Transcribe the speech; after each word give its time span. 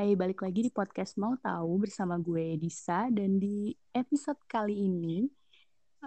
Hai, 0.00 0.16
balik 0.16 0.40
lagi 0.40 0.64
di 0.64 0.72
podcast 0.72 1.20
Mau 1.20 1.36
Tahu 1.36 1.84
bersama 1.84 2.16
gue 2.16 2.56
Disa. 2.56 3.12
Dan 3.12 3.36
di 3.36 3.76
episode 3.92 4.40
kali 4.48 4.88
ini 4.88 5.28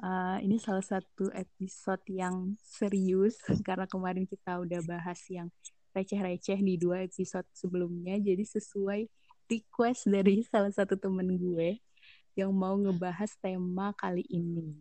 uh, 0.02 0.42
ini 0.42 0.58
salah 0.58 0.82
satu 0.82 1.30
episode 1.30 2.02
yang 2.10 2.58
serius 2.58 3.38
karena 3.62 3.86
kemarin 3.86 4.26
kita 4.26 4.66
udah 4.66 4.82
bahas 4.82 5.22
yang 5.30 5.46
receh-receh 5.94 6.58
di 6.58 6.74
dua 6.82 7.06
episode 7.06 7.46
sebelumnya. 7.54 8.18
Jadi 8.18 8.42
sesuai 8.42 9.06
request 9.46 10.10
dari 10.10 10.42
salah 10.42 10.74
satu 10.74 10.98
temen 10.98 11.30
gue 11.38 11.78
yang 12.34 12.50
mau 12.50 12.74
ngebahas 12.74 13.30
tema 13.46 13.94
kali 13.94 14.26
ini. 14.26 14.74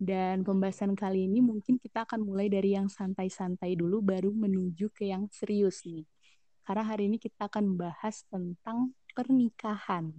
Dan 0.00 0.40
pembahasan 0.40 0.96
kali 0.96 1.28
ini 1.28 1.44
mungkin 1.44 1.76
kita 1.76 2.08
akan 2.08 2.24
mulai 2.24 2.48
dari 2.48 2.80
yang 2.80 2.88
santai-santai 2.88 3.76
dulu 3.76 4.00
baru 4.00 4.32
menuju 4.32 4.88
ke 4.88 5.12
yang 5.12 5.28
serius 5.28 5.84
nih 5.84 6.08
karena 6.62 6.84
hari 6.86 7.10
ini 7.10 7.18
kita 7.18 7.50
akan 7.50 7.74
bahas 7.74 8.22
tentang 8.30 8.94
pernikahan. 9.12 10.14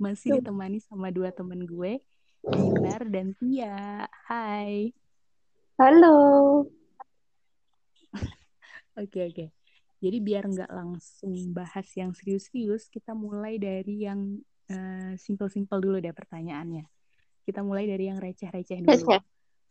Masih 0.00 0.40
ditemani 0.40 0.80
sama 0.80 1.12
dua 1.12 1.28
temen 1.30 1.68
gue, 1.68 2.00
Dinar 2.42 3.04
dan 3.12 3.36
Tia. 3.36 4.08
Hai. 4.26 4.96
Halo. 5.76 6.16
Oke, 9.00 9.24
oke. 9.24 9.48
Jadi 10.04 10.18
biar 10.20 10.44
nggak 10.44 10.68
langsung 10.68 11.32
bahas 11.56 11.88
yang 11.96 12.12
serius-serius, 12.12 12.92
kita 12.92 13.16
mulai 13.16 13.56
dari 13.56 14.04
yang 14.04 14.36
uh, 14.68 15.16
simple-simple 15.16 15.80
dulu 15.80 15.96
deh 15.96 16.12
pertanyaannya. 16.12 16.84
Kita 17.40 17.64
mulai 17.64 17.88
dari 17.88 18.12
yang 18.12 18.20
receh-receh 18.20 18.84
dulu. 18.84 19.16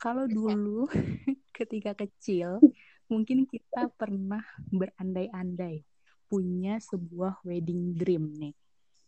Kalau 0.02 0.26
dulu 0.26 0.90
ketika 1.58 1.94
kecil, 1.94 2.58
mungkin 3.06 3.46
kita 3.46 3.94
pernah 3.94 4.42
berandai-andai 4.74 5.86
punya 6.32 6.80
sebuah 6.80 7.44
wedding 7.44 7.92
dream 8.00 8.32
nih 8.40 8.56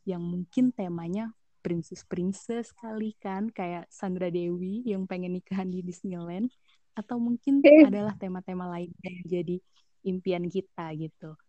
yang 0.03 0.19
mungkin 0.19 0.75
temanya 0.75 1.31
princess 1.63 2.03
princess 2.03 2.75
kali 2.75 3.15
kan 3.23 3.47
kayak 3.47 3.87
Sandra 3.87 4.27
Dewi 4.27 4.83
yang 4.83 5.07
pengen 5.07 5.39
nikahan 5.39 5.71
di 5.71 5.79
Disneyland 5.79 6.51
atau 6.91 7.17
mungkin 7.17 7.63
adalah 7.63 8.11
tema-tema 8.19 8.67
lain 8.67 8.91
yang 8.99 9.23
jadi 9.23 9.57
impian 10.03 10.45
kita 10.51 10.91
gitu. 10.99 11.39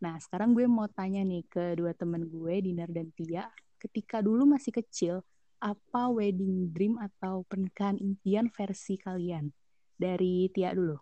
Nah, 0.00 0.16
sekarang 0.18 0.56
gue 0.56 0.64
mau 0.64 0.88
tanya 0.88 1.20
nih 1.20 1.44
ke 1.46 1.76
dua 1.76 1.92
temen 1.92 2.24
gue, 2.26 2.54
Dinar 2.64 2.88
dan 2.88 3.12
Tia, 3.12 3.46
ketika 3.76 4.24
dulu 4.24 4.48
masih 4.48 4.72
kecil, 4.72 5.20
apa 5.58 6.06
wedding 6.10 6.70
dream 6.70 6.96
atau 7.02 7.42
pernikahan 7.46 7.98
impian 7.98 8.48
versi 8.50 8.96
kalian? 8.98 9.50
Dari 9.98 10.46
Tia 10.54 10.70
dulu. 10.70 10.94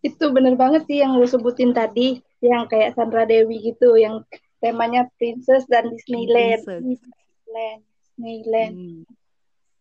Itu 0.00 0.32
bener 0.32 0.56
banget 0.56 0.88
sih 0.88 1.04
yang 1.04 1.20
lu 1.20 1.28
sebutin 1.28 1.76
tadi 1.76 2.24
yang 2.40 2.64
kayak 2.68 2.96
Sandra 2.96 3.28
Dewi 3.28 3.60
gitu 3.60 3.96
yang 4.00 4.24
temanya 4.60 5.08
princess 5.16 5.64
dan 5.68 5.92
Disneyland. 5.92 6.64
Disneyland 6.64 7.80
Disneyland. 8.20 8.76
Hmm. 8.76 9.02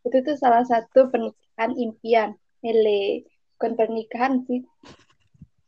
itu 0.08 0.18
tuh 0.24 0.40
salah 0.40 0.64
satu 0.64 1.12
pernikahan 1.12 1.76
impian. 1.76 2.30
Hele 2.64 3.28
bukan 3.60 3.76
pernikahan 3.76 4.34
sih. 4.48 4.64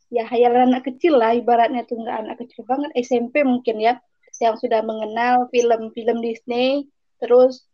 Ya 0.08 0.24
hayalan 0.24 0.72
anak 0.72 0.88
kecil 0.88 1.20
lah 1.20 1.36
ibaratnya 1.36 1.84
tuh 1.84 2.00
nggak 2.00 2.18
anak 2.24 2.36
kecil 2.40 2.64
banget. 2.64 2.90
SMP 2.96 3.44
mungkin 3.44 3.76
ya 3.76 4.00
yang 4.40 4.56
sudah 4.56 4.80
mengenal 4.80 5.52
film-film 5.52 6.24
Disney. 6.24 6.88
Terus 7.20 7.68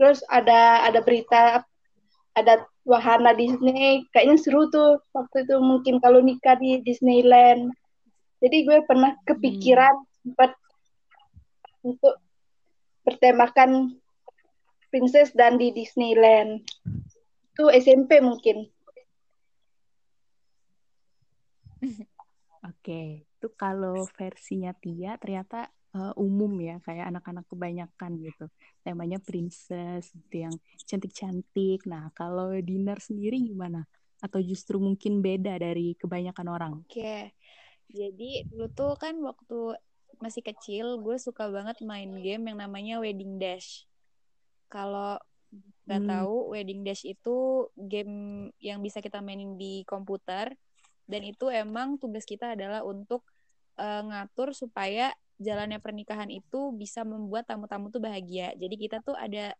terus 0.00 0.24
ada 0.32 0.88
ada 0.88 1.04
berita 1.04 1.62
ada 2.32 2.64
wahana 2.88 3.36
Disney. 3.36 4.08
Kayaknya 4.16 4.36
seru 4.40 4.72
tuh 4.72 5.04
waktu 5.12 5.44
itu 5.44 5.60
mungkin 5.60 6.00
kalau 6.00 6.24
nikah 6.24 6.56
di 6.56 6.80
Disneyland 6.80 7.68
jadi 8.38 8.56
gue 8.66 8.78
pernah 8.86 9.14
kepikiran 9.26 9.94
hmm. 9.98 10.08
sempat 10.22 10.52
untuk 11.82 12.14
bertemakan 13.06 13.96
princess 14.90 15.32
dan 15.32 15.56
di 15.56 15.72
Disneyland 15.72 16.64
itu 17.54 17.64
SMP 17.74 18.22
mungkin 18.22 18.70
Oke, 22.66 23.22
itu 23.22 23.48
kalau 23.54 24.02
versinya 24.18 24.74
Tia 24.74 25.14
ternyata 25.16 25.70
uh, 25.94 26.12
umum 26.18 26.50
ya, 26.58 26.82
kayak 26.82 27.14
anak-anak 27.14 27.46
kebanyakan 27.46 28.18
gitu. 28.18 28.46
Temanya 28.82 29.22
princess 29.22 30.10
gitu 30.10 30.48
yang 30.48 30.54
cantik-cantik. 30.84 31.86
Nah, 31.86 32.10
kalau 32.18 32.50
dinner 32.58 32.98
sendiri 32.98 33.38
gimana? 33.40 33.86
Atau 34.18 34.42
justru 34.42 34.82
mungkin 34.82 35.22
beda 35.22 35.54
dari 35.62 35.94
kebanyakan 35.94 36.46
orang? 36.50 36.72
Oke, 36.82 37.32
jadi 37.88 38.44
dulu 38.48 38.66
tuh 38.72 38.92
kan 39.00 39.16
waktu 39.24 39.76
masih 40.18 40.42
kecil 40.42 40.98
gue 41.00 41.16
suka 41.16 41.46
banget 41.48 41.78
main 41.80 42.10
game 42.20 42.50
yang 42.52 42.58
namanya 42.58 42.98
Wedding 42.98 43.38
Dash. 43.38 43.86
Kalau 44.68 45.16
nggak 45.88 46.02
hmm. 46.04 46.10
tahu 46.10 46.36
Wedding 46.52 46.84
Dash 46.84 47.06
itu 47.08 47.68
game 47.78 48.48
yang 48.60 48.84
bisa 48.84 49.00
kita 49.00 49.24
mainin 49.24 49.56
di 49.56 49.86
komputer 49.88 50.52
dan 51.08 51.24
itu 51.24 51.48
emang 51.48 51.96
tugas 51.96 52.28
kita 52.28 52.52
adalah 52.52 52.84
untuk 52.84 53.24
uh, 53.80 54.04
ngatur 54.04 54.52
supaya 54.52 55.14
jalannya 55.40 55.80
pernikahan 55.80 56.28
itu 56.28 56.74
bisa 56.76 57.06
membuat 57.06 57.48
tamu-tamu 57.48 57.88
tuh 57.88 58.02
bahagia. 58.02 58.52
Jadi 58.58 58.74
kita 58.76 59.00
tuh 59.00 59.16
ada 59.16 59.54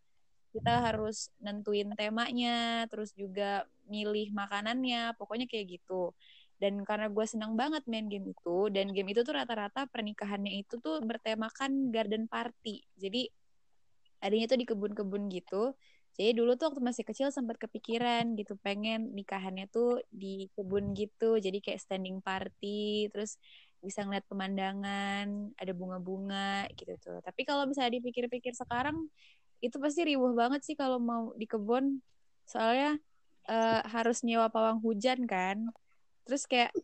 kita 0.52 0.74
harus 0.84 1.30
nentuin 1.38 1.88
temanya, 1.94 2.84
terus 2.90 3.14
juga 3.14 3.64
milih 3.86 4.34
makanannya, 4.34 5.14
pokoknya 5.16 5.46
kayak 5.46 5.80
gitu 5.80 6.12
dan 6.58 6.82
karena 6.82 7.06
gue 7.06 7.26
senang 7.26 7.54
banget 7.54 7.86
main 7.86 8.10
game 8.10 8.34
itu 8.34 8.66
dan 8.74 8.90
game 8.90 9.14
itu 9.14 9.22
tuh 9.22 9.34
rata-rata 9.38 9.86
pernikahannya 9.86 10.58
itu 10.58 10.82
tuh 10.82 10.98
bertemakan 11.06 11.94
garden 11.94 12.26
party. 12.26 12.82
Jadi 12.98 13.30
adanya 14.18 14.50
tuh 14.50 14.58
di 14.58 14.66
kebun-kebun 14.66 15.30
gitu. 15.30 15.78
Jadi 16.18 16.34
dulu 16.34 16.58
tuh 16.58 16.74
waktu 16.74 16.82
masih 16.82 17.06
kecil 17.06 17.30
sempat 17.30 17.62
kepikiran 17.62 18.34
gitu 18.34 18.58
pengen 18.58 19.14
nikahannya 19.14 19.70
tuh 19.70 20.02
di 20.10 20.50
kebun 20.58 20.90
gitu. 20.98 21.38
Jadi 21.38 21.62
kayak 21.62 21.78
standing 21.78 22.18
party 22.18 23.06
terus 23.14 23.38
bisa 23.78 24.02
ngeliat 24.02 24.26
pemandangan 24.26 25.54
ada 25.54 25.72
bunga-bunga 25.78 26.66
gitu 26.74 26.98
tuh. 26.98 27.22
Tapi 27.22 27.46
kalau 27.46 27.70
misalnya 27.70 28.02
dipikir-pikir 28.02 28.50
sekarang 28.58 29.06
itu 29.62 29.78
pasti 29.78 30.10
riuh 30.10 30.34
banget 30.34 30.66
sih 30.66 30.74
kalau 30.74 30.98
mau 30.98 31.30
di 31.38 31.46
kebun. 31.46 32.02
Soalnya 32.50 32.98
uh, 33.46 33.86
harus 33.86 34.26
nyewa 34.26 34.50
pawang 34.50 34.82
hujan 34.82 35.22
kan 35.22 35.70
terus 36.28 36.44
kayak 36.44 36.76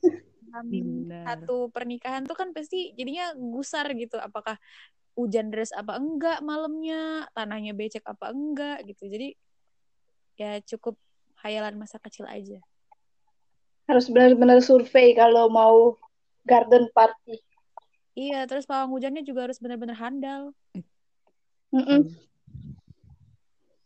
Amin 0.56 1.10
satu 1.10 1.68
pernikahan 1.68 2.24
tuh 2.24 2.32
kan 2.32 2.56
pasti 2.56 2.96
jadinya 2.96 3.36
gusar 3.36 3.90
gitu 3.92 4.16
apakah 4.16 4.56
hujan 5.18 5.50
deras 5.50 5.74
apa 5.74 5.98
enggak 5.98 6.40
malamnya 6.40 7.28
tanahnya 7.36 7.76
becek 7.76 8.02
apa 8.06 8.30
enggak 8.30 8.82
gitu. 8.86 9.10
Jadi 9.10 9.34
ya 10.38 10.58
cukup 10.62 10.98
hayalan 11.42 11.78
masa 11.78 11.98
kecil 12.02 12.26
aja. 12.26 12.58
Harus 13.90 14.08
benar-benar 14.08 14.62
survei 14.62 15.14
kalau 15.14 15.50
mau 15.50 15.98
garden 16.46 16.88
party. 16.94 17.42
Iya 18.14 18.46
terus 18.46 18.64
pawang 18.64 18.94
hujannya 18.94 19.26
juga 19.26 19.50
harus 19.50 19.58
benar-benar 19.58 19.98
handal. 19.98 20.42
Mm 21.74 21.82
-mm. 21.82 22.02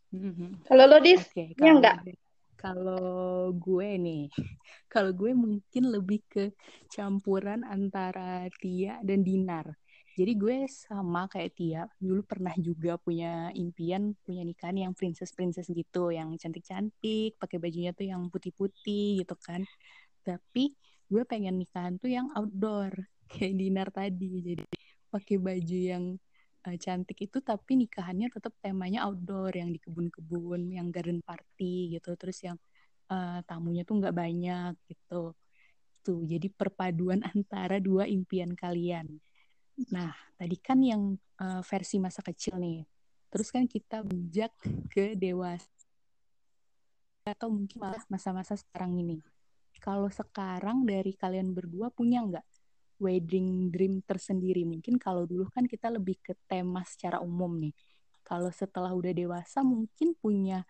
Mm 0.09 0.33
-hmm. 0.33 0.51
kalau 0.65 0.85
lo 0.89 0.97
dis 1.01 1.21
okay, 1.21 1.53
ya 1.57 1.73
enggak 1.77 2.01
kalau 2.59 3.55
gue 3.55 3.89
nih, 3.95 4.27
kalau 4.89 5.13
gue 5.13 5.31
mungkin 5.37 5.83
lebih 5.93 6.25
ke 6.25 6.51
campuran 6.89 7.61
antara 7.61 8.49
Tia 8.57 8.97
dan 9.05 9.21
Dinar. 9.21 9.69
Jadi 10.17 10.33
gue 10.35 10.57
sama 10.67 11.29
kayak 11.31 11.51
Tia, 11.55 11.81
dulu 12.01 12.25
pernah 12.25 12.51
juga 12.59 12.99
punya 12.99 13.53
impian 13.55 14.17
punya 14.25 14.43
nikahan 14.43 14.75
yang 14.89 14.91
princess-princess 14.97 15.69
gitu, 15.71 16.11
yang 16.11 16.35
cantik-cantik, 16.35 17.39
pakai 17.39 17.57
bajunya 17.61 17.95
tuh 17.95 18.09
yang 18.09 18.27
putih-putih 18.27 19.23
gitu 19.23 19.35
kan. 19.39 19.63
Tapi 20.25 20.75
gue 21.07 21.23
pengen 21.23 21.61
nikahan 21.61 21.95
tuh 22.01 22.11
yang 22.11 22.27
outdoor, 22.35 22.91
kayak 23.31 23.55
Dinar 23.55 23.87
tadi. 23.93 24.43
Jadi 24.43 24.65
pakai 25.07 25.37
baju 25.39 25.77
yang 25.77 26.03
uh, 26.67 26.77
cantik 26.77 27.17
itu 27.23 27.37
tapi 27.39 27.79
nikahannya 27.79 28.27
tetap 28.33 28.53
temanya 28.59 29.07
outdoor 29.07 29.53
yang 29.55 29.71
di 29.71 29.79
kebun-kebun 29.79 30.75
yang 30.75 30.91
garden 30.91 31.23
party 31.23 31.95
gitu 31.95 32.13
terus 32.19 32.43
yang 32.43 32.57
uh, 33.09 33.39
tamunya 33.43 33.83
tuh 33.83 33.99
nggak 33.99 34.15
banyak 34.15 34.73
gitu. 34.87 35.33
Tuh 36.05 36.19
jadi 36.23 36.47
perpaduan 36.53 37.25
antara 37.33 37.81
dua 37.81 38.05
impian 38.07 38.53
kalian. 38.55 39.19
Nah 39.91 40.13
tadi 40.37 40.55
kan 40.61 40.79
yang 40.79 41.17
uh, 41.41 41.61
versi 41.65 41.97
masa 41.97 42.23
kecil 42.23 42.57
nih. 42.61 42.85
Terus 43.29 43.49
kan 43.53 43.69
kita 43.69 44.01
beranjak 44.01 44.53
ke 44.89 45.13
dewasa. 45.13 45.69
Atau 47.27 47.53
mungkin 47.53 47.77
malah 47.77 48.01
masa-masa 48.09 48.57
sekarang 48.57 48.97
ini. 48.97 49.21
Kalau 49.77 50.09
sekarang 50.09 50.83
dari 50.83 51.13
kalian 51.13 51.53
berdua 51.53 51.93
punya 51.93 52.25
nggak 52.25 52.45
wedding 52.99 53.71
dream 53.71 54.01
tersendiri. 54.03 54.67
Mungkin 54.67 54.99
kalau 54.99 55.23
dulu 55.29 55.47
kan 55.53 55.65
kita 55.65 55.93
lebih 55.93 56.19
ke 56.19 56.33
tema 56.49 56.83
secara 56.83 57.23
umum 57.23 57.55
nih. 57.57 57.73
Kalau 58.25 58.51
setelah 58.53 58.93
udah 58.93 59.13
dewasa 59.15 59.63
mungkin 59.65 60.13
punya 60.17 60.67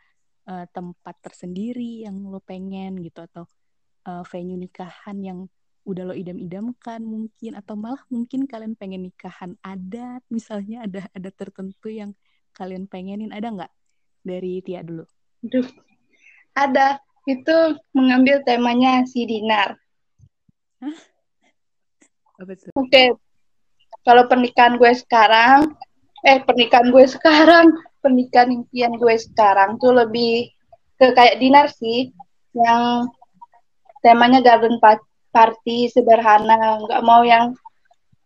uh, 0.49 0.65
tempat 0.73 1.15
tersendiri 1.21 2.09
yang 2.09 2.17
lo 2.25 2.41
pengen 2.41 2.97
gitu 3.05 3.21
atau 3.21 3.45
uh, 4.09 4.25
venue 4.25 4.57
nikahan 4.57 5.21
yang 5.21 5.39
udah 5.85 6.09
lo 6.09 6.13
idam-idamkan 6.17 7.01
mungkin 7.05 7.55
atau 7.55 7.77
malah 7.77 8.01
mungkin 8.09 8.49
kalian 8.49 8.73
pengen 8.73 9.09
nikahan 9.09 9.55
adat 9.61 10.25
misalnya 10.33 10.81
ada 10.89 11.05
ada 11.13 11.29
tertentu 11.29 11.93
yang 11.93 12.17
kalian 12.57 12.89
pengenin 12.89 13.31
ada 13.31 13.53
nggak 13.53 13.71
dari 14.25 14.59
Tia 14.65 14.83
dulu? 14.83 15.05
Duh, 15.39 15.67
ada 16.57 16.99
itu 17.23 17.57
mengambil 17.95 18.43
temanya 18.43 19.07
si 19.07 19.23
Dinar. 19.23 19.79
Oke, 22.39 22.55
okay. 22.75 23.07
kalau 24.07 24.27
pernikahan 24.31 24.79
gue 24.79 24.91
sekarang, 24.95 25.75
eh 26.23 26.39
pernikahan 26.43 26.87
gue 26.87 27.05
sekarang, 27.07 27.67
pernikahan 27.99 28.51
impian 28.51 28.95
gue 28.95 29.15
sekarang 29.19 29.79
tuh 29.79 29.95
lebih 29.95 30.51
ke 30.99 31.15
kayak 31.15 31.39
Dinar 31.39 31.71
sih, 31.71 32.11
yang 32.51 33.07
temanya 34.03 34.43
garden 34.43 34.79
party 35.31 35.87
sederhana, 35.91 36.79
nggak 36.83 37.03
mau 37.03 37.23
yang 37.23 37.55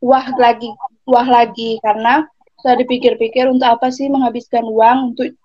wah 0.02 0.26
lagi, 0.38 0.70
wah 1.06 1.26
lagi 1.26 1.78
karena 1.82 2.26
sudah 2.64 2.80
dipikir-pikir 2.80 3.46
untuk 3.52 3.68
apa 3.68 3.92
sih 3.92 4.08
menghabiskan 4.08 4.64
uang 4.64 5.14
untuk 5.14 5.36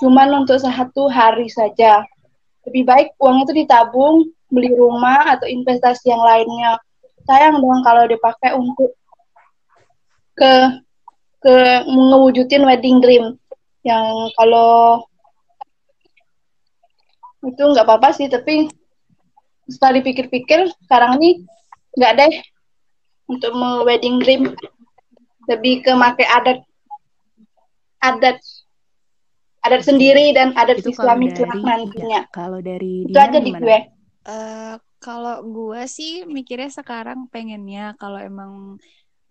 cuman 0.00 0.42
untuk 0.42 0.58
satu 0.58 1.06
hari 1.06 1.46
saja. 1.52 2.02
Lebih 2.66 2.82
baik 2.86 3.08
uang 3.18 3.44
itu 3.44 3.52
ditabung, 3.66 4.30
beli 4.48 4.72
rumah 4.72 5.36
atau 5.36 5.46
investasi 5.46 6.10
yang 6.10 6.22
lainnya. 6.22 6.78
Sayang 7.28 7.62
dong 7.62 7.82
kalau 7.86 8.04
dipakai 8.08 8.54
untuk 8.54 8.96
ke 10.34 10.80
ke 11.42 11.56
mewujudin 11.90 12.62
wedding 12.64 13.02
dream 13.02 13.36
yang 13.82 14.30
kalau 14.38 15.02
itu 17.42 17.62
nggak 17.62 17.82
apa-apa 17.82 18.14
sih 18.14 18.30
tapi 18.30 18.70
setelah 19.66 19.98
dipikir-pikir 19.98 20.70
sekarang 20.86 21.18
ini 21.18 21.42
nggak 21.98 22.12
deh 22.18 22.32
untuk 23.26 23.52
mau 23.58 23.82
wedding 23.82 24.22
dream 24.22 24.54
lebih 25.50 25.82
ke 25.82 25.92
make 25.98 26.22
adat 26.22 26.62
adat 28.02 28.38
adat 29.62 29.82
sendiri 29.82 30.34
dan 30.34 30.54
adat 30.58 30.82
itu 30.82 30.90
Islami 30.90 31.30
kelak 31.30 31.62
nantinya. 31.62 32.26
Kalau 32.34 32.58
dari 32.58 33.06
itu 33.06 33.18
aja 33.18 33.38
di 33.38 33.54
gue. 33.54 33.78
Uh, 34.26 34.74
kalau 35.02 35.42
gue 35.42 35.82
sih 35.90 36.26
mikirnya 36.26 36.70
sekarang 36.70 37.26
pengennya 37.30 37.94
kalau 37.98 38.18
emang 38.22 38.78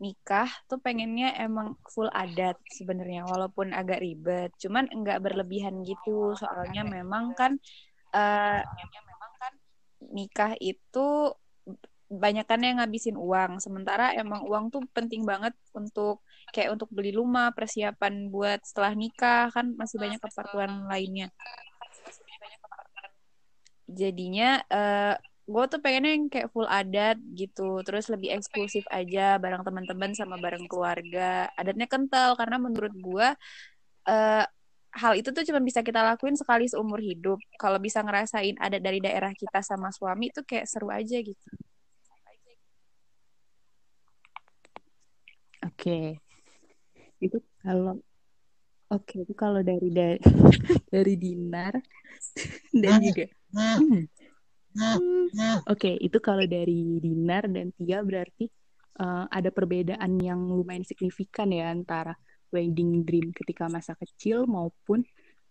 nikah 0.02 0.50
tuh 0.66 0.82
pengennya 0.82 1.38
emang 1.38 1.78
full 1.94 2.10
adat 2.10 2.58
sebenarnya 2.74 3.22
walaupun 3.30 3.70
agak 3.70 4.02
ribet. 4.02 4.50
Cuman 4.58 4.90
enggak 4.90 5.22
berlebihan 5.22 5.86
gitu. 5.86 6.34
Soalnya 6.34 6.82
memang 6.82 7.38
kan 7.38 7.62
uh, 8.18 8.60
memang 8.66 9.32
kan 9.38 9.54
nikah 10.10 10.58
itu 10.58 11.38
banyakkan 12.10 12.60
yang 12.66 12.82
ngabisin 12.82 13.16
uang. 13.16 13.62
Sementara 13.62 14.12
emang 14.18 14.42
uang 14.50 14.74
tuh 14.74 14.82
penting 14.90 15.22
banget 15.22 15.54
untuk 15.78 16.26
kayak 16.50 16.74
untuk 16.74 16.90
beli 16.90 17.14
rumah 17.14 17.54
persiapan 17.54 18.34
buat 18.34 18.66
setelah 18.66 18.98
nikah. 18.98 19.54
Kan 19.54 19.78
masih 19.78 20.02
banyak 20.02 20.18
keperluan 20.18 20.90
lainnya. 20.90 21.30
jadinya 23.92 24.64
uh, 24.72 25.20
gue 25.52 25.64
tuh 25.68 25.80
pengennya 25.84 26.12
yang 26.16 26.26
kayak 26.32 26.50
full 26.56 26.66
adat 26.66 27.20
gitu 27.36 27.84
terus 27.84 28.08
lebih 28.08 28.32
eksklusif 28.34 28.88
aja 28.88 29.36
bareng 29.38 29.62
teman-teman 29.68 30.12
sama 30.16 30.40
bareng 30.40 30.66
keluarga. 30.72 31.52
Adatnya 31.60 31.88
kental 31.92 32.40
karena 32.40 32.58
menurut 32.58 32.96
gue 32.96 33.28
uh, 34.08 34.46
hal 34.92 35.14
itu 35.16 35.30
tuh 35.32 35.44
cuma 35.48 35.60
bisa 35.64 35.80
kita 35.84 36.04
lakuin 36.04 36.36
sekali 36.40 36.68
seumur 36.72 37.00
hidup. 37.04 37.40
Kalau 37.60 37.80
bisa 37.80 38.00
ngerasain 38.04 38.56
adat 38.60 38.82
dari 38.84 39.00
daerah 39.04 39.32
kita 39.36 39.60
sama 39.64 39.92
suami 39.92 40.32
itu 40.32 40.42
kayak 40.48 40.68
seru 40.68 40.88
aja 40.92 41.20
gitu. 41.20 41.48
Oke. 45.62 45.78
Okay. 45.78 46.08
itu 47.22 47.38
kalau 47.62 48.02
oke 48.90 49.06
okay, 49.06 49.22
itu 49.22 49.34
kalau 49.38 49.62
dari 49.62 49.94
dari 49.94 50.18
dari 50.94 51.14
dinar 51.16 51.78
dan 52.74 52.98
juga 52.98 53.26
hmm, 53.54 54.04
Oke, 54.72 55.32
okay, 55.68 55.96
itu 56.00 56.18
kalau 56.24 56.44
dari 56.48 57.00
Dinar 57.04 57.48
dan 57.52 57.76
Tia 57.76 58.00
berarti 58.04 58.48
uh, 59.04 59.28
ada 59.28 59.52
perbedaan 59.52 60.20
yang 60.20 60.40
lumayan 60.48 60.88
signifikan 60.88 61.52
ya 61.52 61.72
antara 61.72 62.16
wedding 62.52 63.04
dream 63.04 63.32
ketika 63.32 63.68
masa 63.72 63.96
kecil 63.96 64.48
maupun 64.48 65.04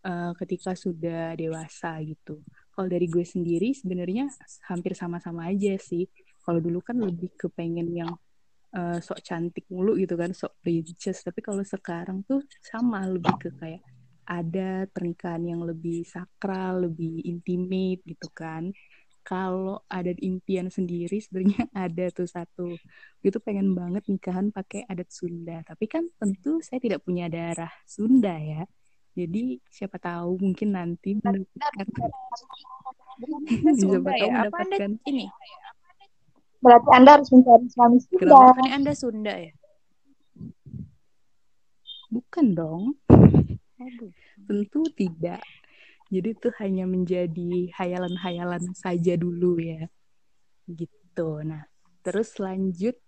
uh, 0.04 0.32
ketika 0.40 0.72
sudah 0.76 1.36
dewasa 1.36 2.00
gitu. 2.04 2.40
Kalau 2.72 2.88
dari 2.88 3.08
gue 3.08 3.24
sendiri 3.24 3.76
sebenarnya 3.76 4.28
hampir 4.68 4.96
sama-sama 4.96 5.48
aja 5.48 5.76
sih. 5.76 6.08
Kalau 6.40 6.60
dulu 6.60 6.80
kan 6.80 6.96
lebih 6.96 7.36
kepengen 7.36 7.92
yang 7.92 8.12
uh, 8.72 8.98
sok 9.04 9.20
cantik 9.20 9.68
mulu 9.68 10.00
gitu 10.00 10.16
kan, 10.16 10.32
sok 10.32 10.56
princess. 10.64 11.20
Tapi 11.20 11.44
kalau 11.44 11.60
sekarang 11.60 12.24
tuh 12.24 12.40
sama 12.64 13.04
lebih 13.04 13.36
ke 13.36 13.52
kayak 13.52 13.84
ada 14.24 14.86
pernikahan 14.88 15.42
yang 15.44 15.60
lebih 15.66 16.06
sakral, 16.06 16.88
lebih 16.88 17.20
intimate 17.26 18.00
gitu 18.06 18.28
kan 18.32 18.72
kalau 19.30 19.78
ada 19.86 20.10
impian 20.18 20.66
sendiri 20.66 21.22
sebenarnya 21.22 21.70
ada 21.86 22.10
tuh 22.10 22.26
satu. 22.26 22.74
Itu 23.22 23.38
pengen 23.38 23.78
banget 23.78 24.10
nikahan 24.10 24.50
pakai 24.50 24.82
adat 24.90 25.06
Sunda. 25.14 25.62
Tapi 25.62 25.86
kan 25.86 26.10
tentu 26.18 26.58
saya 26.58 26.82
tidak 26.82 27.06
punya 27.06 27.30
darah 27.30 27.70
Sunda 27.86 28.34
ya. 28.34 28.66
Jadi 29.14 29.62
siapa 29.70 30.02
tahu 30.02 30.42
mungkin 30.42 30.74
nanti 30.74 31.14
mendapatkan 31.14 32.10
siapa 33.78 34.10
tahu 34.18 34.18
ya? 34.18 34.34
mendapatkan. 34.34 34.90
ini? 35.06 35.26
Berarti 36.58 36.88
anda 36.90 37.10
harus 37.14 37.28
mencari 37.30 37.66
suami 37.70 37.98
Sunda. 38.02 38.18
Kenapa 38.26 38.62
anda 38.66 38.92
Sunda 38.98 39.34
ya? 39.38 39.52
Bukan 42.10 42.46
dong. 42.58 42.98
Tentu 44.50 44.82
tidak 44.98 45.38
jadi 46.10 46.34
itu 46.34 46.48
hanya 46.58 46.84
menjadi 46.90 47.70
hayalan-hayalan 47.78 48.74
saja 48.74 49.14
dulu 49.14 49.62
ya. 49.62 49.86
Gitu. 50.66 51.28
Nah, 51.46 51.62
terus 52.02 52.34
lanjut 52.42 52.98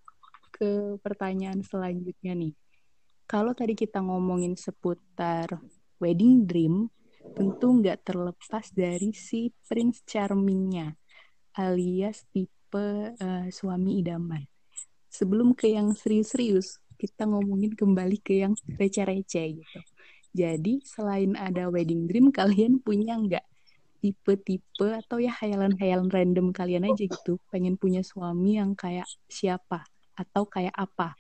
ke 0.55 0.97
pertanyaan 1.03 1.67
selanjutnya 1.67 2.39
nih. 2.39 2.55
Kalau 3.27 3.51
tadi 3.59 3.75
kita 3.75 3.99
ngomongin 3.99 4.55
seputar 4.55 5.51
wedding 5.99 6.47
dream, 6.47 6.87
tentu 7.35 7.75
nggak 7.75 8.07
terlepas 8.07 8.71
dari 8.71 9.11
si 9.11 9.51
Prince 9.67 10.07
Charmingnya, 10.07 10.95
alias 11.59 12.23
tipe 12.31 13.15
uh, 13.19 13.47
suami 13.51 13.99
idaman. 13.99 14.47
Sebelum 15.11 15.59
ke 15.59 15.75
yang 15.75 15.91
serius-serius, 15.93 16.79
kita 16.95 17.27
ngomongin 17.27 17.75
kembali 17.75 18.23
ke 18.23 18.47
yang 18.47 18.55
receh-receh 18.79 19.47
gitu. 19.59 19.81
Jadi 20.33 20.81
selain 20.81 21.37
ada 21.37 21.69
wedding 21.69 22.09
dream, 22.09 22.33
kalian 22.33 22.81
punya 22.81 23.21
nggak 23.21 23.45
tipe-tipe 24.03 24.89
atau 24.91 25.23
ya 25.23 25.31
hayalan-hayalan 25.31 26.11
random 26.11 26.51
kalian 26.51 26.89
aja 26.91 27.07
gitu, 27.07 27.39
pengen 27.53 27.79
punya 27.79 28.03
suami 28.03 28.59
yang 28.59 28.75
kayak 28.75 29.07
siapa 29.31 29.87
atau 30.19 30.49
kayak 30.49 30.75
apa? 30.75 31.15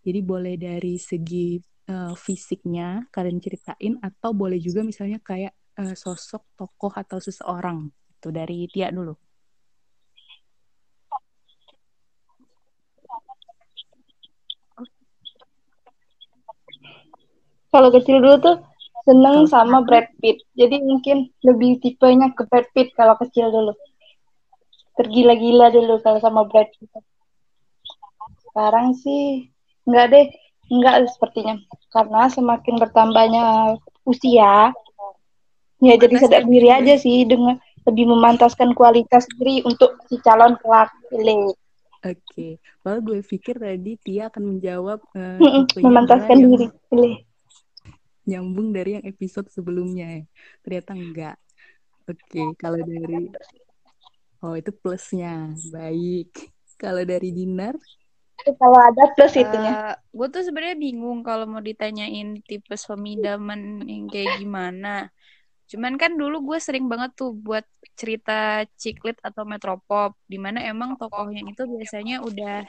Jadi 0.00 0.20
boleh 0.22 0.54
dari 0.54 0.96
segi 0.96 1.58
uh, 1.90 2.14
fisiknya 2.14 3.04
kalian 3.10 3.42
ceritain 3.42 3.98
atau 3.98 4.30
boleh 4.30 4.62
juga 4.62 4.86
misalnya 4.86 5.18
kayak 5.20 5.52
uh, 5.80 5.96
sosok 5.98 6.54
tokoh 6.54 6.94
atau 6.94 7.18
seseorang. 7.18 7.90
Itu 8.20 8.30
dari 8.30 8.68
Tia 8.70 8.94
dulu. 8.94 9.29
Kalau 17.70 17.88
kecil 17.94 18.18
dulu 18.18 18.36
tuh 18.42 18.56
seneng 19.06 19.48
sama 19.48 19.82
Brad 19.86 20.10
Pitt. 20.20 20.42
Jadi 20.58 20.82
mungkin 20.84 21.30
lebih 21.42 21.80
tipenya 21.80 22.30
ke 22.34 22.44
Brad 22.46 22.68
Pitt 22.76 22.92
kalau 22.94 23.16
kecil 23.16 23.48
dulu. 23.48 23.72
Tergila-gila 25.00 25.72
dulu 25.72 26.02
kalau 26.04 26.20
sama 26.20 26.44
Brad 26.46 26.68
Pitt. 26.76 26.92
Sekarang 28.50 28.92
sih 28.98 29.48
enggak 29.88 30.06
deh, 30.12 30.26
enggak 30.68 31.08
sepertinya. 31.14 31.56
Karena 31.90 32.28
semakin 32.28 32.74
bertambahnya 32.78 33.44
usia, 34.04 34.74
ya 35.80 35.94
jadi 35.96 36.14
sadar 36.20 36.44
diri 36.44 36.68
aja 36.68 36.94
sih 37.00 37.24
dengan 37.24 37.56
lebih 37.88 38.12
memantaskan 38.12 38.76
kualitas 38.76 39.24
diri 39.40 39.64
untuk 39.64 39.96
si 40.06 40.20
calon 40.20 40.54
kelak 40.60 40.92
Oke, 41.10 42.16
okay. 42.16 42.52
Well, 42.80 43.04
gue 43.04 43.20
pikir 43.20 43.60
tadi 43.60 44.00
Tia 44.00 44.32
akan 44.32 44.56
menjawab 44.56 45.04
uh, 45.12 45.36
memantaskan 45.84 46.48
diri. 46.48 46.66
Pilih 46.88 47.20
nyambung 48.30 48.70
dari 48.70 49.02
yang 49.02 49.04
episode 49.04 49.50
sebelumnya 49.50 50.22
ya. 50.22 50.24
Ternyata 50.62 50.90
enggak. 50.94 51.36
Oke, 52.06 52.16
okay, 52.26 52.46
kalau 52.58 52.78
dari 52.78 53.30
Oh, 54.40 54.56
itu 54.56 54.72
plusnya. 54.72 55.52
Baik. 55.68 56.32
Kalau 56.80 57.04
dari 57.04 57.28
Dinar? 57.28 57.76
Kalau 58.40 58.80
ada 58.80 59.04
plus 59.12 59.36
uh, 59.36 59.40
itunya. 59.44 59.72
Uh, 59.76 59.94
gue 60.16 60.26
tuh 60.32 60.42
sebenarnya 60.48 60.80
bingung 60.80 61.20
kalau 61.20 61.44
mau 61.44 61.60
ditanyain 61.60 62.40
tipe 62.48 62.72
suami 62.72 63.20
daman 63.20 63.84
yang 63.84 64.08
kayak 64.08 64.40
gimana. 64.40 65.12
Cuman 65.68 66.00
kan 66.00 66.16
dulu 66.16 66.40
gue 66.48 66.58
sering 66.58 66.88
banget 66.88 67.12
tuh 67.20 67.36
buat 67.36 67.68
cerita 68.00 68.64
ciklit 68.80 69.20
atau 69.20 69.44
metropop, 69.44 70.16
di 70.24 70.40
mana 70.40 70.64
emang 70.64 70.96
tokohnya 70.96 71.44
itu 71.44 71.68
biasanya 71.68 72.24
udah 72.24 72.64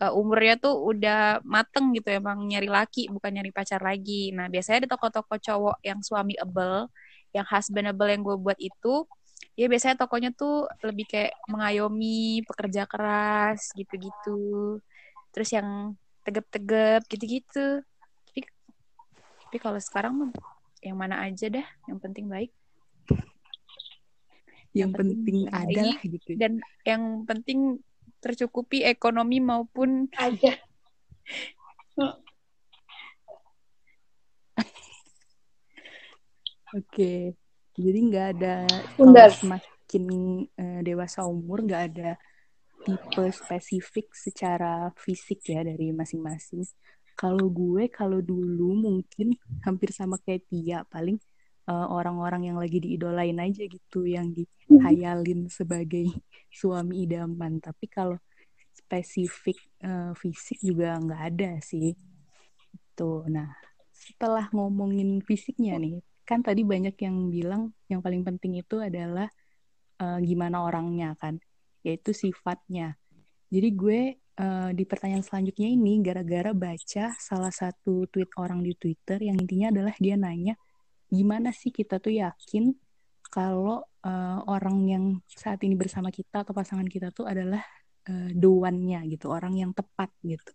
uh, 0.00 0.12
umurnya 0.16 0.56
tuh 0.56 0.74
udah 0.74 1.44
mateng 1.44 1.92
gitu 1.92 2.08
emang 2.10 2.40
nyari 2.48 2.66
laki 2.66 3.12
bukan 3.12 3.30
nyari 3.36 3.52
pacar 3.52 3.80
lagi. 3.84 4.32
Nah 4.32 4.48
biasanya 4.48 4.86
ada 4.86 4.90
tokoh-tokoh 4.96 5.38
cowok 5.38 5.76
yang 5.84 6.00
suami 6.00 6.34
able, 6.40 6.88
yang 7.36 7.46
husbandable 7.46 8.08
yang 8.08 8.24
gue 8.24 8.36
buat 8.40 8.58
itu, 8.58 9.04
ya 9.54 9.68
biasanya 9.68 10.00
tokohnya 10.00 10.30
tuh 10.34 10.66
lebih 10.82 11.06
kayak 11.06 11.36
mengayomi, 11.46 12.42
pekerja 12.48 12.88
keras 12.88 13.70
gitu-gitu. 13.76 14.80
Terus 15.30 15.50
yang 15.54 15.94
tegap-tegap 16.26 17.06
gitu-gitu. 17.06 17.84
Tapi, 18.26 18.40
tapi 19.46 19.56
kalau 19.60 19.78
sekarang 19.78 20.12
mah 20.16 20.30
yang 20.80 20.96
mana 20.96 21.20
aja 21.28 21.52
dah 21.52 21.66
yang 21.88 22.00
penting 22.00 22.26
baik 22.26 22.50
yang, 24.72 24.88
yang 24.88 24.90
penting, 24.96 25.18
penting 25.20 25.38
ada 25.52 25.82
lah 25.92 26.00
gitu 26.00 26.30
dan 26.40 26.52
yang 26.88 27.02
penting 27.28 27.58
tercukupi 28.20 28.84
ekonomi 28.84 29.40
maupun 29.40 30.06
aja 30.16 30.54
Oke, 36.70 37.34
jadi 37.74 37.98
nggak 37.98 38.26
ada 38.38 38.62
kalau 38.94 39.26
semakin 39.34 40.04
uh, 40.54 40.80
dewasa 40.86 41.26
umur 41.26 41.66
nggak 41.66 41.82
ada 41.90 42.14
tipe 42.86 43.24
spesifik 43.34 44.14
secara 44.14 44.94
fisik 44.94 45.42
ya 45.50 45.66
dari 45.66 45.90
masing-masing. 45.90 46.62
Kalau 47.18 47.50
gue, 47.50 47.90
kalau 47.90 48.22
dulu 48.22 48.72
mungkin 48.78 49.34
hampir 49.66 49.90
sama 49.90 50.16
kayak 50.22 50.46
Tia, 50.46 50.86
paling 50.86 51.18
eh, 51.68 51.86
orang-orang 51.90 52.52
yang 52.52 52.58
lagi 52.60 52.78
diidolain 52.80 53.36
aja 53.36 53.64
gitu, 53.66 54.06
yang 54.06 54.32
dihayalin 54.32 55.50
sebagai 55.50 56.08
suami 56.60 57.04
idaman. 57.04 57.60
Tapi 57.60 57.86
kalau 57.90 58.16
spesifik 58.70 59.58
uh, 59.86 60.10
fisik 60.18 60.58
juga 60.62 60.98
nggak 60.98 61.22
ada 61.34 61.50
sih. 61.62 61.94
Tuh, 62.94 63.26
nah 63.30 63.50
setelah 63.94 64.48
ngomongin 64.50 65.20
fisiknya 65.22 65.76
nih, 65.78 66.02
kan 66.26 66.40
tadi 66.42 66.64
banyak 66.66 66.96
yang 66.98 67.28
bilang 67.30 67.62
yang 67.86 68.00
paling 68.00 68.26
penting 68.26 68.58
itu 68.58 68.80
adalah 68.80 69.28
uh, 70.02 70.18
gimana 70.18 70.64
orangnya 70.64 71.14
kan, 71.20 71.38
yaitu 71.86 72.10
sifatnya. 72.16 72.96
Jadi 73.50 73.68
gue 73.74 74.00
uh, 74.40 74.70
di 74.72 74.84
pertanyaan 74.86 75.26
selanjutnya 75.26 75.68
ini 75.68 76.00
gara-gara 76.00 76.50
baca 76.54 77.14
salah 77.18 77.52
satu 77.52 78.06
tweet 78.08 78.30
orang 78.40 78.64
di 78.64 78.72
Twitter 78.74 79.20
yang 79.20 79.36
intinya 79.36 79.74
adalah 79.74 79.94
dia 79.98 80.16
nanya 80.16 80.54
gimana 81.10 81.50
sih 81.50 81.74
kita 81.74 81.98
tuh 81.98 82.14
yakin 82.14 82.74
kalau 83.30 83.86
uh, 84.02 84.38
orang 84.50 84.78
yang 84.90 85.04
saat 85.26 85.62
ini 85.62 85.78
bersama 85.78 86.10
kita 86.10 86.42
atau 86.42 86.50
pasangan 86.50 86.86
kita 86.86 87.14
tuh 87.14 87.30
adalah 87.30 87.62
uh, 88.10 88.30
the 88.34 88.50
one-nya 88.50 89.06
gitu, 89.06 89.30
orang 89.30 89.54
yang 89.54 89.70
tepat 89.70 90.10
gitu. 90.26 90.50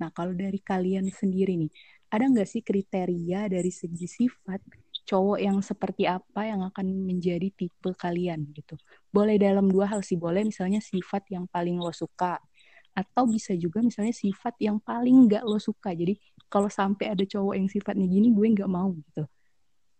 Nah, 0.00 0.12
kalau 0.12 0.32
dari 0.36 0.60
kalian 0.60 1.08
sendiri 1.08 1.56
nih, 1.56 1.72
ada 2.12 2.24
nggak 2.28 2.48
sih 2.48 2.60
kriteria 2.60 3.48
dari 3.48 3.72
segi 3.72 4.08
sifat 4.08 4.60
cowok 5.08 5.38
yang 5.42 5.58
seperti 5.64 6.06
apa 6.06 6.46
yang 6.46 6.60
akan 6.64 6.86
menjadi 7.08 7.48
tipe 7.52 7.90
kalian 7.96 8.52
gitu? 8.52 8.76
Boleh 9.08 9.40
dalam 9.40 9.68
dua 9.72 9.88
hal 9.88 10.04
sih, 10.04 10.20
boleh 10.20 10.44
misalnya 10.44 10.80
sifat 10.84 11.28
yang 11.32 11.48
paling 11.48 11.80
lo 11.80 11.92
suka 11.92 12.40
atau 12.90 13.24
bisa 13.26 13.54
juga 13.54 13.80
misalnya 13.80 14.10
sifat 14.10 14.58
yang 14.58 14.82
paling 14.82 15.30
nggak 15.30 15.46
lo 15.46 15.62
suka 15.62 15.94
jadi 15.94 16.18
kalau 16.50 16.66
sampai 16.66 17.14
ada 17.14 17.22
cowok 17.22 17.54
yang 17.54 17.70
sifatnya 17.70 18.06
gini 18.10 18.34
gue 18.34 18.46
nggak 18.50 18.66
mau 18.66 18.90
gitu 18.90 19.22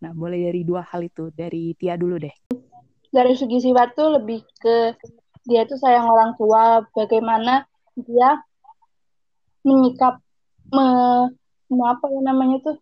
nah 0.01 0.11
boleh 0.17 0.49
dari 0.49 0.65
dua 0.65 0.81
hal 0.81 1.05
itu 1.05 1.29
dari 1.31 1.77
Tia 1.77 1.93
dulu 1.93 2.17
deh. 2.17 2.33
Dari 3.13 3.33
segi 3.37 3.61
sifat 3.61 3.93
tuh 3.93 4.17
lebih 4.17 4.41
ke 4.57 4.97
dia 5.45 5.65
tuh 5.69 5.77
sayang 5.77 6.09
orang 6.09 6.33
tua 6.37 6.81
bagaimana 6.93 7.65
dia 7.93 8.41
menyikap 9.61 10.17
me, 10.73 10.87
me 11.69 11.83
apa 11.85 12.05
ya 12.09 12.21
namanya 12.25 12.57
tuh 12.65 12.77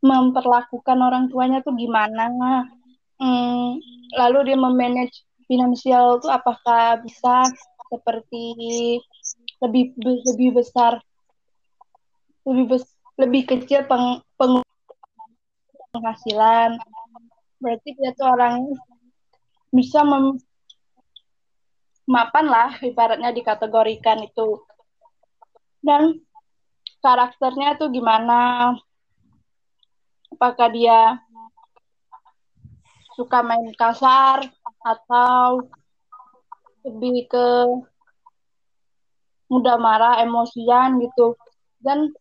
memperlakukan 0.00 0.98
orang 0.98 1.28
tuanya 1.28 1.60
tuh 1.60 1.76
gimana. 1.76 2.32
Hmm, 3.20 3.80
lalu 4.16 4.52
dia 4.52 4.58
memanage 4.60 5.24
finansial 5.44 6.20
tuh 6.24 6.32
apakah 6.32 7.00
bisa 7.04 7.48
seperti 7.92 8.44
lebih 9.62 9.96
lebih 10.00 10.48
besar 10.56 11.00
lebih 12.46 12.64
bes, 12.70 12.84
lebih 13.18 13.42
kecil 13.48 13.82
peng, 13.90 14.22
peng, 14.38 14.62
penghasilan. 15.90 16.78
Berarti 17.60 17.88
dia 17.96 18.12
tuh 18.12 18.28
orang 18.28 18.68
bisa 19.72 20.04
mem, 20.04 20.36
mapan 22.06 22.46
lah 22.46 22.70
ibaratnya 22.80 23.34
dikategorikan 23.34 24.22
itu. 24.22 24.62
Dan 25.82 26.22
karakternya 27.02 27.78
tuh 27.78 27.90
gimana? 27.90 28.74
Apakah 30.32 30.68
dia 30.70 31.20
suka 33.16 33.40
main 33.40 33.72
kasar 33.72 34.44
atau 34.84 35.64
lebih 36.84 37.26
ke 37.26 37.48
mudah 39.50 39.78
marah, 39.78 40.20
emosian 40.22 41.00
gitu. 41.00 41.38
Dan 41.80 42.12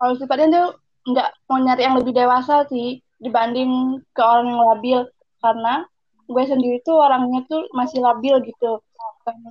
kalau 0.00 0.16
sifatnya 0.16 0.48
tuh 0.48 0.68
nggak 1.12 1.28
mau 1.48 1.60
nyari 1.60 1.82
yang 1.84 1.96
lebih 1.96 2.12
dewasa 2.12 2.68
sih 2.68 3.00
dibanding 3.20 4.00
ke 4.16 4.22
orang 4.24 4.46
yang 4.50 4.60
labil. 4.64 4.98
Karena 5.40 5.84
gue 6.26 6.44
sendiri 6.44 6.80
tuh 6.82 6.96
orangnya 6.98 7.44
tuh 7.46 7.68
masih 7.76 8.00
labil 8.00 8.40
gitu. 8.48 8.80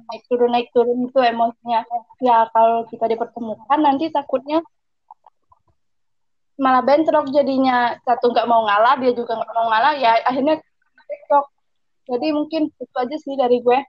Naik 0.10 0.24
turun 0.28 0.52
naik 0.52 0.70
turun 0.76 1.08
itu 1.08 1.20
emosinya. 1.22 1.86
Ya 2.20 2.50
kalau 2.52 2.84
kita 2.90 3.06
dipertemukan 3.08 3.80
nanti 3.80 4.10
takutnya 4.12 4.60
malah 6.60 6.84
bentrok 6.84 7.32
jadinya. 7.32 7.96
Satu 8.04 8.34
nggak 8.34 8.50
mau 8.50 8.66
ngalah 8.68 9.00
dia 9.00 9.16
juga 9.16 9.40
nggak 9.40 9.54
mau 9.56 9.68
ngalah 9.72 9.94
ya 9.96 10.20
akhirnya 10.26 10.60
bentrok. 11.08 11.46
Jadi 12.10 12.28
mungkin 12.34 12.62
itu 12.74 12.96
aja 12.98 13.16
sih 13.22 13.38
dari 13.38 13.62
gue. 13.62 13.80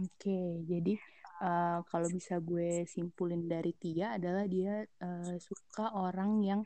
Oke, 0.00 0.64
jadi 0.64 0.96
uh, 1.44 1.84
kalau 1.84 2.08
bisa 2.08 2.40
gue 2.40 2.88
simpulin 2.88 3.44
dari 3.44 3.76
Tia 3.76 4.16
adalah 4.16 4.48
dia 4.48 4.80
uh, 5.04 5.36
suka 5.36 5.92
orang 5.92 6.40
yang 6.40 6.60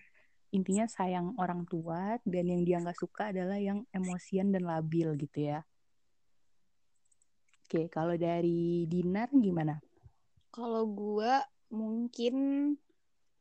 intinya 0.55 0.87
sayang 0.87 1.35
orang 1.43 1.67
tua 1.67 2.15
dan 2.23 2.45
yang 2.47 2.63
dia 2.63 2.79
nggak 2.79 2.95
suka 2.95 3.35
adalah 3.35 3.59
yang 3.59 3.83
emosian 3.91 4.55
dan 4.55 4.63
labil 4.63 5.19
gitu 5.19 5.51
ya. 5.51 5.67
Oke, 7.67 7.91
kalau 7.91 8.15
dari 8.15 8.87
Dinar 8.87 9.35
gimana? 9.35 9.83
Kalau 10.55 10.87
gue 10.87 11.35
mungkin 11.75 12.37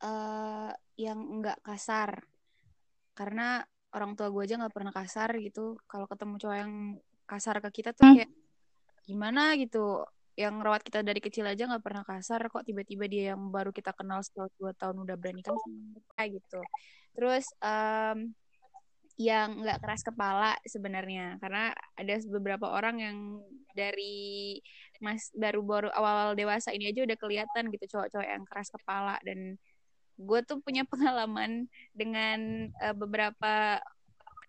uh, 0.02 0.70
yang 0.98 1.18
nggak 1.38 1.62
kasar, 1.62 2.26
karena 3.14 3.62
orang 3.94 4.18
tua 4.18 4.34
gue 4.34 4.42
aja 4.42 4.58
nggak 4.58 4.74
pernah 4.74 4.90
kasar 4.90 5.38
gitu. 5.38 5.78
Kalau 5.86 6.10
ketemu 6.10 6.34
cowok 6.42 6.58
yang 6.58 6.74
kasar 7.30 7.62
ke 7.62 7.70
kita 7.70 7.94
tuh 7.94 8.10
hmm. 8.10 8.16
kayak 8.18 8.32
gimana 9.06 9.54
gitu 9.60 10.02
yang 10.34 10.58
rawat 10.58 10.82
kita 10.82 11.06
dari 11.06 11.22
kecil 11.22 11.46
aja 11.46 11.70
nggak 11.70 11.84
pernah 11.84 12.02
kasar 12.02 12.42
kok. 12.50 12.66
Tiba-tiba 12.66 13.06
dia 13.06 13.34
yang 13.34 13.54
baru 13.54 13.70
kita 13.70 13.94
kenal 13.94 14.22
setelah 14.26 14.50
dua 14.58 14.72
tahun 14.74 15.06
udah 15.06 15.16
berani 15.18 15.42
kan 15.46 15.54
kayak 16.18 16.42
gitu. 16.42 16.60
Terus 17.14 17.46
um, 17.62 18.34
yang 19.14 19.62
nggak 19.62 19.78
keras 19.78 20.02
kepala 20.02 20.58
sebenarnya. 20.66 21.38
Karena 21.38 21.70
ada 21.94 22.14
beberapa 22.26 22.66
orang 22.74 22.96
yang 22.98 23.16
dari 23.78 24.58
mas 25.02 25.30
baru 25.34 25.62
baru 25.62 25.88
awal, 25.94 26.30
awal 26.30 26.38
dewasa 26.38 26.74
ini 26.74 26.90
aja 26.90 27.06
udah 27.06 27.18
kelihatan 27.18 27.70
gitu 27.70 27.84
cowok-cowok 27.94 28.26
yang 28.26 28.42
keras 28.46 28.68
kepala. 28.74 29.14
Dan 29.22 29.54
gue 30.18 30.40
tuh 30.42 30.58
punya 30.58 30.82
pengalaman 30.90 31.70
dengan 31.94 32.70
uh, 32.82 32.94
beberapa 32.94 33.78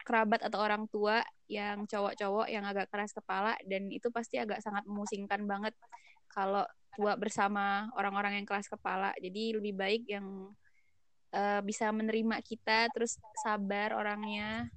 kerabat 0.05 0.45
atau 0.45 0.61
orang 0.61 0.85
tua 0.85 1.25
yang 1.49 1.89
cowok-cowok 1.89 2.47
yang 2.47 2.61
agak 2.63 2.87
keras 2.93 3.09
kepala 3.11 3.57
dan 3.65 3.89
itu 3.89 4.13
pasti 4.13 4.37
agak 4.37 4.61
sangat 4.61 4.85
memusingkan 4.85 5.49
banget 5.49 5.73
kalau 6.29 6.61
tua 6.95 7.17
bersama 7.17 7.89
orang-orang 7.97 8.39
yang 8.39 8.47
keras 8.47 8.69
kepala. 8.69 9.11
Jadi 9.19 9.57
lebih 9.57 9.73
baik 9.75 10.03
yang 10.07 10.53
uh, 11.33 11.61
bisa 11.65 11.89
menerima 11.91 12.39
kita 12.45 12.87
terus 12.93 13.17
sabar 13.41 13.97
orangnya 13.97 14.69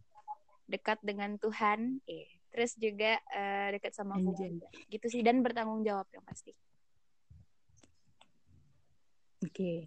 dekat 0.66 0.98
dengan 1.04 1.36
Tuhan, 1.36 2.02
eh 2.08 2.28
terus 2.48 2.74
juga 2.74 3.20
uh, 3.36 3.68
dekat 3.76 3.92
sama 3.94 4.18
Tuhan. 4.18 4.58
Gitu 4.90 5.06
sih 5.06 5.22
dan 5.22 5.44
bertanggung 5.44 5.84
jawab 5.86 6.08
yang 6.10 6.24
pasti. 6.26 6.56
Oke. 9.44 9.52
Okay. 9.52 9.78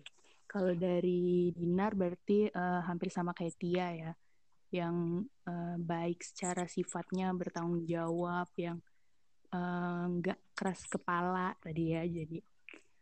Kalau 0.52 0.76
dari 0.76 1.48
Dinar 1.56 1.96
berarti 1.96 2.52
uh, 2.52 2.84
hampir 2.84 3.08
sama 3.08 3.32
kayak 3.32 3.56
Tia 3.56 3.88
ya 3.96 4.12
yang 4.72 5.28
uh, 5.46 5.78
baik 5.78 6.24
secara 6.24 6.66
sifatnya 6.66 7.32
bertanggung 7.36 7.84
jawab 7.84 8.48
yang 8.56 8.80
nggak 10.24 10.40
uh, 10.40 10.48
keras 10.56 10.88
kepala 10.88 11.52
tadi 11.60 11.92
ya 11.92 12.08
jadi 12.08 12.40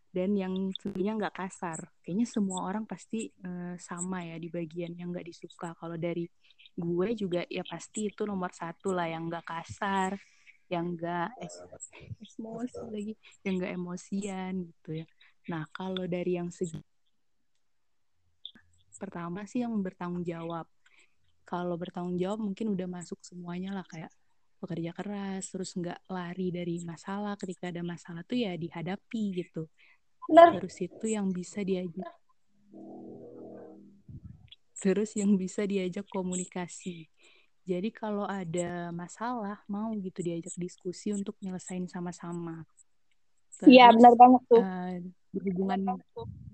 dan 0.10 0.34
yang 0.34 0.54
tentunya 0.74 1.14
nggak 1.14 1.38
kasar. 1.38 1.78
Kayaknya 2.02 2.26
semua 2.26 2.66
orang 2.66 2.90
pasti 2.90 3.30
uh, 3.46 3.78
sama 3.78 4.26
ya 4.26 4.42
di 4.42 4.50
bagian 4.50 4.98
yang 4.98 5.14
nggak 5.14 5.30
disuka. 5.30 5.78
Kalau 5.78 5.94
dari 6.02 6.26
gue 6.74 7.08
juga 7.14 7.46
ya 7.46 7.62
pasti 7.62 8.10
itu 8.10 8.26
nomor 8.26 8.50
satu 8.50 8.90
lah 8.90 9.06
yang 9.06 9.30
nggak 9.30 9.46
kasar, 9.46 10.18
yang 10.66 10.98
nggak 10.98 11.30
emosi 12.42 12.82
lagi, 12.90 13.14
yang 13.46 13.54
nggak 13.62 13.74
emosian 13.78 14.54
gitu 14.66 14.90
ya. 14.98 15.06
Nah 15.54 15.70
kalau 15.70 16.10
dari 16.10 16.42
yang 16.42 16.50
segi 16.50 16.82
pertama 19.00 19.48
sih 19.48 19.64
yang 19.64 19.72
bertanggung 19.80 20.28
jawab. 20.28 20.68
Kalau 21.50 21.74
bertanggung 21.82 22.22
jawab 22.22 22.46
mungkin 22.46 22.78
udah 22.78 22.86
masuk 22.86 23.18
semuanya 23.26 23.74
lah 23.74 23.86
kayak 23.90 24.14
bekerja 24.62 24.94
keras, 24.94 25.50
terus 25.50 25.74
nggak 25.74 25.98
lari 26.06 26.54
dari 26.54 26.78
masalah. 26.86 27.34
Ketika 27.42 27.74
ada 27.74 27.82
masalah 27.82 28.22
tuh 28.22 28.38
ya 28.38 28.54
dihadapi 28.54 29.24
gitu. 29.34 29.66
Benar. 30.30 30.62
Terus 30.62 30.78
itu 30.78 31.06
yang 31.10 31.34
bisa 31.34 31.66
diajak. 31.66 32.14
Terus 34.78 35.18
yang 35.18 35.34
bisa 35.42 35.66
diajak 35.66 36.06
komunikasi. 36.14 37.10
Jadi 37.66 37.90
kalau 37.90 38.30
ada 38.30 38.94
masalah, 38.94 39.66
mau 39.66 39.90
gitu 39.98 40.22
diajak 40.22 40.54
diskusi 40.54 41.10
untuk 41.18 41.34
nyelesain 41.42 41.90
sama-sama. 41.90 42.62
Iya, 43.66 43.90
benar 43.90 44.14
banget 44.14 44.42
tuh. 44.48 44.62
Uh, 44.62 45.02
berhubungan, 45.34 45.98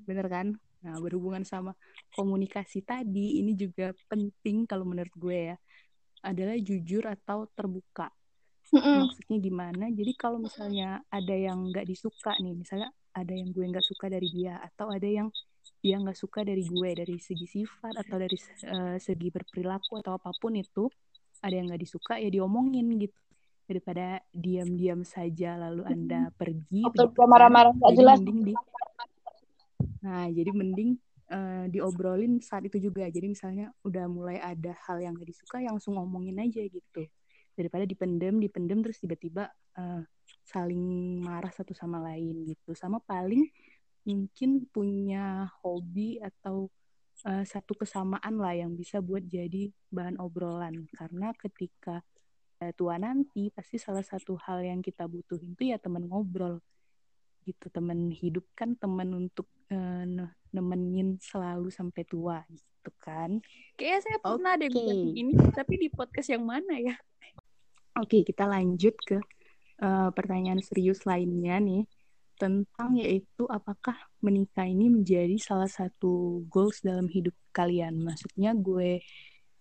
bener 0.08 0.28
kan? 0.32 0.48
Nah, 0.86 1.02
berhubungan 1.02 1.42
sama 1.42 1.74
komunikasi 2.14 2.86
tadi, 2.86 3.42
ini 3.42 3.58
juga 3.58 3.90
penting 4.06 4.70
kalau 4.70 4.86
menurut 4.86 5.12
gue 5.18 5.54
ya 5.54 5.58
adalah 6.22 6.54
jujur 6.62 7.02
atau 7.10 7.50
terbuka. 7.58 8.14
Mm-mm. 8.70 9.10
Maksudnya 9.10 9.38
gimana? 9.42 9.86
Jadi 9.90 10.14
kalau 10.14 10.38
misalnya 10.38 11.02
ada 11.10 11.34
yang 11.34 11.74
nggak 11.74 11.90
disuka 11.90 12.38
nih, 12.38 12.54
misalnya 12.54 12.90
ada 13.18 13.34
yang 13.34 13.50
gue 13.50 13.66
nggak 13.66 13.86
suka 13.86 14.06
dari 14.14 14.30
dia 14.30 14.62
atau 14.62 14.94
ada 14.94 15.10
yang 15.10 15.34
dia 15.82 15.98
nggak 15.98 16.18
suka 16.18 16.46
dari 16.46 16.62
gue 16.62 16.90
dari 16.94 17.18
segi 17.18 17.46
sifat 17.50 17.94
atau 18.06 18.18
dari 18.22 18.38
uh, 18.70 18.98
segi 19.02 19.34
berperilaku 19.34 20.02
atau 20.02 20.18
apa 20.18 20.30
pun 20.38 20.54
itu, 20.54 20.86
ada 21.42 21.54
yang 21.54 21.70
nggak 21.70 21.82
disuka 21.82 22.22
ya 22.22 22.30
diomongin 22.30 22.86
gitu 23.02 23.18
daripada 23.66 24.22
diam-diam 24.30 25.02
saja 25.02 25.58
lalu 25.58 25.82
anda 25.90 26.30
pergi 26.38 26.86
atau 26.86 27.10
marah-marah 27.26 27.74
nggak 27.74 27.94
jelas 27.98 28.22
mending 28.22 28.54
di 28.54 28.54
nah 30.06 30.30
jadi 30.30 30.54
mending 30.54 31.02
uh, 31.32 31.66
diobrolin 31.70 32.42
saat 32.42 32.68
itu 32.68 32.78
juga. 32.90 33.08
Jadi 33.10 33.32
misalnya 33.32 33.74
udah 33.82 34.06
mulai 34.10 34.38
ada 34.42 34.76
hal 34.86 35.02
yang 35.02 35.18
gak 35.18 35.30
disuka 35.30 35.62
yang 35.62 35.78
langsung 35.78 35.98
ngomongin 35.98 36.38
aja 36.42 36.62
gitu. 36.66 37.08
Daripada 37.56 37.88
dipendem 37.88 38.38
dipendem 38.44 38.84
terus 38.84 39.00
tiba-tiba 39.00 39.50
uh, 39.80 40.04
saling 40.44 40.84
marah 41.24 41.54
satu 41.54 41.72
sama 41.72 42.04
lain 42.04 42.46
gitu. 42.46 42.76
Sama 42.76 43.02
paling 43.02 43.48
mungkin 44.06 44.70
punya 44.70 45.50
hobi 45.66 46.22
atau 46.22 46.70
uh, 47.26 47.44
satu 47.48 47.74
kesamaan 47.74 48.38
lah 48.38 48.54
yang 48.54 48.76
bisa 48.76 49.02
buat 49.02 49.24
jadi 49.26 49.72
bahan 49.90 50.20
obrolan. 50.22 50.86
Karena 50.94 51.32
ketika 51.34 52.04
uh, 52.62 52.72
tua 52.76 53.00
nanti 53.00 53.50
pasti 53.50 53.80
salah 53.80 54.04
satu 54.04 54.38
hal 54.46 54.62
yang 54.62 54.84
kita 54.84 55.08
butuhin 55.08 55.56
itu 55.56 55.74
ya 55.74 55.80
teman 55.80 56.06
ngobrol 56.06 56.60
gitu. 57.48 57.72
Teman 57.72 58.12
hidup 58.12 58.46
kan 58.52 58.76
teman 58.76 59.16
untuk 59.16 59.48
uh, 59.72 60.04
nemenin 60.54 61.20
selalu 61.22 61.70
sampai 61.72 62.04
tua 62.06 62.42
gitu 62.50 62.92
kan 63.02 63.42
kayaknya 63.80 64.00
saya 64.06 64.18
pernah 64.22 64.54
okay. 64.56 64.70
deh 64.70 65.00
ini 65.18 65.34
tapi 65.52 65.74
di 65.82 65.88
podcast 65.90 66.30
yang 66.32 66.46
mana 66.46 66.76
ya 66.78 66.96
oke 67.98 68.10
okay, 68.10 68.22
kita 68.22 68.46
lanjut 68.46 68.96
ke 69.02 69.18
uh, 69.82 70.10
pertanyaan 70.14 70.62
serius 70.62 71.04
lainnya 71.04 71.58
nih 71.60 71.84
tentang 72.36 73.00
yaitu 73.00 73.48
apakah 73.48 73.96
menikah 74.20 74.68
ini 74.68 74.92
menjadi 74.92 75.40
salah 75.40 75.72
satu 75.72 76.44
goals 76.52 76.84
dalam 76.84 77.08
hidup 77.08 77.32
kalian 77.56 78.04
maksudnya 78.04 78.52
gue 78.52 79.00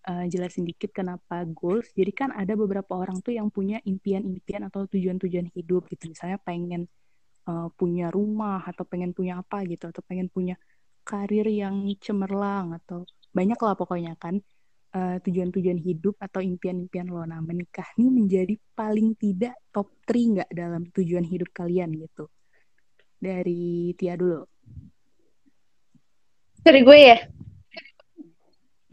uh, 0.05 0.25
jelasin 0.29 0.65
dikit 0.65 0.93
kenapa 0.93 1.43
goals. 1.49 1.89
Jadi 1.97 2.11
kan 2.13 2.29
ada 2.31 2.53
beberapa 2.53 2.95
orang 2.95 3.19
tuh 3.25 3.33
yang 3.33 3.49
punya 3.49 3.81
impian-impian 3.83 4.69
atau 4.69 4.85
tujuan-tujuan 4.89 5.49
hidup 5.53 5.89
gitu. 5.89 6.13
Misalnya 6.13 6.37
pengen 6.41 6.85
uh, 7.49 7.67
punya 7.73 8.09
rumah 8.13 8.61
atau 8.65 8.83
pengen 8.85 9.11
punya 9.13 9.41
apa 9.41 9.65
gitu 9.65 9.89
atau 9.89 10.01
pengen 10.05 10.27
punya 10.29 10.55
karir 11.05 11.45
yang 11.45 11.85
cemerlang 12.01 12.77
atau 12.81 13.05
banyak 13.29 13.59
lah 13.61 13.75
pokoknya 13.77 14.17
kan 14.17 14.41
tujuan 14.95 15.51
tujuan-tujuan 15.51 15.79
hidup 15.83 16.15
atau 16.23 16.39
impian-impian 16.39 17.11
lo. 17.11 17.27
Nah 17.27 17.43
menikah 17.43 17.83
ini 17.99 18.23
menjadi 18.23 18.55
paling 18.71 19.19
tidak 19.19 19.59
top 19.75 19.91
3 20.07 20.39
nggak 20.39 20.49
dalam 20.55 20.87
tujuan 20.95 21.27
hidup 21.27 21.51
kalian 21.51 21.91
gitu. 21.99 22.31
Dari 23.19 23.91
Tia 23.99 24.15
dulu. 24.15 24.47
Dari 26.63 26.79
gue 26.79 26.97
ya? 26.97 27.17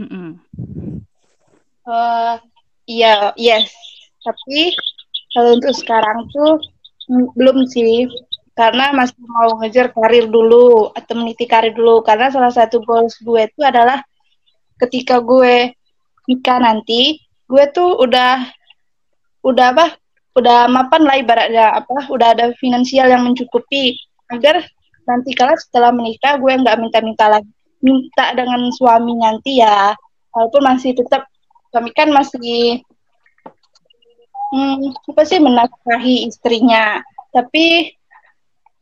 Mm 0.02 0.08
-mm. 0.10 0.30
Uh, 1.86 2.36
iya, 2.90 3.30
yes. 3.38 3.70
Tapi 4.26 4.74
kalau 5.34 5.54
untuk 5.54 5.74
sekarang 5.78 6.26
tuh 6.34 6.58
belum 7.38 7.66
sih 7.70 8.10
karena 8.52 8.92
masih 8.92 9.16
mau 9.24 9.56
ngejar 9.64 9.96
karir 9.96 10.28
dulu 10.28 10.92
atau 10.92 11.14
meniti 11.16 11.48
karir 11.48 11.72
dulu. 11.72 12.04
Karena 12.04 12.28
salah 12.28 12.52
satu 12.52 12.84
goals 12.84 13.16
gue 13.24 13.48
itu 13.48 13.60
adalah 13.64 14.04
ketika 14.76 15.24
gue 15.24 15.72
nikah 16.28 16.58
nanti 16.60 17.20
gue 17.48 17.64
tuh 17.72 17.96
udah 18.00 18.44
udah 19.42 19.66
apa 19.74 19.86
udah 20.32 20.64
mapan 20.68 21.02
lah 21.04 21.16
ibaratnya 21.20 21.66
apa 21.76 22.08
udah 22.12 22.36
ada 22.36 22.52
finansial 22.60 23.08
yang 23.08 23.24
mencukupi. 23.24 23.96
Agar 24.28 24.60
nanti 25.08 25.32
kala 25.32 25.56
setelah 25.56 25.92
menikah 25.92 26.36
gue 26.36 26.52
nggak 26.52 26.76
minta-minta 26.76 27.28
lagi 27.32 27.48
minta 27.82 28.36
dengan 28.36 28.68
suami 28.68 29.16
nanti 29.16 29.64
ya. 29.64 29.96
Walaupun 30.32 30.62
masih 30.64 30.92
tetap 30.92 31.24
suami 31.72 31.88
kan 31.96 32.12
masih 32.12 32.84
hmm, 34.52 34.92
apa 35.08 35.22
sih 35.24 35.40
menafkahi 35.40 36.28
istrinya. 36.28 37.00
Tapi 37.32 37.96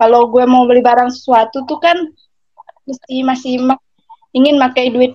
kalau 0.01 0.33
gue 0.33 0.45
mau 0.49 0.65
beli 0.65 0.81
barang 0.81 1.13
sesuatu 1.13 1.69
tuh 1.69 1.77
kan 1.77 2.01
mesti 2.89 3.21
masih 3.21 3.61
ma 3.61 3.77
ingin 4.33 4.57
pakai 4.57 4.89
duit 4.89 5.13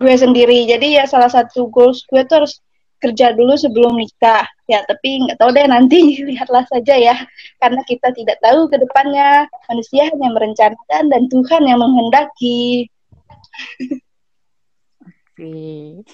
gue 0.00 0.14
sendiri. 0.16 0.64
Jadi 0.64 0.96
ya 0.96 1.04
salah 1.04 1.28
satu 1.28 1.68
goals 1.68 2.00
gue 2.08 2.24
tuh 2.24 2.40
harus 2.40 2.56
kerja 2.96 3.36
dulu 3.36 3.52
sebelum 3.52 4.00
nikah. 4.00 4.48
Ya 4.64 4.80
tapi 4.88 5.28
nggak 5.28 5.36
tahu 5.36 5.52
deh 5.52 5.68
nanti 5.68 6.00
lihatlah 6.32 6.64
saja 6.72 6.96
ya. 6.96 7.16
Karena 7.60 7.84
kita 7.84 8.16
tidak 8.16 8.40
tahu 8.40 8.64
ke 8.72 8.80
depannya. 8.80 9.44
Manusia 9.68 10.08
hanya 10.08 10.28
merencanakan 10.32 11.04
dan 11.12 11.22
Tuhan 11.28 11.62
yang 11.68 11.80
menghendaki. 11.84 12.88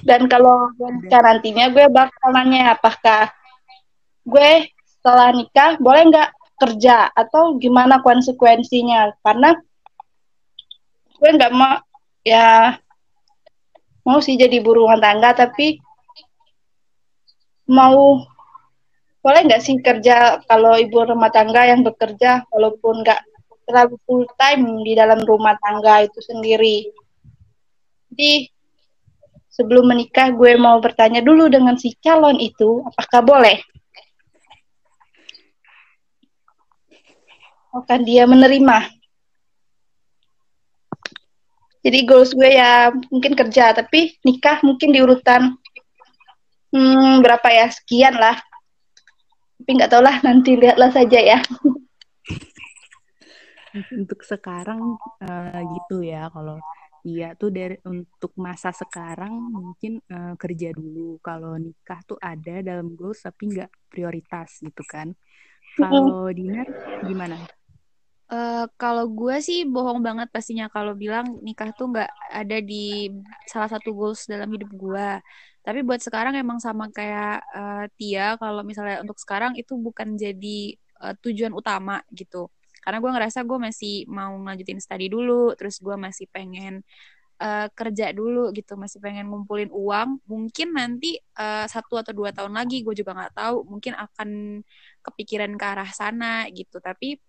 Dan 0.03 0.27
kalau 0.27 0.75
nikah 0.83 1.23
nantinya 1.23 1.71
gue 1.71 1.87
bakal 1.95 2.35
nanya 2.35 2.75
apakah 2.75 3.31
gue 4.27 4.67
setelah 4.83 5.31
nikah 5.31 5.79
boleh 5.79 6.11
nggak 6.11 6.31
kerja 6.63 7.11
atau 7.11 7.59
gimana 7.59 7.99
konsekuensinya? 7.99 9.19
Karena 9.19 9.59
gue 11.19 11.31
nggak 11.35 11.55
mau 11.55 11.83
ya 12.23 12.79
mau 14.07 14.19
sih 14.23 14.39
jadi 14.39 14.63
buruh 14.63 14.87
rumah 14.87 15.03
tangga 15.03 15.35
tapi 15.35 15.79
mau 17.71 18.23
boleh 19.23 19.41
nggak 19.47 19.63
sih 19.63 19.79
kerja 19.79 20.43
kalau 20.47 20.75
ibu 20.79 21.03
rumah 21.03 21.31
tangga 21.31 21.67
yang 21.67 21.87
bekerja 21.87 22.47
walaupun 22.51 23.03
nggak 23.03 23.23
terlalu 23.67 23.95
full 24.03 24.27
time 24.35 24.83
di 24.83 24.99
dalam 24.99 25.23
rumah 25.23 25.55
tangga 25.63 26.03
itu 26.03 26.19
sendiri? 26.19 26.91
Jadi 28.11 28.51
sebelum 29.47 29.95
menikah 29.95 30.35
gue 30.35 30.59
mau 30.59 30.83
bertanya 30.83 31.23
dulu 31.23 31.47
dengan 31.47 31.79
si 31.79 31.95
calon 32.03 32.43
itu 32.43 32.83
apakah 32.83 33.23
boleh 33.23 33.63
akan 37.73 38.01
dia 38.05 38.29
menerima. 38.29 38.93
Jadi 41.83 41.99
goals 42.07 42.31
gue 42.31 42.47
ya 42.47 42.95
mungkin 43.11 43.35
kerja, 43.35 43.75
tapi 43.75 44.15
nikah 44.23 44.63
mungkin 44.63 44.95
di 44.95 45.03
urutan 45.03 45.59
hmm, 46.71 47.27
berapa 47.27 47.49
ya 47.51 47.67
sekian 47.75 48.15
lah. 48.15 48.39
Tapi 49.59 49.71
nggak 49.79 49.91
tau 49.91 50.03
lah 50.05 50.23
nanti 50.23 50.55
lihatlah 50.55 50.95
saja 50.95 51.19
ya. 51.19 51.39
Untuk 53.99 54.23
sekarang 54.23 55.01
uh, 55.25 55.61
gitu 55.75 56.05
ya 56.05 56.29
kalau 56.31 56.61
Iya 57.03 57.35
tuh 57.35 57.51
dari 57.51 57.75
untuk 57.83 58.31
masa 58.39 58.71
sekarang 58.71 59.35
mungkin 59.51 59.99
uh, 60.07 60.39
kerja 60.39 60.71
dulu. 60.71 61.19
Kalau 61.19 61.59
nikah 61.59 61.99
tuh 62.07 62.15
ada 62.23 62.63
dalam 62.63 62.95
goals 62.95 63.27
tapi 63.27 63.51
nggak 63.51 63.91
prioritas 63.91 64.63
gitu 64.63 64.87
kan. 64.87 65.11
Kalau 65.75 66.31
dinner 66.31 66.71
gimana? 67.03 67.43
Uh, 68.33 68.65
kalau 68.81 69.13
gue 69.13 69.37
sih 69.45 69.69
bohong 69.69 70.01
banget 70.01 70.33
pastinya 70.33 70.65
kalau 70.73 70.97
bilang 70.97 71.37
nikah 71.45 71.69
tuh 71.77 71.93
nggak 71.93 72.11
ada 72.33 72.57
di 72.65 73.13
salah 73.45 73.69
satu 73.69 73.93
goals 73.93 74.25
dalam 74.25 74.49
hidup 74.49 74.73
gue. 74.73 75.09
Tapi 75.61 75.79
buat 75.85 76.01
sekarang 76.01 76.35
emang 76.41 76.59
sama 76.59 76.89
kayak 76.89 77.45
uh, 77.53 77.85
Tia, 78.01 78.41
kalau 78.41 78.65
misalnya 78.65 79.05
untuk 79.05 79.21
sekarang 79.21 79.53
itu 79.61 79.77
bukan 79.77 80.17
jadi 80.17 80.59
uh, 81.03 81.15
tujuan 81.21 81.53
utama 81.53 82.01
gitu. 82.15 82.49
karena 82.83 82.99
gue 82.99 83.11
ngerasa 83.15 83.47
gue 83.47 83.59
masih 83.63 83.95
mau 84.11 84.35
ngajutin 84.43 84.83
studi 84.83 85.07
dulu 85.07 85.55
terus 85.55 85.79
gue 85.79 85.95
masih 85.95 86.27
pengen 86.35 86.83
uh, 87.43 87.67
kerja 87.79 88.11
dulu 88.11 88.51
gitu 88.55 88.75
masih 88.75 88.99
pengen 88.99 89.31
ngumpulin 89.31 89.71
uang 89.71 90.19
mungkin 90.27 90.75
nanti 90.75 91.19
uh, 91.39 91.67
satu 91.71 92.03
atau 92.03 92.11
dua 92.11 92.31
tahun 92.35 92.55
lagi 92.55 92.83
gue 92.83 92.95
juga 92.95 93.15
nggak 93.15 93.35
tahu 93.39 93.57
mungkin 93.71 93.95
akan 93.95 94.31
kepikiran 95.03 95.55
ke 95.55 95.65
arah 95.67 95.91
sana 95.95 96.47
gitu 96.51 96.83
tapi 96.83 97.23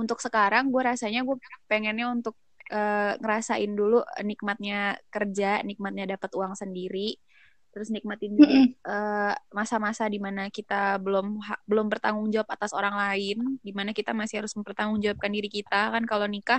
untuk 0.00 0.18
sekarang 0.24 0.72
gue 0.72 0.82
rasanya 0.82 1.20
gue 1.28 1.36
pengennya 1.68 2.08
untuk 2.08 2.34
uh, 2.72 3.20
ngerasain 3.20 3.70
dulu 3.76 4.00
nikmatnya 4.24 4.96
kerja 5.12 5.60
nikmatnya 5.60 6.16
dapat 6.16 6.30
uang 6.32 6.56
sendiri 6.56 7.20
terus 7.70 7.88
nikmatin 7.94 8.34
juga 8.34 8.58
uh, 8.90 9.34
masa-masa 9.54 10.10
di 10.10 10.18
mana 10.18 10.50
kita 10.50 10.98
belum 10.98 11.38
belum 11.70 11.86
bertanggung 11.86 12.26
jawab 12.34 12.50
atas 12.50 12.74
orang 12.74 12.94
lain 12.98 13.62
di 13.62 13.70
mana 13.70 13.94
kita 13.94 14.10
masih 14.10 14.42
harus 14.42 14.52
mempertanggungjawabkan 14.58 15.30
diri 15.30 15.46
kita. 15.46 15.94
Kan 15.94 16.02
kalau 16.02 16.26
nikah 16.26 16.58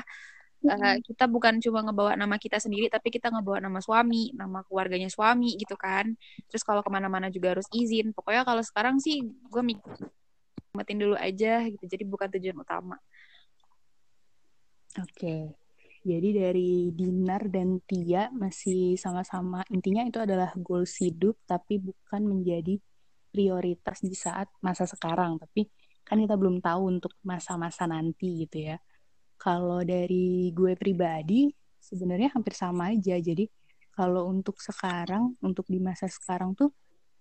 uh, 0.71 0.95
kita 1.04 1.27
bukan 1.27 1.60
cuma 1.60 1.84
ngebawa 1.84 2.15
nama 2.15 2.39
kita 2.39 2.63
sendiri 2.63 2.88
tapi 2.88 3.12
kita 3.12 3.27
ngebawa 3.27 3.60
nama 3.60 3.84
suami 3.84 4.32
nama 4.32 4.63
keluarganya 4.63 5.12
suami 5.12 5.60
gitu 5.60 5.75
kan. 5.75 6.15
Terus 6.47 6.63
kalau 6.63 6.80
ke 6.80 6.88
mana-mana 6.88 7.27
juga 7.27 7.60
harus 7.60 7.67
izin. 7.75 8.15
Pokoknya 8.15 8.47
kalau 8.47 8.63
sekarang 8.63 8.95
sih 9.04 9.19
gue 9.27 9.62
nikmatin 9.67 10.95
dulu 10.95 11.19
aja 11.19 11.67
gitu. 11.67 11.84
Jadi 11.91 12.04
bukan 12.08 12.32
tujuan 12.39 12.56
utama 12.56 12.95
oke 14.99 15.12
okay. 15.15 15.41
Jadi 16.01 16.30
dari 16.34 16.89
Dinar 16.89 17.45
dan 17.54 17.77
Tia 17.86 18.34
masih 18.34 18.97
sama-sama 18.97 19.62
intinya 19.69 20.01
itu 20.01 20.17
adalah 20.17 20.49
goals 20.58 20.97
hidup 20.97 21.38
tapi 21.45 21.77
bukan 21.77 22.25
menjadi 22.25 22.82
prioritas 23.30 24.01
di 24.01 24.17
saat 24.17 24.49
masa 24.65 24.89
sekarang. 24.89 25.38
Tapi 25.38 25.69
kan 26.01 26.17
kita 26.17 26.34
belum 26.34 26.58
tahu 26.58 26.82
untuk 26.97 27.13
masa-masa 27.21 27.86
nanti 27.86 28.49
gitu 28.49 28.73
ya. 28.73 28.82
Kalau 29.38 29.86
dari 29.86 30.49
gue 30.49 30.73
pribadi 30.73 31.54
sebenarnya 31.77 32.34
hampir 32.34 32.58
sama 32.58 32.89
aja. 32.97 33.21
Jadi 33.21 33.45
kalau 33.93 34.25
untuk 34.25 34.58
sekarang, 34.58 35.38
untuk 35.45 35.69
di 35.69 35.77
masa 35.77 36.10
sekarang 36.10 36.58
tuh 36.58 36.73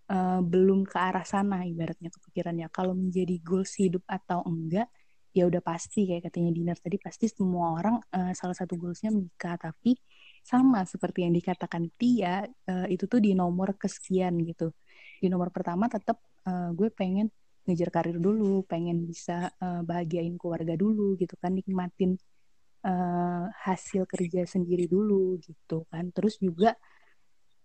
uh, 0.08 0.40
belum 0.40 0.88
ke 0.88 0.96
arah 0.96 1.24
sana 1.28 1.68
ibaratnya 1.68 2.08
kepikirannya. 2.08 2.72
Kalau 2.72 2.96
menjadi 2.96 3.36
goals 3.44 3.76
hidup 3.76 4.04
atau 4.08 4.40
enggak 4.48 4.88
ya 5.30 5.46
udah 5.46 5.62
pasti 5.62 6.10
kayak 6.10 6.30
katanya 6.30 6.50
Dinar 6.50 6.78
tadi 6.82 6.98
pasti 6.98 7.30
semua 7.30 7.78
orang 7.78 7.96
uh, 8.10 8.32
salah 8.34 8.56
satu 8.56 8.74
goalsnya 8.74 9.14
menikah. 9.14 9.54
Tapi 9.58 9.94
sama 10.42 10.82
seperti 10.88 11.26
yang 11.26 11.34
dikatakan 11.36 11.90
Tia 11.94 12.42
uh, 12.44 12.86
itu 12.90 13.06
tuh 13.06 13.20
di 13.22 13.32
nomor 13.36 13.76
kesekian 13.78 14.40
gitu. 14.42 14.74
Di 15.22 15.28
nomor 15.30 15.54
pertama 15.54 15.86
tetap 15.86 16.18
uh, 16.48 16.74
gue 16.74 16.90
pengen 16.90 17.30
ngejar 17.68 17.92
karir 17.92 18.18
dulu 18.18 18.64
pengen 18.66 19.04
bisa 19.06 19.52
uh, 19.60 19.84
bahagiain 19.84 20.34
keluarga 20.40 20.74
dulu 20.74 21.14
gitu 21.20 21.36
kan 21.38 21.54
nikmatin 21.54 22.16
uh, 22.82 23.46
hasil 23.62 24.08
kerja 24.08 24.48
sendiri 24.48 24.90
dulu 24.90 25.38
gitu 25.38 25.86
kan. 25.92 26.10
Terus 26.10 26.40
juga 26.40 26.74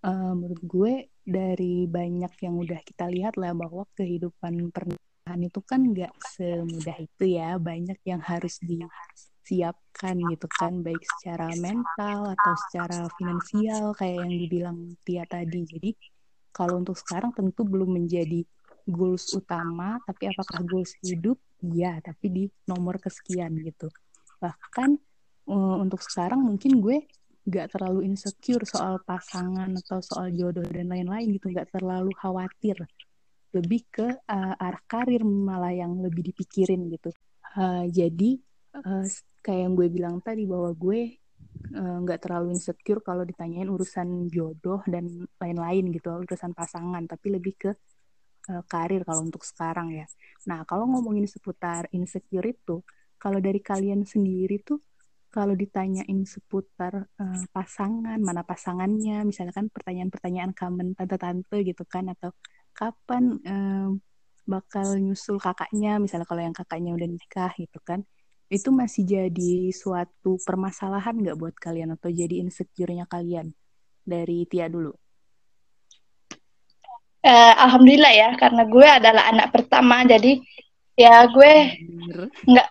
uh, 0.06 0.34
menurut 0.36 0.62
gue 0.62 0.94
dari 1.26 1.90
banyak 1.90 2.34
yang 2.46 2.56
udah 2.62 2.80
kita 2.86 3.10
lihat 3.10 3.40
lah 3.42 3.56
bahwa 3.58 3.90
kehidupan 3.98 4.70
pernikahan 4.70 5.05
itu 5.34 5.60
kan 5.66 5.82
nggak 5.82 6.14
semudah 6.38 6.98
itu 7.02 7.24
ya. 7.26 7.58
Banyak 7.58 7.98
yang 8.06 8.22
harus 8.22 8.62
disiapkan 8.62 10.16
gitu 10.30 10.46
kan. 10.54 10.86
Baik 10.86 11.02
secara 11.02 11.50
mental 11.58 12.38
atau 12.38 12.54
secara 12.70 13.10
finansial 13.18 13.98
kayak 13.98 14.30
yang 14.30 14.34
dibilang 14.38 14.78
Tia 15.02 15.26
tadi. 15.26 15.66
Jadi 15.66 15.92
kalau 16.54 16.78
untuk 16.78 16.94
sekarang 16.96 17.34
tentu 17.34 17.66
belum 17.66 17.98
menjadi 17.98 18.46
goals 18.86 19.34
utama 19.34 19.98
tapi 20.06 20.30
apakah 20.30 20.62
goals 20.62 20.94
hidup? 21.02 21.42
Iya 21.66 21.98
tapi 22.06 22.26
di 22.30 22.44
nomor 22.70 23.02
kesekian 23.02 23.58
gitu. 23.66 23.90
Bahkan 24.38 24.90
uh, 25.50 25.76
untuk 25.82 26.06
sekarang 26.06 26.46
mungkin 26.46 26.78
gue 26.78 27.10
nggak 27.46 27.78
terlalu 27.78 28.10
insecure 28.10 28.66
soal 28.66 29.02
pasangan 29.02 29.74
atau 29.74 30.02
soal 30.06 30.30
jodoh 30.38 30.66
dan 30.70 30.86
lain-lain 30.86 31.34
gitu. 31.34 31.50
Nggak 31.50 31.74
terlalu 31.74 32.14
khawatir 32.14 32.78
lebih 33.56 33.88
ke 33.88 34.08
uh, 34.28 34.54
arah 34.60 34.84
karir 34.84 35.24
malah 35.24 35.72
yang 35.72 35.96
lebih 36.04 36.32
dipikirin 36.32 36.92
gitu. 36.92 37.10
Uh, 37.56 37.88
jadi 37.88 38.36
uh, 38.76 39.08
kayak 39.40 39.62
yang 39.66 39.74
gue 39.74 39.88
bilang 39.88 40.16
tadi 40.20 40.44
bahwa 40.44 40.76
gue 40.76 41.24
nggak 41.76 42.20
uh, 42.20 42.24
terlalu 42.24 42.60
insecure 42.60 43.00
kalau 43.00 43.24
ditanyain 43.24 43.72
urusan 43.72 44.28
jodoh 44.28 44.84
dan 44.86 45.08
lain-lain 45.40 45.88
gitu 45.96 46.12
urusan 46.12 46.52
pasangan 46.52 47.08
tapi 47.08 47.32
lebih 47.32 47.56
ke 47.56 47.72
uh, 48.52 48.64
karir 48.68 49.08
kalau 49.08 49.24
untuk 49.24 49.48
sekarang 49.48 49.96
ya. 49.96 50.06
Nah 50.52 50.68
kalau 50.68 50.86
ngomongin 50.92 51.26
seputar 51.32 51.88
insecure 51.96 52.52
itu 52.52 52.84
kalau 53.16 53.40
dari 53.40 53.64
kalian 53.64 54.04
sendiri 54.04 54.60
tuh 54.62 54.84
kalau 55.36 55.52
ditanyain 55.52 56.24
seputar 56.24 57.12
uh, 57.20 57.44
pasangan, 57.52 58.16
mana 58.24 58.48
pasangannya, 58.48 59.28
misalkan 59.28 59.68
pertanyaan-pertanyaan 59.68 60.56
common 60.56 60.96
tante-tante 60.96 61.60
gitu 61.60 61.84
kan, 61.84 62.08
atau 62.08 62.32
kapan 62.76 63.40
um, 63.48 64.04
bakal 64.46 64.94
nyusul 65.00 65.42
kakaknya 65.42 65.98
misalnya 65.98 66.28
kalau 66.30 66.44
yang 66.44 66.54
kakaknya 66.54 66.92
udah 66.94 67.08
nikah 67.10 67.52
gitu 67.56 67.80
kan. 67.82 68.04
Itu 68.46 68.70
masih 68.70 69.08
jadi 69.08 69.74
suatu 69.74 70.38
permasalahan 70.46 71.18
nggak 71.18 71.38
buat 71.40 71.56
kalian 71.58 71.98
atau 71.98 72.14
jadi 72.14 72.44
insecure-nya 72.46 73.10
kalian? 73.10 73.56
Dari 74.06 74.46
Tia 74.46 74.70
dulu. 74.70 74.94
Uh, 77.26 77.54
alhamdulillah 77.58 78.14
ya 78.14 78.30
karena 78.38 78.70
gue 78.70 78.86
adalah 78.86 79.34
anak 79.34 79.50
pertama 79.50 80.06
jadi 80.06 80.38
ya 80.94 81.26
gue 81.26 81.74
nggak 82.46 82.68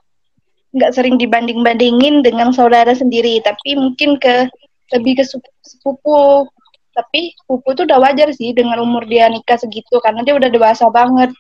nggak 0.75 0.91
sering 0.95 1.19
dibanding 1.19 1.67
bandingin 1.67 2.23
dengan 2.23 2.55
saudara 2.55 2.95
sendiri 2.95 3.43
tapi 3.43 3.75
mungkin 3.75 4.15
ke 4.23 4.47
lebih 4.95 5.23
ke 5.23 5.25
sepupu 5.63 6.47
tapi 6.95 7.35
pupu 7.45 7.75
tuh 7.75 7.85
udah 7.85 7.99
wajar 7.99 8.31
sih 8.31 8.55
dengan 8.55 8.79
umur 8.79 9.03
dia 9.05 9.27
nikah 9.27 9.59
segitu 9.59 9.99
karena 9.99 10.23
dia 10.23 10.39
udah 10.39 10.47
dewasa 10.49 10.87
banget. 10.89 11.35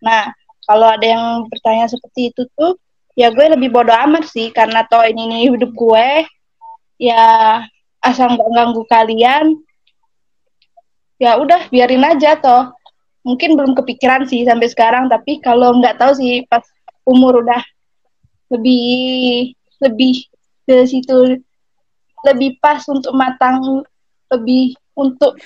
Nah 0.00 0.30
kalau 0.62 0.86
ada 0.94 1.02
yang 1.02 1.24
bertanya 1.50 1.90
seperti 1.90 2.30
itu 2.30 2.46
tuh 2.54 2.78
ya 3.18 3.34
gue 3.34 3.46
lebih 3.58 3.74
bodoh 3.74 3.94
amat 4.06 4.30
sih 4.30 4.54
karena 4.54 4.86
toh 4.86 5.02
ini, 5.02 5.26
ini 5.26 5.36
hidup 5.50 5.74
gue. 5.74 6.08
Ya 6.96 7.26
asal 8.00 8.32
nggak 8.38 8.50
ganggu 8.54 8.82
kalian 8.88 9.58
ya 11.18 11.36
udah 11.36 11.66
biarin 11.68 12.06
aja 12.06 12.38
toh. 12.38 12.70
Mungkin 13.26 13.58
belum 13.58 13.74
kepikiran 13.74 14.30
sih 14.30 14.46
sampai 14.46 14.70
sekarang 14.70 15.10
tapi 15.10 15.42
kalau 15.42 15.74
nggak 15.82 15.98
tahu 15.98 16.14
sih 16.14 16.46
pas 16.46 16.62
umur 17.02 17.42
udah 17.42 17.58
lebih 18.54 19.50
lebih 19.82 20.30
ke 20.66 20.86
situ 20.86 21.42
lebih 22.22 22.58
pas 22.62 22.82
untuk 22.86 23.14
matang 23.14 23.82
lebih 24.32 24.74
untuk 24.96 25.38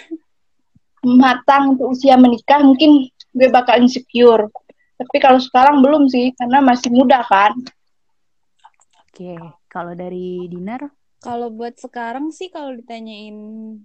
matang 1.04 1.76
untuk 1.76 1.96
usia 1.96 2.16
menikah 2.16 2.60
mungkin 2.60 3.08
gue 3.32 3.48
bakal 3.48 3.80
insecure. 3.80 4.48
Tapi 5.00 5.16
kalau 5.16 5.40
sekarang 5.40 5.80
belum 5.80 6.12
sih 6.12 6.36
karena 6.36 6.60
masih 6.60 6.92
muda 6.92 7.24
kan. 7.24 7.56
Oke 9.08 9.36
kalau 9.70 9.96
dari 9.96 10.44
Dinar? 10.50 10.92
Kalau 11.20 11.52
buat 11.52 11.76
sekarang 11.76 12.32
sih 12.32 12.48
kalau 12.48 12.72
ditanyain 12.72 13.36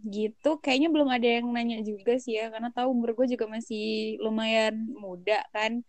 gitu 0.07 0.55
kayaknya 0.63 0.87
belum 0.87 1.11
ada 1.11 1.27
yang 1.27 1.51
nanya 1.51 1.83
juga 1.83 2.15
sih 2.15 2.39
ya 2.39 2.47
karena 2.47 2.71
tahu 2.71 2.95
umur 2.95 3.11
gue 3.11 3.35
juga 3.35 3.51
masih 3.51 4.15
lumayan 4.23 4.87
muda 4.95 5.43
kan 5.51 5.83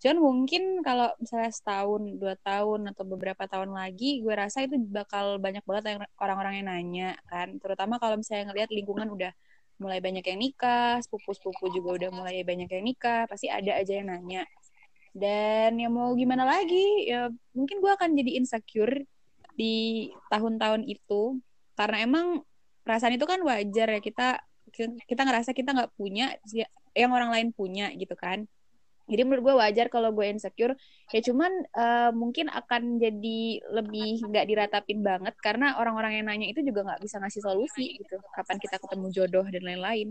Cuman 0.00 0.18
mungkin 0.18 0.80
kalau 0.80 1.12
misalnya 1.20 1.52
setahun, 1.52 2.02
dua 2.16 2.32
tahun 2.40 2.88
atau 2.88 3.04
beberapa 3.04 3.44
tahun 3.44 3.76
lagi, 3.76 4.24
gue 4.24 4.32
rasa 4.32 4.64
itu 4.64 4.80
bakal 4.80 5.36
banyak 5.36 5.60
banget 5.68 6.08
orang-orang 6.16 6.64
yang 6.64 6.66
nanya 6.72 7.10
kan. 7.28 7.60
Terutama 7.60 8.00
kalau 8.00 8.16
misalnya 8.16 8.48
ngelihat 8.48 8.72
lingkungan 8.72 9.12
udah 9.12 9.32
mulai 9.76 10.00
banyak 10.00 10.24
yang 10.24 10.40
nikah, 10.40 11.04
sepupu-sepupu 11.04 11.68
juga 11.72 12.00
udah 12.00 12.10
mulai 12.16 12.40
banyak 12.40 12.68
yang 12.68 12.84
nikah, 12.84 13.28
pasti 13.28 13.52
ada 13.52 13.76
aja 13.76 13.92
yang 13.92 14.08
nanya. 14.08 14.48
Dan 15.12 15.76
ya 15.76 15.92
mau 15.92 16.16
gimana 16.16 16.48
lagi, 16.48 17.04
ya 17.04 17.28
mungkin 17.52 17.84
gue 17.84 17.92
akan 17.92 18.16
jadi 18.16 18.40
insecure 18.40 19.04
di 19.52 20.08
tahun-tahun 20.32 20.88
itu 20.88 21.36
karena 21.76 22.08
emang 22.08 22.26
perasaan 22.84 23.20
itu 23.20 23.28
kan 23.28 23.40
wajar 23.44 23.88
ya 23.92 24.00
kita 24.00 24.40
kita 25.04 25.22
ngerasa 25.26 25.50
kita 25.52 25.76
nggak 25.76 25.92
punya 25.98 26.32
yang 26.96 27.12
orang 27.12 27.28
lain 27.28 27.48
punya 27.52 27.90
gitu 27.92 28.14
kan 28.16 28.46
jadi 29.10 29.26
menurut 29.26 29.42
gue 29.42 29.54
wajar 29.58 29.86
kalau 29.90 30.14
gue 30.14 30.22
insecure. 30.30 30.78
Ya 31.10 31.18
cuman 31.18 31.50
uh, 31.74 32.10
mungkin 32.14 32.46
akan 32.46 33.02
jadi 33.02 33.58
lebih 33.74 34.22
nggak 34.22 34.46
diratapin 34.46 35.02
banget 35.02 35.34
karena 35.42 35.74
orang-orang 35.82 36.22
yang 36.22 36.26
nanya 36.30 36.46
itu 36.46 36.62
juga 36.62 36.86
nggak 36.86 37.02
bisa 37.02 37.18
ngasih 37.18 37.42
solusi 37.42 37.98
gitu. 37.98 38.22
Kapan 38.38 38.56
kita 38.62 38.78
ketemu 38.78 39.06
jodoh 39.10 39.46
dan 39.50 39.62
lain-lain. 39.66 40.08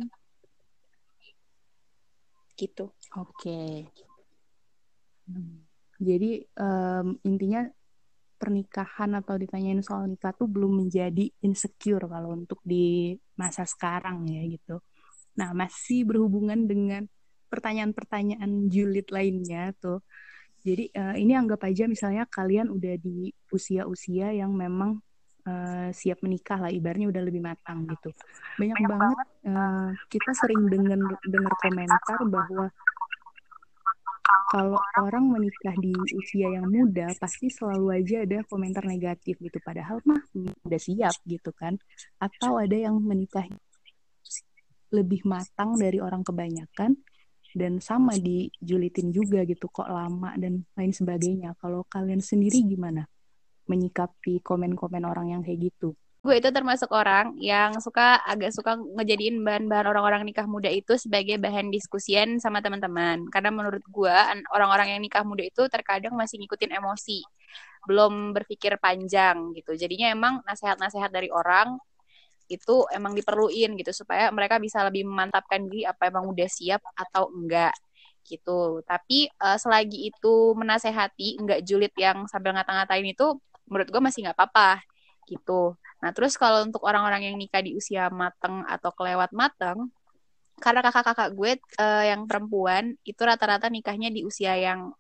Gitu. 2.59 2.91
Oke. 3.15 3.88
Okay. 3.88 3.88
jadi 6.01 6.41
um, 6.57 7.21
intinya 7.21 7.69
pernikahan 8.39 9.13
atau 9.19 9.35
ditanyain 9.35 9.83
soal 9.83 10.07
nikah 10.09 10.31
tuh 10.31 10.47
belum 10.47 10.81
menjadi 10.81 11.27
insecure 11.43 12.07
kalau 12.07 12.33
untuk 12.33 12.57
di 12.65 13.13
masa 13.35 13.67
sekarang 13.67 14.25
ya 14.25 14.41
gitu. 14.47 14.81
Nah 15.38 15.51
masih 15.53 16.07
berhubungan 16.07 16.65
dengan 16.65 17.05
pertanyaan-pertanyaan 17.49 18.69
julid 18.69 19.09
lainnya 19.09 19.73
tuh. 19.81 20.05
Jadi 20.59 20.91
uh, 20.93 21.15
ini 21.15 21.33
anggap 21.33 21.63
aja 21.65 21.88
misalnya 21.88 22.27
kalian 22.27 22.69
udah 22.69 22.95
di 22.99 23.31
usia-usia 23.49 24.35
yang 24.35 24.51
memang 24.51 24.99
uh, 25.47 25.89
siap 25.95 26.19
menikah 26.21 26.59
lah, 26.59 26.71
ibarnya 26.71 27.09
udah 27.09 27.23
lebih 27.23 27.41
matang 27.41 27.88
gitu. 27.88 28.12
Banyak, 28.59 28.75
Banyak 28.75 28.89
banget 28.91 29.27
uh, 29.49 29.89
kita 30.12 30.31
sering 30.35 30.67
dengar 30.67 30.99
dengar 31.25 31.53
komentar 31.63 32.19
bahwa 32.27 32.65
kalau 34.49 34.81
orang 34.97 35.29
menikah 35.29 35.73
di 35.77 35.93
usia 36.17 36.49
yang 36.49 36.65
muda 36.69 37.13
pasti 37.21 37.53
selalu 37.53 38.01
aja 38.01 38.25
ada 38.25 38.41
komentar 38.49 38.81
negatif 38.85 39.38
gitu. 39.38 39.57
Padahal 39.62 40.01
mah 40.05 40.21
udah 40.65 40.81
siap 40.81 41.13
gitu 41.25 41.53
kan. 41.53 41.77
Atau 42.17 42.57
ada 42.57 42.73
yang 42.73 42.97
menikah 42.97 43.45
lebih 44.89 45.21
matang 45.25 45.77
dari 45.77 46.01
orang 46.01 46.25
kebanyakan 46.25 46.97
dan 47.57 47.81
sama 47.81 48.13
dijulitin 48.17 49.09
juga 49.09 49.41
gitu 49.45 49.69
kok 49.69 49.89
lama 49.89 50.35
dan 50.38 50.62
lain 50.77 50.93
sebagainya. 50.93 51.57
Kalau 51.57 51.85
kalian 51.89 52.21
sendiri 52.21 52.62
gimana 52.65 53.05
menyikapi 53.69 54.41
komen-komen 54.41 55.05
orang 55.05 55.38
yang 55.38 55.41
kayak 55.45 55.69
gitu? 55.69 55.93
Gue 56.19 56.35
itu 56.43 56.51
termasuk 56.51 56.91
orang 56.91 57.31
yang 57.39 57.79
suka 57.79 58.19
agak 58.27 58.51
suka 58.51 58.75
ngejadiin 58.75 59.39
bahan-bahan 59.39 59.88
orang-orang 59.88 60.27
nikah 60.27 60.43
muda 60.43 60.67
itu 60.67 60.99
sebagai 60.99 61.39
bahan 61.39 61.71
diskusian 61.71 62.43
sama 62.43 62.59
teman-teman. 62.59 63.23
Karena 63.31 63.55
menurut 63.55 63.79
gue 63.88 64.15
orang-orang 64.51 64.93
yang 64.93 65.01
nikah 65.01 65.23
muda 65.23 65.47
itu 65.47 65.63
terkadang 65.71 66.12
masih 66.19 66.43
ngikutin 66.43 66.75
emosi. 66.75 67.23
Belum 67.88 68.35
berpikir 68.35 68.75
panjang 68.83 69.55
gitu. 69.55 69.79
Jadinya 69.79 70.12
emang 70.12 70.43
nasihat-nasihat 70.43 71.07
dari 71.07 71.31
orang 71.31 71.79
itu 72.49 72.85
emang 72.89 73.13
diperluin 73.13 73.77
gitu 73.77 73.91
supaya 73.93 74.33
mereka 74.33 74.57
bisa 74.57 74.81
lebih 74.83 75.05
memantapkan 75.05 75.69
diri 75.69 75.85
apa 75.85 76.09
emang 76.09 76.25
udah 76.33 76.49
siap 76.49 76.81
atau 76.97 77.29
enggak 77.29 77.73
gitu 78.25 78.81
tapi 78.85 79.29
uh, 79.41 79.57
selagi 79.57 80.09
itu 80.12 80.53
menasehati 80.57 81.39
enggak 81.39 81.62
julid 81.65 81.93
yang 81.95 82.25
sambil 82.25 82.53
ngata-ngatain 82.57 83.05
itu 83.05 83.38
menurut 83.69 83.88
gue 83.93 84.01
masih 84.01 84.25
nggak 84.25 84.38
apa-apa 84.38 84.81
gitu. 85.29 85.77
Nah, 86.01 86.12
terus 86.12 86.33
kalau 86.35 86.65
untuk 86.65 86.81
orang-orang 86.81 87.29
yang 87.29 87.35
nikah 87.38 87.62
di 87.62 87.77
usia 87.77 88.09
mateng 88.09 88.65
atau 88.65 88.89
kelewat 88.97 89.29
mateng, 89.31 89.93
karena 90.59 90.81
kakak-kakak 90.83 91.29
gue 91.38 91.51
uh, 91.79 92.03
yang 92.03 92.25
perempuan 92.27 92.97
itu 93.07 93.21
rata-rata 93.23 93.71
nikahnya 93.71 94.09
di 94.12 94.27
usia 94.27 94.57
yang 94.59 94.91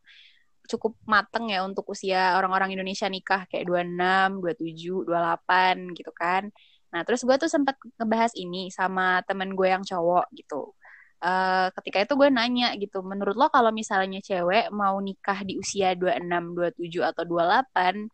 cukup 0.69 0.93
mateng 1.09 1.49
ya 1.49 1.65
untuk 1.65 1.89
usia 1.89 2.37
orang-orang 2.37 2.77
Indonesia 2.77 3.09
nikah 3.09 3.49
kayak 3.49 3.65
26, 3.65 4.39
27, 4.39 5.09
28 5.09 5.97
gitu 5.97 6.11
kan. 6.13 6.43
Nah, 6.89 7.01
terus 7.05 7.21
gue 7.21 7.35
tuh 7.37 7.49
sempat 7.51 7.77
ngebahas 8.01 8.33
ini 8.33 8.73
sama 8.73 9.21
temen 9.29 9.53
gue 9.53 9.67
yang 9.69 9.85
cowok 9.85 10.25
gitu. 10.33 10.73
Uh, 11.19 11.67
ketika 11.81 12.07
itu 12.07 12.13
gue 12.15 12.29
nanya 12.31 12.73
gitu, 12.79 13.03
menurut 13.03 13.35
lo 13.35 13.51
kalau 13.51 13.69
misalnya 13.75 14.23
cewek 14.23 14.71
mau 14.71 14.97
nikah 15.03 15.43
di 15.43 15.59
usia 15.59 15.93
26, 15.93 16.55
27 16.79 17.11
atau 17.11 17.23
28 17.27 18.07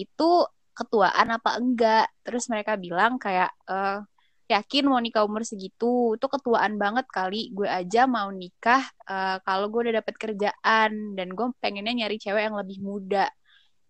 itu 0.00 0.30
ketuaan 0.74 1.28
apa 1.36 1.50
enggak? 1.60 2.06
Terus 2.26 2.44
mereka 2.50 2.78
bilang 2.80 3.18
kayak 3.20 3.50
uh, 3.68 4.02
yakin 4.48 4.84
mau 4.86 5.00
nikah 5.00 5.24
umur 5.24 5.42
segitu 5.46 6.16
itu 6.16 6.26
ketuaan 6.28 6.76
banget 6.76 7.06
kali. 7.10 7.50
Gue 7.52 7.68
aja 7.68 8.04
mau 8.08 8.28
nikah 8.32 8.82
uh, 9.08 9.36
kalau 9.46 9.68
gue 9.72 9.90
udah 9.90 9.94
dapet 10.04 10.14
kerjaan 10.16 11.16
dan 11.16 11.28
gue 11.32 11.46
pengennya 11.62 12.06
nyari 12.06 12.16
cewek 12.20 12.42
yang 12.48 12.56
lebih 12.58 12.78
muda. 12.84 13.28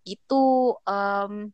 Itu 0.05 0.75
um, 0.85 1.51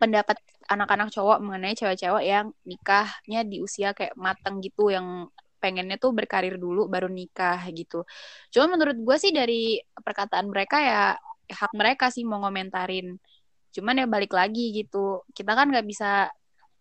pendapat 0.00 0.40
anak-anak 0.68 1.08
cowok 1.12 1.38
mengenai 1.44 1.76
cewek-cewek 1.76 2.24
yang 2.24 2.46
nikahnya 2.64 3.40
di 3.44 3.60
usia 3.60 3.92
kayak 3.92 4.16
mateng 4.16 4.60
gitu 4.64 4.88
yang 4.92 5.28
pengennya 5.64 5.96
tuh 5.96 6.12
berkarir 6.12 6.60
dulu 6.60 6.84
baru 6.92 7.08
nikah 7.08 7.64
gitu. 7.72 8.04
Cuma 8.52 8.76
menurut 8.76 9.00
gue 9.00 9.16
sih 9.16 9.32
dari 9.32 9.80
perkataan 9.80 10.44
mereka 10.52 10.76
ya 10.84 11.02
hak 11.48 11.72
mereka 11.72 12.12
sih 12.12 12.24
mau 12.28 12.44
ngomentarin. 12.44 13.16
Cuman 13.72 14.04
ya 14.04 14.06
balik 14.06 14.36
lagi 14.36 14.76
gitu 14.76 15.24
kita 15.32 15.56
kan 15.56 15.72
nggak 15.72 15.86
bisa 15.88 16.28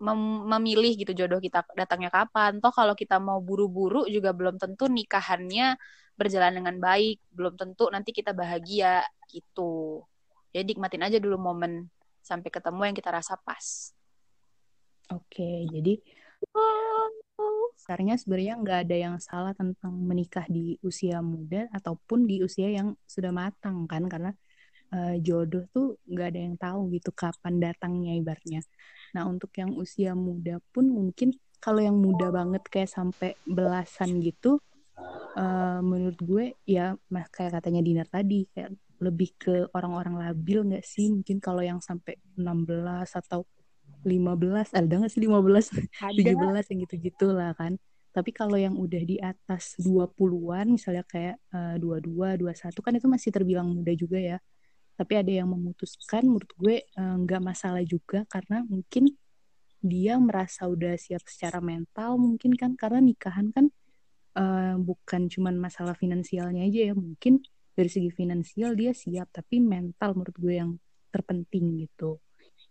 mem 0.03 0.19
memilih 0.51 0.99
gitu 0.99 1.15
jodoh 1.15 1.39
kita 1.39 1.63
datangnya 1.79 2.11
kapan. 2.11 2.59
Toh 2.59 2.75
kalau 2.75 2.91
kita 2.91 3.23
mau 3.23 3.39
buru-buru 3.39 4.03
juga 4.11 4.35
belum 4.35 4.59
tentu 4.59 4.91
nikahannya 4.91 5.79
berjalan 6.19 6.59
dengan 6.59 6.75
baik. 6.83 7.23
Belum 7.31 7.55
tentu 7.55 7.87
nanti 7.87 8.11
kita 8.11 8.35
bahagia 8.35 8.99
gitu. 9.31 10.03
Jadi 10.51 10.75
nikmatin 10.75 11.07
aja 11.07 11.17
dulu 11.23 11.39
momen 11.39 11.87
sampai 12.23 12.49
ketemu 12.49 12.81
yang 12.87 12.95
kita 12.95 13.11
rasa 13.11 13.35
pas 13.35 13.91
oke 15.11 15.49
jadi 15.69 15.99
Sebenarnya 17.83 18.15
sebenarnya 18.15 18.53
nggak 18.63 18.79
ada 18.87 18.95
yang 18.95 19.15
salah 19.19 19.51
tentang 19.51 19.91
menikah 19.91 20.47
di 20.47 20.79
usia 20.85 21.19
muda 21.19 21.67
ataupun 21.75 22.23
di 22.23 22.39
usia 22.39 22.71
yang 22.71 22.95
sudah 23.03 23.33
matang 23.35 23.83
kan 23.91 24.07
karena 24.07 24.31
uh, 24.95 25.15
jodoh 25.19 25.67
tuh 25.73 25.99
nggak 26.07 26.27
ada 26.31 26.39
yang 26.39 26.55
tahu 26.55 26.93
gitu 26.95 27.11
kapan 27.11 27.59
datangnya 27.59 28.15
ibaratnya. 28.15 28.63
Nah 29.11 29.27
untuk 29.27 29.51
yang 29.59 29.75
usia 29.75 30.15
muda 30.15 30.63
pun 30.71 30.87
mungkin 30.87 31.35
kalau 31.59 31.83
yang 31.83 31.99
muda 31.99 32.31
banget 32.31 32.63
kayak 32.71 32.91
sampai 32.91 33.35
belasan 33.43 34.19
gitu, 34.23 34.63
uh, 35.35 35.79
menurut 35.83 36.19
gue 36.23 36.45
ya 36.63 36.95
kayak 37.09 37.59
katanya 37.59 37.81
Dinar 37.83 38.07
tadi 38.07 38.47
kayak 38.51 38.75
lebih 39.03 39.35
ke 39.35 39.67
orang-orang 39.75 40.15
labil 40.23 40.63
nggak 40.63 40.85
sih? 40.87 41.11
Mungkin 41.11 41.43
kalau 41.43 41.59
yang 41.59 41.83
sampai 41.83 42.15
16 42.39 43.19
atau 43.19 43.43
15 44.03 44.75
ada 44.75 44.93
nggak 44.99 45.11
sih 45.11 45.23
15 45.23 45.91
17 45.99 46.71
yang 46.71 46.79
gitu-gitu 46.87 47.27
lah 47.31 47.55
kan. 47.55 47.79
Tapi 48.13 48.29
kalau 48.29 48.59
yang 48.59 48.77
udah 48.77 49.01
di 49.01 49.17
atas 49.17 49.73
20-an 49.81 50.69
misalnya 50.69 51.01
kayak 51.07 51.41
uh, 51.49 51.81
22 51.81 52.45
21 52.45 52.85
kan 52.85 52.93
itu 52.93 53.07
masih 53.09 53.29
terbilang 53.33 53.67
muda 53.71 53.91
juga 53.97 54.19
ya. 54.21 54.37
Tapi 54.93 55.13
ada 55.17 55.31
yang 55.33 55.49
memutuskan 55.49 56.21
menurut 56.29 56.53
gue 56.53 56.85
eh, 56.85 57.15
nggak 57.25 57.41
uh, 57.41 57.45
masalah 57.49 57.81
juga 57.81 58.29
karena 58.29 58.61
mungkin 58.61 59.09
dia 59.81 60.21
merasa 60.21 60.69
udah 60.69 60.93
siap 61.01 61.25
secara 61.25 61.57
mental 61.57 62.21
mungkin 62.21 62.53
kan. 62.53 62.77
Karena 62.77 63.01
nikahan 63.01 63.49
kan 63.49 63.73
uh, 64.37 64.77
bukan 64.77 65.33
cuman 65.33 65.57
masalah 65.57 65.97
finansialnya 65.97 66.69
aja 66.69 66.91
ya. 66.91 66.93
Mungkin 66.93 67.41
dari 67.73 67.89
segi 67.89 68.09
finansial 68.13 68.77
dia 68.77 68.93
siap 68.93 69.29
tapi 69.33 69.61
mental 69.61 70.17
menurut 70.17 70.37
gue 70.37 70.55
yang 70.55 70.71
terpenting 71.09 71.83
gitu 71.85 72.21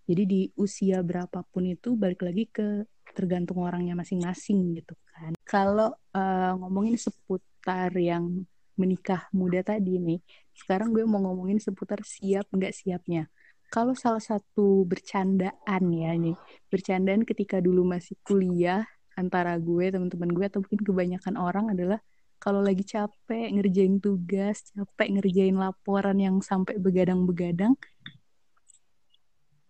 jadi 0.06 0.22
di 0.26 0.40
usia 0.58 0.98
berapapun 1.02 1.70
itu 1.70 1.94
balik 1.94 2.26
lagi 2.26 2.50
ke 2.50 2.86
tergantung 3.12 3.62
orangnya 3.62 3.94
masing-masing 3.98 4.78
gitu 4.78 4.94
kan 5.12 5.36
kalau 5.44 5.94
uh, 6.16 6.52
ngomongin 6.58 6.96
seputar 6.96 7.92
yang 7.98 8.46
menikah 8.76 9.28
muda 9.30 9.60
tadi 9.62 10.00
nih, 10.00 10.20
sekarang 10.56 10.96
gue 10.96 11.04
mau 11.04 11.20
ngomongin 11.20 11.60
seputar 11.60 12.00
siap 12.04 12.48
nggak 12.50 12.72
siapnya. 12.72 13.28
Kalau 13.72 13.96
salah 13.96 14.20
satu 14.20 14.84
bercandaan 14.84 15.82
ya 15.92 16.12
nih, 16.12 16.36
bercandaan 16.68 17.24
ketika 17.24 17.56
dulu 17.60 17.88
masih 17.88 18.20
kuliah 18.20 18.84
antara 19.16 19.56
gue, 19.56 19.88
teman-teman 19.92 20.28
gue 20.32 20.44
atau 20.44 20.60
mungkin 20.60 20.80
kebanyakan 20.84 21.34
orang 21.40 21.72
adalah 21.72 22.00
kalau 22.42 22.58
lagi 22.58 22.82
capek 22.82 23.54
ngerjain 23.54 24.02
tugas, 24.02 24.66
capek 24.74 25.14
ngerjain 25.14 25.54
laporan 25.54 26.18
yang 26.18 26.42
sampai 26.42 26.74
begadang-begadang, 26.82 27.78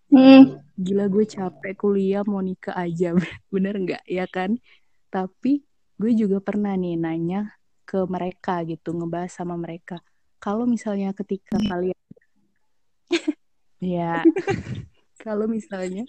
hmm. 0.08 0.56
gila 0.80 1.04
gue 1.12 1.28
capek 1.28 1.76
kuliah 1.76 2.24
mau 2.24 2.40
nikah 2.40 2.72
aja, 2.72 3.12
bener 3.52 3.76
nggak 3.76 4.08
ya 4.08 4.24
kan? 4.24 4.56
Tapi 5.12 5.60
gue 6.00 6.12
juga 6.16 6.40
pernah 6.40 6.72
nih 6.72 6.96
nanya 6.96 7.52
ke 7.84 8.00
mereka 8.08 8.64
gitu 8.64 8.96
ngebahas 8.96 9.28
sama 9.28 9.54
mereka 9.60 10.00
kalau 10.42 10.66
misalnya 10.66 11.14
ketika 11.14 11.54
hmm. 11.54 11.68
kalian 11.70 12.00
ya 13.94 14.26
kalau 15.22 15.46
misalnya 15.46 16.02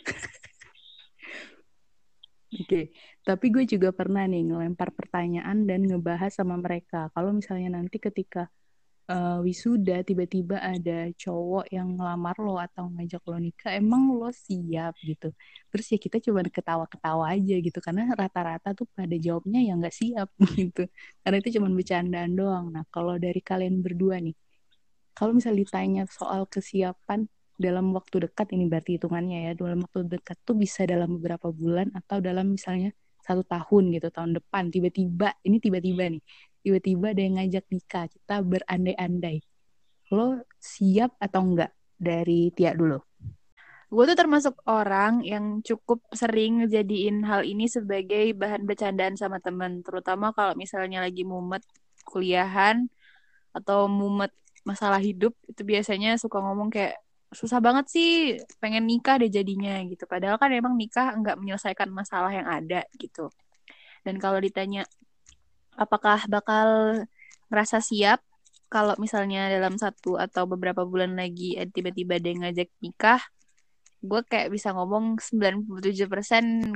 Oke, 2.53 2.65
okay. 2.69 2.83
tapi 3.25 3.49
gue 3.49 3.65
juga 3.65 3.89
pernah 3.89 4.29
nih 4.29 4.45
ngelempar 4.45 4.93
pertanyaan 4.93 5.65
dan 5.65 5.89
ngebahas 5.89 6.29
sama 6.29 6.53
mereka. 6.61 7.09
Kalau 7.17 7.33
misalnya 7.33 7.81
nanti 7.81 7.97
ketika 7.97 8.45
uh, 9.09 9.37
wisuda 9.43 10.03
tiba-tiba 10.07 10.59
ada 10.59 11.11
cowok 11.17 11.65
yang 11.71 11.97
ngelamar 11.97 12.35
lo 12.39 12.55
atau 12.59 12.87
ngajak 12.93 13.23
lo 13.27 13.37
nikah 13.39 13.71
emang 13.75 14.15
lo 14.15 14.29
siap 14.31 14.93
gitu 15.03 15.31
terus 15.71 15.85
ya 15.91 15.97
kita 15.99 16.17
coba 16.23 16.39
ketawa-ketawa 16.47 17.23
aja 17.35 17.55
gitu 17.59 17.79
karena 17.83 18.07
rata-rata 18.15 18.69
tuh 18.77 18.87
pada 18.95 19.15
jawabnya 19.17 19.59
ya 19.63 19.73
nggak 19.79 19.95
siap 19.95 20.29
gitu 20.59 20.87
karena 21.23 21.37
itu 21.41 21.49
cuma 21.59 21.67
bercandaan 21.71 22.31
doang 22.37 22.65
nah 22.71 22.83
kalau 22.93 23.15
dari 23.19 23.41
kalian 23.43 23.83
berdua 23.83 24.19
nih 24.23 24.35
kalau 25.17 25.31
misalnya 25.35 25.59
ditanya 25.63 26.03
soal 26.09 26.47
kesiapan 26.49 27.27
dalam 27.57 27.93
waktu 27.93 28.29
dekat 28.29 28.51
ini 28.55 28.65
berarti 28.65 28.97
hitungannya 28.97 29.49
ya. 29.49 29.51
Dalam 29.53 29.85
waktu 29.85 30.05
dekat 30.09 30.37
tuh 30.43 30.57
bisa 30.57 30.83
dalam 30.83 31.17
beberapa 31.19 31.53
bulan 31.53 31.93
atau 31.93 32.19
dalam 32.19 32.53
misalnya 32.53 32.91
satu 33.23 33.45
tahun 33.45 33.93
gitu 33.95 34.07
tahun 34.09 34.35
depan. 34.37 34.73
Tiba-tiba 34.73 35.37
ini 35.45 35.57
tiba-tiba 35.61 36.03
nih. 36.11 36.23
Tiba-tiba 36.63 37.05
ada 37.11 37.21
yang 37.21 37.35
ngajak 37.39 37.65
nikah 37.71 38.05
kita 38.09 38.35
berandai-andai. 38.43 39.37
Lo 40.11 40.43
siap 40.59 41.15
atau 41.19 41.41
enggak 41.43 41.71
dari 41.99 42.51
Tia 42.51 42.75
dulu? 42.75 42.99
Gue 43.93 44.09
tuh 44.09 44.17
termasuk 44.17 44.57
orang 44.65 45.21
yang 45.21 45.61
cukup 45.61 46.01
sering 46.17 46.65
jadiin 46.65 47.21
hal 47.29 47.45
ini 47.45 47.69
sebagai 47.69 48.33
bahan 48.33 48.65
bercandaan 48.65 49.13
sama 49.13 49.37
temen. 49.37 49.85
Terutama 49.85 50.33
kalau 50.33 50.57
misalnya 50.57 51.05
lagi 51.05 51.21
mumet 51.21 51.61
kuliahan 52.09 52.89
atau 53.53 53.85
mumet 53.85 54.33
masalah 54.65 54.97
hidup 54.97 55.37
itu 55.45 55.61
biasanya 55.61 56.17
suka 56.17 56.41
ngomong 56.41 56.73
kayak 56.73 57.02
susah 57.33 57.59
banget 57.59 57.85
sih 57.89 58.37
pengen 58.61 58.85
nikah 58.85 59.17
deh 59.21 59.29
jadinya 59.29 59.81
gitu. 59.85 60.05
Padahal 60.09 60.37
kan 60.41 60.49
emang 60.53 60.77
nikah 60.77 61.13
nggak 61.17 61.37
menyelesaikan 61.41 61.89
masalah 61.89 62.31
yang 62.33 62.47
ada 62.47 62.85
gitu. 62.97 63.29
Dan 64.05 64.17
kalau 64.21 64.39
ditanya 64.41 64.85
apakah 65.77 66.25
bakal 66.29 67.01
ngerasa 67.49 67.81
siap 67.81 68.21
kalau 68.69 68.97
misalnya 68.97 69.49
dalam 69.53 69.77
satu 69.77 70.17
atau 70.17 70.49
beberapa 70.49 70.81
bulan 70.85 71.13
lagi 71.13 71.57
eh, 71.57 71.69
tiba-tiba 71.69 72.17
dia 72.17 72.33
ngajak 72.33 72.69
nikah 72.81 73.21
gue 74.03 74.21
kayak 74.27 74.51
bisa 74.51 74.75
ngomong 74.75 75.15
97% 75.21 75.63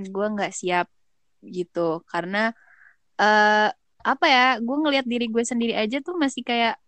gue 0.10 0.28
nggak 0.34 0.54
siap 0.56 0.88
gitu. 1.44 2.02
Karena 2.08 2.56
uh, 3.20 3.70
apa 4.02 4.26
ya 4.30 4.46
gue 4.64 4.78
ngelihat 4.80 5.06
diri 5.06 5.28
gue 5.28 5.44
sendiri 5.44 5.74
aja 5.76 6.00
tuh 6.00 6.16
masih 6.16 6.42
kayak 6.48 6.80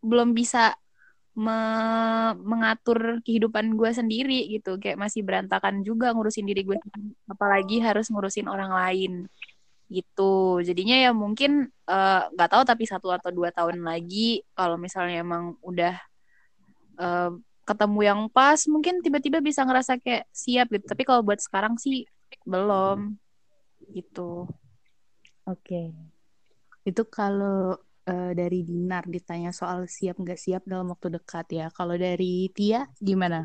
belum 0.00 0.32
bisa 0.32 0.79
me 1.40 1.58
mengatur 2.36 3.24
kehidupan 3.24 3.72
gue 3.80 3.90
sendiri 3.96 4.44
gitu. 4.52 4.76
Kayak 4.76 5.00
masih 5.00 5.24
berantakan 5.24 5.80
juga 5.80 6.12
ngurusin 6.12 6.44
diri 6.44 6.68
gue 6.68 6.76
apalagi 7.32 7.80
harus 7.80 8.12
ngurusin 8.12 8.46
orang 8.46 8.68
lain. 8.68 9.12
Gitu. 9.88 10.60
Jadinya 10.60 10.96
ya 11.00 11.10
mungkin 11.16 11.72
eh, 11.88 12.22
nggak 12.36 12.48
uh, 12.48 12.52
tahu 12.52 12.62
tapi 12.68 12.84
satu 12.84 13.08
atau 13.08 13.32
dua 13.32 13.48
tahun 13.50 13.80
lagi 13.80 14.44
kalau 14.52 14.76
misalnya 14.76 15.24
emang 15.24 15.56
udah 15.64 15.96
uh, 17.00 17.32
ketemu 17.64 18.00
yang 18.04 18.20
pas 18.28 18.60
mungkin 18.68 19.00
tiba-tiba 19.00 19.40
bisa 19.40 19.64
ngerasa 19.64 19.96
kayak 19.96 20.28
siap 20.30 20.68
gitu. 20.76 20.84
Tapi 20.84 21.02
kalau 21.08 21.24
buat 21.24 21.40
sekarang 21.40 21.80
sih 21.80 22.04
belum. 22.44 23.16
Gitu. 23.96 24.44
Oke. 25.48 25.64
Okay. 25.66 25.88
itu 26.80 27.04
kalau 27.12 27.76
uh, 28.06 28.32
dari 28.32 28.64
Dinar 28.64 29.04
ditanya 29.04 29.50
soal 29.52 29.84
siap 29.90 30.16
nggak 30.20 30.40
siap 30.40 30.62
dalam 30.64 30.88
waktu 30.92 31.20
dekat 31.20 31.46
ya. 31.52 31.66
Kalau 31.74 31.98
dari 31.98 32.48
Tia 32.54 32.86
gimana? 33.00 33.44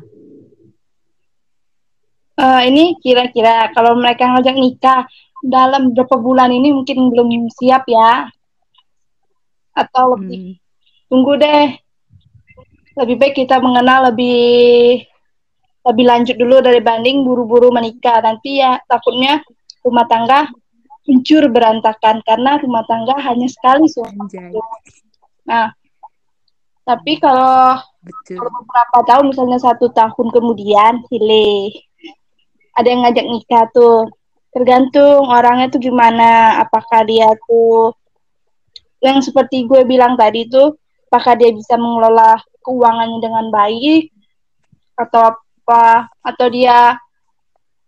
Uh, 2.36 2.60
ini 2.68 3.00
kira-kira 3.00 3.72
kalau 3.72 3.96
mereka 3.96 4.28
ngajak 4.28 4.56
nikah 4.60 5.08
dalam 5.40 5.92
beberapa 5.92 6.20
bulan 6.20 6.52
ini 6.52 6.72
mungkin 6.72 7.08
belum 7.12 7.48
siap 7.52 7.88
ya. 7.88 8.28
Atau 9.76 10.16
lebih 10.16 10.56
hmm. 10.56 11.08
tunggu 11.08 11.32
deh. 11.36 11.66
Lebih 12.96 13.16
baik 13.20 13.34
kita 13.44 13.60
mengenal 13.60 14.12
lebih 14.12 15.04
lebih 15.86 16.04
lanjut 16.08 16.36
dulu 16.36 16.64
dari 16.64 16.80
banding 16.80 17.24
buru-buru 17.24 17.68
menikah. 17.72 18.24
Nanti 18.24 18.60
ya 18.60 18.80
takutnya 18.88 19.44
rumah 19.84 20.08
tangga 20.08 20.48
hancur 21.06 21.46
berantakan 21.48 22.20
karena 22.26 22.58
rumah 22.58 22.82
tangga 22.90 23.14
hanya 23.22 23.46
sekali 23.46 23.86
suami. 23.86 24.26
Nah, 25.46 25.70
tapi 26.82 27.18
kalau 27.22 27.78
Betul. 28.02 28.38
kalau 28.38 28.50
beberapa 28.62 28.98
tahun 29.06 29.24
misalnya 29.30 29.58
satu 29.62 29.90
tahun 29.90 30.26
kemudian 30.30 31.02
pilih 31.10 31.74
ada 32.78 32.86
yang 32.86 33.02
ngajak 33.06 33.26
nikah 33.26 33.64
tuh 33.74 34.06
tergantung 34.54 35.26
orangnya 35.26 35.68
tuh 35.68 35.82
gimana 35.82 36.62
apakah 36.62 37.02
dia 37.02 37.28
tuh 37.44 37.90
yang 39.04 39.20
seperti 39.20 39.68
gue 39.68 39.84
bilang 39.84 40.14
tadi 40.14 40.48
tuh 40.48 40.78
apakah 41.10 41.36
dia 41.36 41.50
bisa 41.52 41.74
mengelola 41.76 42.40
keuangannya 42.64 43.18
dengan 43.18 43.46
baik 43.52 44.10
atau 44.96 45.34
apa 45.34 46.08
atau 46.24 46.46
dia 46.48 46.96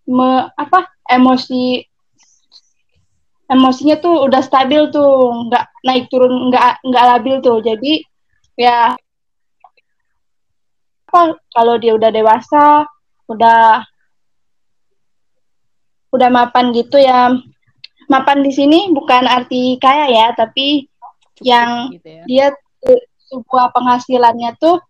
me, 0.04 0.50
apa 0.54 0.84
emosi 1.08 1.87
emosinya 3.48 3.96
tuh 3.98 4.28
udah 4.28 4.44
stabil 4.44 4.92
tuh 4.92 5.48
nggak 5.48 5.64
naik 5.84 6.06
turun 6.12 6.52
nggak 6.52 6.84
nggak 6.84 7.06
labil 7.16 7.36
tuh. 7.40 7.58
Jadi 7.64 8.04
ya 8.60 8.92
apa 11.08 11.40
kalau 11.56 11.80
dia 11.80 11.96
udah 11.96 12.12
dewasa 12.12 12.84
udah 13.28 13.82
udah 16.12 16.28
mapan 16.32 16.70
gitu 16.76 17.00
ya. 17.00 17.32
Mapan 18.08 18.40
di 18.40 18.52
sini 18.56 18.88
bukan 18.88 19.28
arti 19.28 19.76
kaya 19.76 20.08
ya 20.08 20.26
tapi 20.32 20.88
yang 21.44 21.92
gitu 21.92 22.08
ya. 22.08 22.22
dia 22.24 22.46
sebuah 23.28 23.68
penghasilannya 23.76 24.56
tuh 24.56 24.80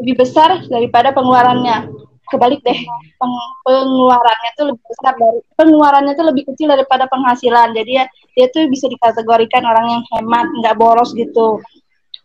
lebih 0.00 0.24
besar 0.24 0.60
daripada 0.68 1.12
pengeluarannya 1.16 1.88
kebalik 2.30 2.62
deh 2.62 2.80
peng, 3.18 3.34
pengeluarannya 3.66 4.50
tuh 4.54 4.64
lebih 4.70 4.84
besar 4.86 5.14
dari 5.18 5.40
pengeluarannya 5.58 6.12
tuh 6.14 6.26
lebih 6.30 6.44
kecil 6.54 6.70
daripada 6.70 7.10
penghasilan. 7.10 7.74
Jadi 7.74 7.90
ya 7.98 8.04
dia 8.38 8.46
tuh 8.54 8.70
bisa 8.70 8.86
dikategorikan 8.86 9.66
orang 9.66 9.86
yang 9.98 10.02
hemat 10.14 10.46
nggak 10.62 10.78
boros 10.78 11.10
gitu. 11.12 11.58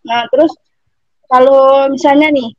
Nah 0.05 0.29
terus 0.29 0.53
kalau 1.25 1.89
misalnya 1.89 2.29
nih 2.29 2.53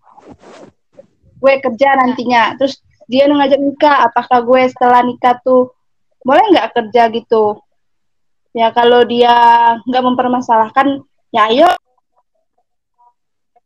gue 1.37 1.55
kerja 1.63 1.89
nantinya 1.95 2.59
terus 2.59 2.83
dia 3.07 3.31
ngajak 3.31 3.63
nikah 3.63 4.11
apakah 4.11 4.43
gue 4.43 4.67
setelah 4.67 5.07
nikah 5.07 5.39
tuh 5.47 5.71
boleh 6.27 6.43
nggak 6.51 6.75
kerja 6.75 7.07
gitu? 7.15 7.63
Ya 8.51 8.75
kalau 8.75 9.07
dia 9.07 9.33
nggak 9.87 10.05
mempermasalahkan 10.05 11.07
ya 11.31 11.47
ayo. 11.55 11.71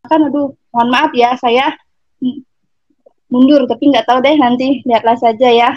Kan 0.05 0.29
aduh 0.29 0.53
mohon 0.75 0.89
maaf 0.91 1.15
ya 1.17 1.39
saya 1.41 1.73
mundur 3.31 3.65
tapi 3.71 3.89
nggak 3.95 4.07
tahu 4.07 4.19
deh 4.21 4.37
nanti 4.37 4.83
lihatlah 4.85 5.17
saja 5.17 5.49
ya. 5.49 5.71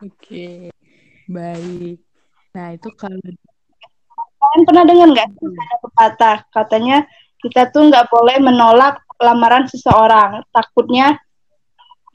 Oke 0.00 0.70
baik. 1.26 1.98
Nah 2.54 2.68
itu 2.72 2.88
kalau 2.94 3.18
kalian 4.36 4.62
pernah 4.64 4.84
dengar 4.86 5.08
nggak 5.10 5.28
hmm. 5.34 5.58
ada 5.58 5.76
pepatah 5.82 6.38
katanya 6.54 6.96
kita 7.42 7.68
tuh 7.68 7.90
nggak 7.90 8.06
boleh 8.08 8.38
menolak 8.40 9.02
lamaran 9.18 9.66
seseorang. 9.66 10.46
Takutnya 10.54 11.18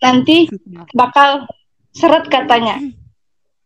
nanti 0.02 0.50
bakal 0.96 1.46
seret 1.92 2.26
katanya. 2.32 2.80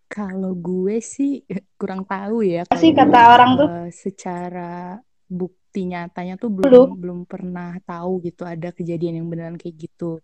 Kalau 0.05 0.53
gue 0.53 1.01
sih 1.01 1.43
kurang 1.75 2.05
tahu 2.05 2.45
ya 2.45 2.63
sih 2.77 2.93
kata 2.93 3.19
orang 3.35 3.51
tuh? 3.57 3.67
uh, 3.67 3.89
secara 3.91 4.95
bukti 5.25 5.89
nyatanya 5.89 6.37
tuh 6.37 6.53
belum. 6.53 6.63
belum, 6.63 6.89
belum 7.01 7.19
pernah 7.25 7.75
tahu 7.83 8.21
gitu 8.23 8.45
ada 8.45 8.69
kejadian 8.71 9.19
yang 9.19 9.27
beneran 9.27 9.57
kayak 9.57 9.89
gitu 9.89 10.21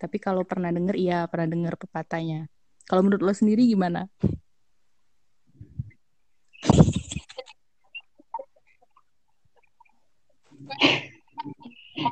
tapi 0.00 0.16
kalau 0.18 0.42
pernah 0.42 0.70
denger, 0.70 0.96
iya 0.98 1.26
pernah 1.30 1.48
denger 1.50 1.74
pepatahnya. 1.80 2.50
Kalau 2.84 3.00
menurut 3.00 3.22
lo 3.24 3.32
sendiri 3.32 3.64
gimana? 3.64 4.06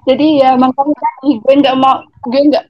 Jadi 0.09 0.41
ya 0.41 0.57
makanya 0.57 1.11
gue 1.23 1.55
nggak 1.63 1.77
mau, 1.77 2.01
gue 2.31 2.41
nggak, 2.49 2.65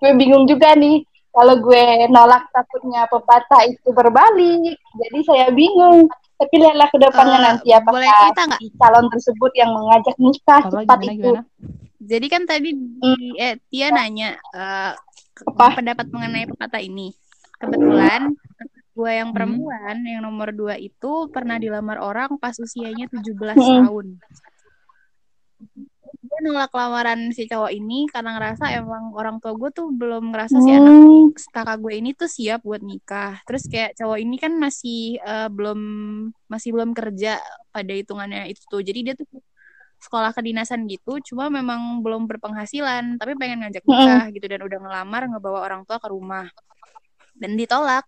gue 0.00 0.12
bingung 0.14 0.44
juga 0.46 0.76
nih 0.76 1.02
kalau 1.34 1.58
gue 1.58 1.84
nolak 2.14 2.46
takutnya 2.54 3.10
pepatah 3.10 3.66
itu 3.66 3.90
berbalik. 3.90 4.78
Jadi 4.78 5.18
saya 5.26 5.50
bingung. 5.50 6.06
Tapi 6.34 6.54
lihatlah 6.58 6.90
ke 6.90 6.98
depannya 6.98 7.38
uh, 7.38 7.44
nanti 7.46 7.70
apakah 7.70 8.34
calon 8.74 9.06
tersebut 9.06 9.52
yang 9.54 9.70
mengajak 9.70 10.18
nikah 10.18 10.62
cepat 10.66 10.98
itu. 11.06 11.30
Gimana? 11.30 11.42
Jadi 12.04 12.26
kan 12.28 12.42
tadi 12.44 12.70
di, 12.76 13.32
eh, 13.40 13.56
Tia 13.72 13.88
nanya 13.88 14.36
uh, 14.52 14.92
pendapat 15.72 16.06
mengenai 16.12 16.44
pepatah 16.52 16.82
ini. 16.84 17.10
Kebetulan 17.56 18.36
gue 18.94 19.10
yang 19.10 19.34
hmm. 19.34 19.36
perempuan 19.36 19.96
hmm. 19.98 20.10
yang 20.10 20.22
nomor 20.22 20.54
dua 20.54 20.78
itu 20.78 21.26
pernah 21.34 21.58
dilamar 21.58 21.98
orang 21.98 22.38
pas 22.38 22.54
usianya 22.54 23.10
17 23.10 23.26
hmm. 23.26 23.54
tahun. 23.56 24.06
Gue 26.24 26.38
nolak 26.46 26.70
lamaran 26.74 27.30
si 27.34 27.46
cowok 27.46 27.70
ini 27.74 28.06
karena 28.10 28.38
ngerasa 28.38 28.74
emang 28.74 29.14
orang 29.14 29.38
tua 29.42 29.54
gue 29.58 29.70
tuh 29.74 29.90
belum 29.90 30.30
ngerasa 30.34 30.56
si 30.62 30.70
anak 30.70 30.94
hmm. 30.94 31.34
kakak 31.50 31.78
gue 31.82 31.94
ini 31.94 32.10
tuh 32.14 32.30
siap 32.30 32.62
buat 32.62 32.82
nikah. 32.82 33.42
Terus 33.48 33.66
kayak 33.66 33.98
cowok 33.98 34.18
ini 34.22 34.36
kan 34.38 34.52
masih 34.54 35.18
uh, 35.26 35.50
belum 35.50 35.80
masih 36.46 36.70
belum 36.70 36.94
kerja 36.94 37.42
pada 37.74 37.92
hitungannya 37.94 38.54
itu 38.54 38.62
tuh. 38.70 38.82
Jadi 38.82 38.98
dia 39.10 39.14
tuh 39.18 39.26
sekolah 40.04 40.36
kedinasan 40.36 40.84
gitu 40.84 41.16
cuma 41.32 41.48
memang 41.48 42.04
belum 42.04 42.28
berpenghasilan 42.28 43.16
tapi 43.16 43.32
pengen 43.40 43.64
ngajak 43.64 43.80
nikah 43.88 44.28
gitu 44.28 44.44
dan 44.44 44.60
udah 44.60 44.78
ngelamar 44.84 45.22
ngebawa 45.32 45.64
orang 45.64 45.80
tua 45.88 45.96
ke 45.96 46.08
rumah. 46.12 46.46
Dan 47.34 47.56
ditolak. 47.56 48.04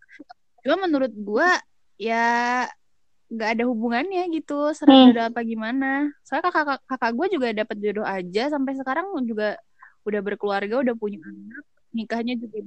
Cuma 0.62 0.86
menurut 0.86 1.10
gue 1.10 1.48
ya 1.96 2.66
nggak 3.26 3.58
ada 3.58 3.64
hubungannya 3.66 4.22
gitu 4.30 4.70
serang 4.70 5.10
jodoh 5.10 5.26
apa 5.32 5.40
gimana. 5.42 6.12
Soalnya 6.22 6.52
kakak 6.52 6.78
kakak 6.86 7.12
gue 7.16 7.26
juga 7.34 7.46
dapat 7.56 7.76
jodoh 7.82 8.06
aja 8.06 8.52
sampai 8.52 8.78
sekarang 8.78 9.10
juga 9.26 9.58
udah 10.06 10.20
berkeluarga 10.22 10.84
udah 10.84 10.94
punya 10.94 11.18
anak. 11.24 11.64
Nikahnya 11.90 12.38
juga 12.38 12.62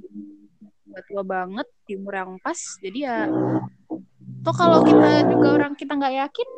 udah 0.90 1.02
tua 1.06 1.22
banget 1.24 1.66
di 1.88 1.92
umur 1.96 2.14
yang 2.18 2.32
pas. 2.42 2.58
Jadi 2.82 2.98
ya 3.06 3.30
toh 4.40 4.54
kalau 4.56 4.84
kita 4.84 5.28
juga 5.32 5.48
orang 5.56 5.72
kita 5.76 5.92
nggak 5.96 6.14
yakin 6.28 6.48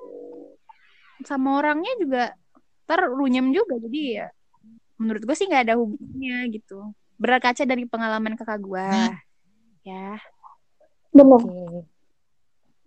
sama 1.22 1.62
orangnya 1.62 1.92
juga 2.02 2.34
ntar 2.84 3.06
runyam 3.08 3.54
juga 3.54 3.78
jadi 3.78 4.00
ya 4.22 4.26
menurut 5.00 5.22
gue 5.26 5.36
sih 5.36 5.50
nggak 5.50 5.64
ada 5.66 5.74
hubungannya 5.78 6.46
gitu. 6.54 6.94
Berkaca 7.18 7.62
dari 7.66 7.86
pengalaman 7.86 8.38
kakak 8.38 8.60
gue 8.62 8.88
ya. 9.90 10.18
Oke. 11.12 11.44
Okay. 11.44 11.92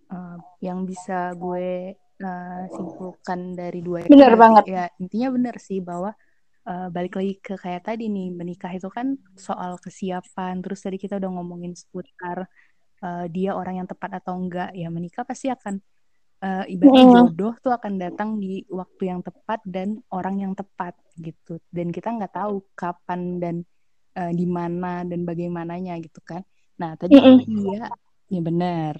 uh, 0.09 0.37
yang 0.63 0.87
bisa 0.87 1.33
gue 1.35 1.93
uh, 2.21 2.63
simpulkan 2.71 3.53
dari 3.57 3.79
dua 3.83 4.05
itu 4.05 4.11
bener 4.11 4.33
banget. 4.39 4.63
ya 4.69 4.85
intinya 5.01 5.29
benar 5.35 5.55
sih 5.59 5.81
bahwa 5.83 6.13
uh, 6.67 6.87
balik 6.91 7.19
lagi 7.19 7.33
ke 7.41 7.55
kayak 7.59 7.85
tadi 7.85 8.07
nih 8.07 8.31
menikah 8.31 8.71
itu 8.71 8.87
kan 8.87 9.19
soal 9.35 9.77
kesiapan 9.81 10.61
terus 10.63 10.83
tadi 10.83 10.97
kita 11.01 11.19
udah 11.19 11.31
ngomongin 11.41 11.75
seputar 11.75 12.47
uh, 13.03 13.25
dia 13.27 13.53
orang 13.57 13.83
yang 13.83 13.87
tepat 13.89 14.21
atau 14.23 14.37
enggak 14.37 14.71
ya 14.73 14.87
menikah 14.87 15.27
pasti 15.27 15.51
akan 15.51 15.81
uh, 16.43 16.63
ibaratnya 16.67 17.05
mm. 17.05 17.13
jodoh 17.13 17.53
tuh 17.61 17.71
akan 17.75 17.93
datang 18.01 18.39
di 18.41 18.65
waktu 18.67 19.13
yang 19.13 19.21
tepat 19.23 19.61
dan 19.63 20.01
orang 20.11 20.41
yang 20.41 20.53
tepat 20.57 20.97
gitu 21.19 21.61
dan 21.71 21.93
kita 21.93 22.11
nggak 22.11 22.35
tahu 22.35 22.63
kapan 22.75 23.39
dan 23.39 23.55
uh, 24.17 24.31
di 24.33 24.43
mana 24.49 25.05
dan 25.07 25.23
bagaimananya 25.23 25.95
gitu 26.03 26.19
kan 26.25 26.43
nah 26.75 26.97
tadi 26.99 27.15
mm 27.15 27.39
dia 27.47 27.87
ya 28.27 28.41
benar 28.41 28.99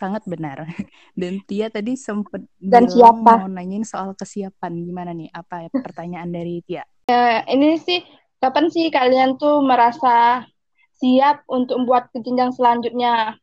sangat 0.00 0.24
benar. 0.24 0.64
Dan 1.20 1.44
Tia 1.44 1.68
tadi 1.68 1.92
sempat 1.92 2.40
dan 2.56 2.88
siapa? 2.88 3.44
mau 3.44 3.44
nanyain 3.44 3.84
soal 3.84 4.16
kesiapan 4.16 4.80
gimana 4.80 5.12
nih? 5.12 5.28
Apa 5.28 5.68
ya 5.68 5.70
pertanyaan 5.76 6.32
dari 6.32 6.64
Tia? 6.64 6.88
Ya, 7.12 7.44
ini 7.44 7.76
sih 7.76 8.00
kapan 8.40 8.72
sih 8.72 8.88
kalian 8.88 9.36
tuh 9.36 9.60
merasa 9.60 10.48
siap 10.96 11.44
untuk 11.52 11.84
membuat 11.84 12.08
ke 12.08 12.24
jenjang 12.24 12.56
selanjutnya? 12.56 13.36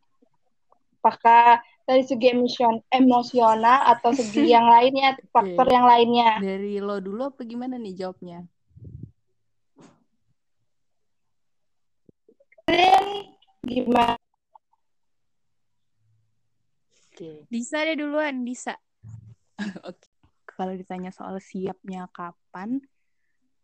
Apakah 0.97 1.61
dari 1.87 2.03
segi 2.03 2.27
emosion, 2.35 2.83
emosional 2.91 3.87
atau 3.95 4.11
segi 4.11 4.43
yang 4.55 4.67
lainnya, 4.67 5.15
faktor 5.31 5.71
yang 5.71 5.87
lainnya? 5.87 6.43
Dari 6.43 6.83
lo 6.83 6.99
dulu 6.99 7.31
apa 7.31 7.47
gimana 7.47 7.79
nih 7.79 7.95
jawabnya? 8.03 8.43
Gimana? 13.63 14.19
okay. 17.17 17.49
Bisa 17.49 17.81
deh 17.81 17.97
duluan, 17.97 18.45
bisa. 18.45 18.77
Oke. 19.87 19.97
Okay. 19.97 20.11
Kalau 20.57 20.73
ditanya 20.73 21.13
soal 21.13 21.37
siapnya 21.37 22.09
kapan, 22.09 22.81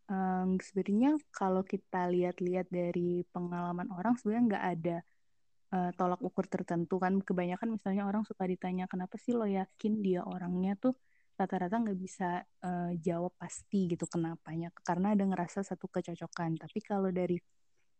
um, 0.05 0.61
sebenarnya 0.61 1.17
kalau 1.33 1.65
kita 1.65 2.05
lihat-lihat 2.05 2.69
dari 2.69 3.25
pengalaman 3.33 3.89
orang 3.89 4.13
sebenarnya 4.17 4.45
nggak 4.45 4.65
ada 4.77 4.97
uh, 5.73 5.89
tolak 5.97 6.21
ukur 6.21 6.45
tertentu 6.45 7.01
kan. 7.01 7.17
Kebanyakan 7.19 7.73
misalnya 7.73 8.05
orang 8.05 8.23
suka 8.23 8.45
ditanya 8.45 8.85
kenapa 8.85 9.17
sih 9.17 9.33
lo 9.33 9.49
yakin 9.49 10.05
dia 10.05 10.21
orangnya 10.21 10.77
tuh 10.77 10.93
rata-rata 11.33 11.81
nggak 11.81 11.97
bisa 11.97 12.45
uh, 12.61 12.93
jawab 13.01 13.33
pasti 13.41 13.89
gitu 13.89 14.05
kenapanya 14.05 14.69
karena 14.85 15.17
ada 15.17 15.25
ngerasa 15.25 15.65
satu 15.65 15.89
kecocokan. 15.89 16.61
Tapi 16.61 16.79
kalau 16.85 17.09
dari 17.09 17.41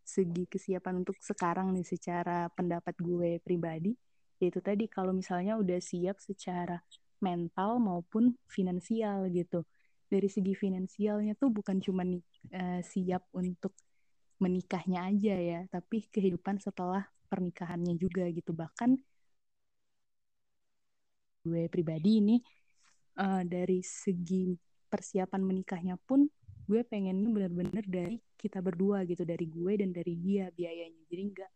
segi 0.03 0.45
kesiapan 0.45 1.01
untuk 1.01 1.17
sekarang 1.24 1.71
nih 1.74 1.88
secara 1.88 2.51
pendapat 2.51 2.93
gue 2.99 3.39
pribadi 3.39 3.95
itu 4.43 4.59
tadi 4.59 4.91
kalau 4.91 5.15
misalnya 5.15 5.55
udah 5.55 5.80
siap 5.80 6.19
secara 6.19 6.76
mental 7.24 7.80
maupun 7.80 8.36
finansial 8.51 9.32
gitu 9.32 9.63
dari 10.11 10.28
segi 10.28 10.51
finansialnya 10.51 11.39
tuh 11.39 11.49
bukan 11.49 11.80
cuma 11.80 12.03
uh, 12.03 12.82
siap 12.84 13.32
untuk 13.32 13.71
menikahnya 14.43 15.07
aja 15.07 15.36
ya 15.39 15.59
tapi 15.71 16.03
kehidupan 16.11 16.59
setelah 16.59 17.07
pernikahannya 17.34 17.97
juga 17.97 18.29
gitu. 18.29 18.53
Bahkan 18.53 18.93
gue 21.43 21.63
pribadi 21.67 22.21
ini 22.21 22.38
uh, 23.17 23.41
dari 23.41 23.81
segi 23.81 24.53
persiapan 24.88 25.41
menikahnya 25.41 25.97
pun 25.97 26.29
gue 26.63 26.81
pengennya 26.86 27.27
bener-bener 27.27 27.84
dari 27.84 28.21
kita 28.38 28.61
berdua 28.61 29.03
gitu 29.09 29.25
dari 29.25 29.49
gue 29.49 29.73
dan 29.81 29.89
dari 29.89 30.13
dia 30.21 30.53
biayanya. 30.53 31.01
Jadi 31.09 31.23
nggak 31.34 31.51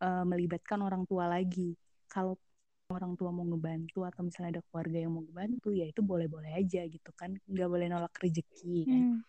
uh, 0.00 0.24
melibatkan 0.24 0.80
orang 0.80 1.04
tua 1.04 1.28
lagi. 1.28 1.76
Kalau 2.08 2.40
orang 2.88 3.16
tua 3.16 3.30
mau 3.32 3.44
ngebantu 3.44 4.04
atau 4.04 4.24
misalnya 4.24 4.58
ada 4.58 4.62
keluarga 4.68 4.98
yang 5.00 5.12
mau 5.12 5.22
ngebantu 5.24 5.68
ya 5.72 5.86
itu 5.88 6.00
boleh-boleh 6.00 6.52
aja 6.56 6.82
gitu 6.88 7.10
kan. 7.14 7.36
Nggak 7.46 7.68
boleh 7.68 7.86
nolak 7.92 8.14
rezeki. 8.16 8.76
Hmm. 8.88 9.20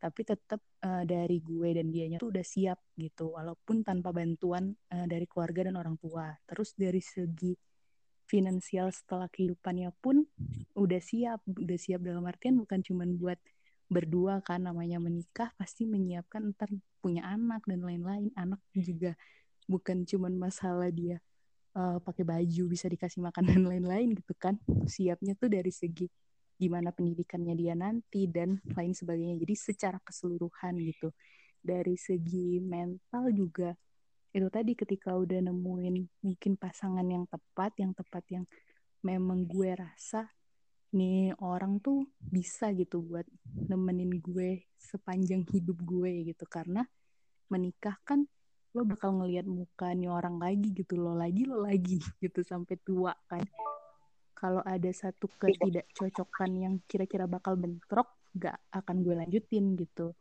Tapi 0.00 0.24
tetap 0.24 0.64
uh, 0.80 1.04
dari 1.04 1.44
gue 1.44 1.76
dan 1.76 1.92
dianya 1.92 2.16
tuh 2.16 2.32
udah 2.32 2.40
siap 2.40 2.80
gitu. 2.96 3.36
Walaupun 3.36 3.84
tanpa 3.84 4.16
bantuan 4.16 4.72
uh, 4.96 5.04
dari 5.04 5.28
keluarga 5.28 5.68
dan 5.68 5.76
orang 5.76 6.00
tua. 6.00 6.32
Terus 6.48 6.72
dari 6.72 7.04
segi 7.04 7.52
finansial 8.24 8.88
setelah 8.88 9.28
kehidupannya 9.28 9.92
pun 10.00 10.24
udah 10.72 11.00
siap. 11.04 11.44
Udah 11.44 11.76
siap 11.76 12.00
dalam 12.00 12.24
artian 12.24 12.56
bukan 12.56 12.80
cuma 12.80 13.04
buat 13.04 13.36
berdua 13.92 14.40
kan 14.40 14.64
namanya 14.64 15.02
menikah 15.02 15.52
pasti 15.58 15.84
menyiapkan 15.84 16.56
ntar 16.56 16.72
punya 17.04 17.28
anak 17.28 17.60
dan 17.68 17.84
lain-lain. 17.84 18.32
Anak 18.40 18.64
juga 18.72 19.12
bukan 19.68 20.08
cuma 20.08 20.32
masalah 20.32 20.88
dia 20.88 21.20
uh, 21.76 22.00
pakai 22.00 22.24
baju 22.24 22.62
bisa 22.72 22.88
dikasih 22.88 23.20
makan 23.20 23.44
dan 23.52 23.62
lain-lain 23.68 24.16
gitu 24.16 24.32
kan. 24.32 24.56
Siapnya 24.88 25.36
tuh 25.36 25.52
dari 25.52 25.68
segi 25.68 26.08
gimana 26.60 26.92
pendidikannya 26.92 27.56
dia 27.56 27.72
nanti 27.72 28.28
dan 28.28 28.60
lain 28.76 28.92
sebagainya. 28.92 29.40
Jadi 29.40 29.54
secara 29.56 29.96
keseluruhan 30.04 30.76
gitu. 30.84 31.08
Dari 31.60 31.96
segi 31.96 32.60
mental 32.60 33.32
juga 33.32 33.72
itu 34.30 34.46
tadi 34.46 34.76
ketika 34.78 35.16
udah 35.16 35.42
nemuin 35.42 36.22
mungkin 36.22 36.54
pasangan 36.54 37.02
yang 37.02 37.26
tepat 37.26 37.72
yang 37.82 37.90
tepat 37.96 38.24
yang 38.30 38.44
memang 39.02 39.42
gue 39.48 39.74
rasa 39.74 40.28
nih 40.94 41.34
orang 41.42 41.82
tuh 41.82 42.06
bisa 42.20 42.70
gitu 42.76 43.02
buat 43.02 43.26
nemenin 43.48 44.20
gue 44.20 44.68
sepanjang 44.76 45.48
hidup 45.48 45.80
gue 45.80 46.28
gitu. 46.28 46.44
Karena 46.44 46.84
menikah 47.48 47.96
kan 48.04 48.28
lo 48.70 48.86
bakal 48.86 49.18
ngelihat 49.18 49.50
muka 49.50 49.90
nih 49.90 50.06
orang 50.06 50.38
lagi 50.38 50.70
gitu 50.70 50.94
lo 50.94 51.18
lagi 51.18 51.42
lo 51.42 51.66
lagi 51.66 51.98
gitu 52.22 52.46
sampai 52.46 52.78
tua 52.86 53.10
kan 53.26 53.42
kalau 54.40 54.64
ada 54.64 54.88
satu 54.88 55.28
ketidakcocokan 55.36 56.50
yang 56.56 56.74
kira-kira 56.88 57.28
bakal 57.28 57.60
bentrok 57.60 58.08
gak 58.32 58.56
akan 58.72 59.04
gue 59.04 59.12
lanjutin 59.12 59.76
gitu. 59.76 60.16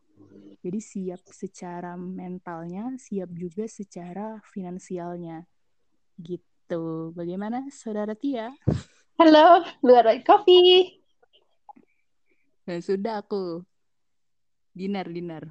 Jadi 0.59 0.79
siap 0.83 1.23
secara 1.31 1.95
mentalnya 1.95 2.99
siap 2.99 3.31
juga 3.31 3.63
secara 3.71 4.43
finansialnya. 4.43 5.47
Gitu. 6.19 7.15
Bagaimana 7.15 7.71
saudara 7.71 8.11
Tia? 8.11 8.51
Halo 9.15 9.63
luar 9.87 10.11
kopi. 10.27 10.99
Nah, 12.67 12.83
sudah 12.83 13.23
aku. 13.23 13.63
Dinner 14.75 15.07
dinner. 15.07 15.47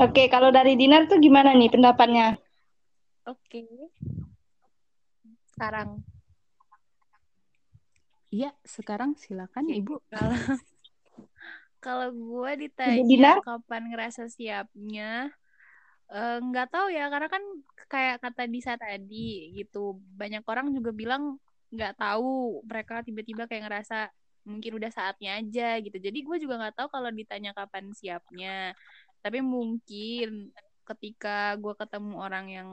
Oke, 0.00 0.32
kalau 0.32 0.48
dari 0.48 0.76
Dinar 0.80 1.04
tuh 1.08 1.20
gimana 1.20 1.52
nih 1.52 1.68
pendapatnya? 1.68 2.40
Oke. 3.28 3.68
Sekarang. 5.52 6.00
Iya, 8.34 8.50
sekarang 8.66 9.14
silakan 9.14 9.70
Ibu. 9.70 10.02
Kalau 10.10 10.34
kalau 11.86 12.10
gue 12.10 12.66
ditanya 12.66 13.38
kapan 13.46 13.94
ngerasa 13.94 14.26
siapnya, 14.26 15.30
eh, 16.10 16.38
nggak 16.42 16.66
uh, 16.66 16.72
tahu 16.72 16.86
ya 16.90 17.06
karena 17.06 17.28
kan 17.30 17.44
kayak 17.86 18.16
kata 18.18 18.50
Disa 18.50 18.74
tadi 18.74 19.54
gitu 19.54 19.94
banyak 20.18 20.42
orang 20.50 20.74
juga 20.74 20.90
bilang 20.90 21.38
nggak 21.70 21.94
tahu 21.94 22.58
mereka 22.66 23.06
tiba-tiba 23.06 23.46
kayak 23.46 23.70
ngerasa 23.70 24.10
mungkin 24.46 24.78
udah 24.78 24.90
saatnya 24.90 25.38
aja 25.38 25.78
gitu. 25.78 25.98
Jadi 25.98 26.18
gue 26.26 26.36
juga 26.42 26.58
nggak 26.58 26.74
tahu 26.74 26.88
kalau 26.90 27.10
ditanya 27.14 27.54
kapan 27.54 27.94
siapnya. 27.94 28.74
Tapi 29.22 29.38
mungkin 29.42 30.50
ketika 30.86 31.54
gue 31.58 31.74
ketemu 31.74 32.14
orang 32.18 32.46
yang 32.50 32.70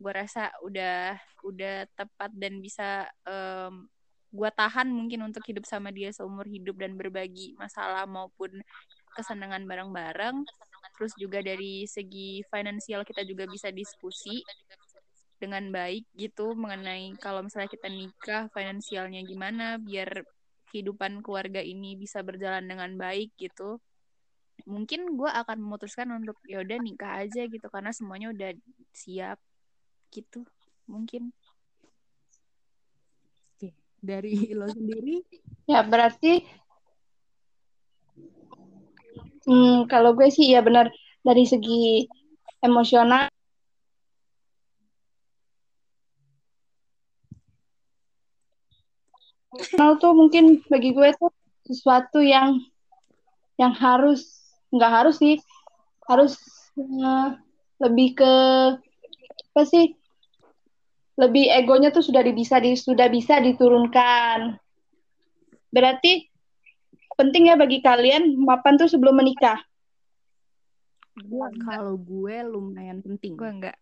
gue 0.00 0.12
rasa 0.12 0.52
udah 0.64 1.16
udah 1.44 1.88
tepat 1.96 2.30
dan 2.36 2.60
bisa 2.60 3.08
um, 3.28 3.88
gue 4.34 4.50
tahan 4.50 4.90
mungkin 4.90 5.30
untuk 5.30 5.46
hidup 5.46 5.62
sama 5.62 5.94
dia 5.94 6.10
seumur 6.10 6.42
hidup 6.50 6.74
dan 6.74 6.98
berbagi 6.98 7.54
masalah 7.54 8.02
maupun 8.02 8.50
kesenangan 9.14 9.62
bareng-bareng 9.62 10.42
terus 10.98 11.14
juga 11.14 11.38
dari 11.38 11.86
segi 11.86 12.42
finansial 12.50 13.06
kita 13.06 13.22
juga 13.22 13.46
bisa 13.46 13.70
diskusi 13.70 14.42
dengan 15.38 15.70
baik 15.70 16.02
gitu 16.18 16.58
mengenai 16.58 17.14
kalau 17.22 17.46
misalnya 17.46 17.70
kita 17.70 17.86
nikah 17.86 18.50
finansialnya 18.50 19.22
gimana 19.22 19.78
biar 19.78 20.26
kehidupan 20.74 21.22
keluarga 21.22 21.62
ini 21.62 21.94
bisa 21.94 22.18
berjalan 22.26 22.66
dengan 22.66 22.90
baik 22.98 23.30
gitu 23.38 23.78
mungkin 24.66 25.14
gue 25.14 25.30
akan 25.30 25.62
memutuskan 25.62 26.10
untuk 26.10 26.38
ya 26.46 26.62
udah 26.62 26.78
nikah 26.82 27.22
aja 27.22 27.46
gitu 27.46 27.66
karena 27.70 27.94
semuanya 27.94 28.34
udah 28.34 28.50
siap 28.90 29.38
gitu 30.14 30.46
mungkin. 30.86 31.34
Dari 34.04 34.32
lo 34.58 34.68
sendiri? 34.68 35.24
Ya 35.64 35.80
berarti 35.80 36.44
hmm, 39.48 39.88
kalau 39.88 40.12
gue 40.12 40.28
sih 40.28 40.52
ya 40.52 40.60
benar 40.60 40.92
dari 41.24 41.48
segi 41.48 42.04
emosional. 42.60 43.32
Emosional 49.56 49.90
tuh 49.96 50.12
mungkin 50.12 50.60
bagi 50.68 50.92
gue 50.92 51.08
tuh 51.16 51.32
sesuatu 51.64 52.20
yang 52.20 52.60
yang 53.56 53.72
harus 53.72 54.44
nggak 54.74 54.92
harus 54.92 55.16
sih 55.16 55.38
harus 56.10 56.36
uh, 56.76 57.38
lebih 57.80 58.18
ke 58.18 58.32
apa 59.54 59.62
sih 59.64 59.94
lebih 61.14 61.46
egonya 61.46 61.94
tuh 61.94 62.02
sudah 62.02 62.22
bisa 62.26 62.58
di, 62.58 62.74
sudah 62.74 63.06
bisa 63.06 63.38
diturunkan. 63.38 64.58
Berarti 65.70 66.26
penting 67.14 67.50
ya 67.50 67.56
bagi 67.58 67.78
kalian 67.78 68.34
mapan 68.38 68.74
tuh 68.74 68.90
sebelum 68.90 69.14
menikah. 69.18 69.62
Gua 71.14 71.46
kalau 71.62 71.94
gue 71.94 72.36
lumayan 72.42 72.98
penting. 72.98 73.38
Gue 73.38 73.50
enggak. 73.50 73.78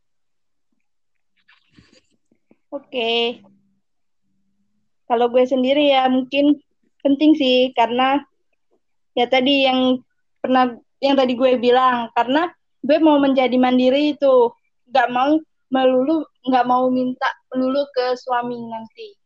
Oke. 2.73 2.89
Okay. 2.89 3.21
Kalau 5.09 5.29
gue 5.29 5.45
sendiri 5.45 5.93
ya 5.93 6.09
mungkin 6.09 6.61
penting 7.05 7.37
sih 7.37 7.73
karena 7.77 8.25
ya 9.13 9.29
tadi 9.29 9.69
yang 9.69 10.01
pernah 10.41 10.73
yang 11.03 11.19
tadi 11.19 11.37
gue 11.37 11.61
bilang 11.61 12.09
karena 12.17 12.49
gue 12.81 12.97
mau 13.03 13.21
menjadi 13.21 13.53
mandiri 13.61 14.17
itu 14.17 14.55
nggak 14.89 15.09
mau 15.13 15.37
melulu 15.73 16.29
nggak 16.45 16.67
mau 16.69 16.93
minta 16.93 17.27
melulu 17.49 17.89
ke 17.97 18.13
suami 18.21 18.61
nanti. 18.69 19.17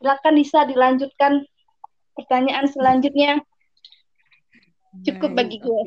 Silakan 0.00 0.34
bisa 0.40 0.64
dilanjutkan 0.64 1.44
pertanyaan 2.16 2.66
selanjutnya. 2.66 3.44
Cukup 5.04 5.36
bagi 5.36 5.60
gue. 5.60 5.82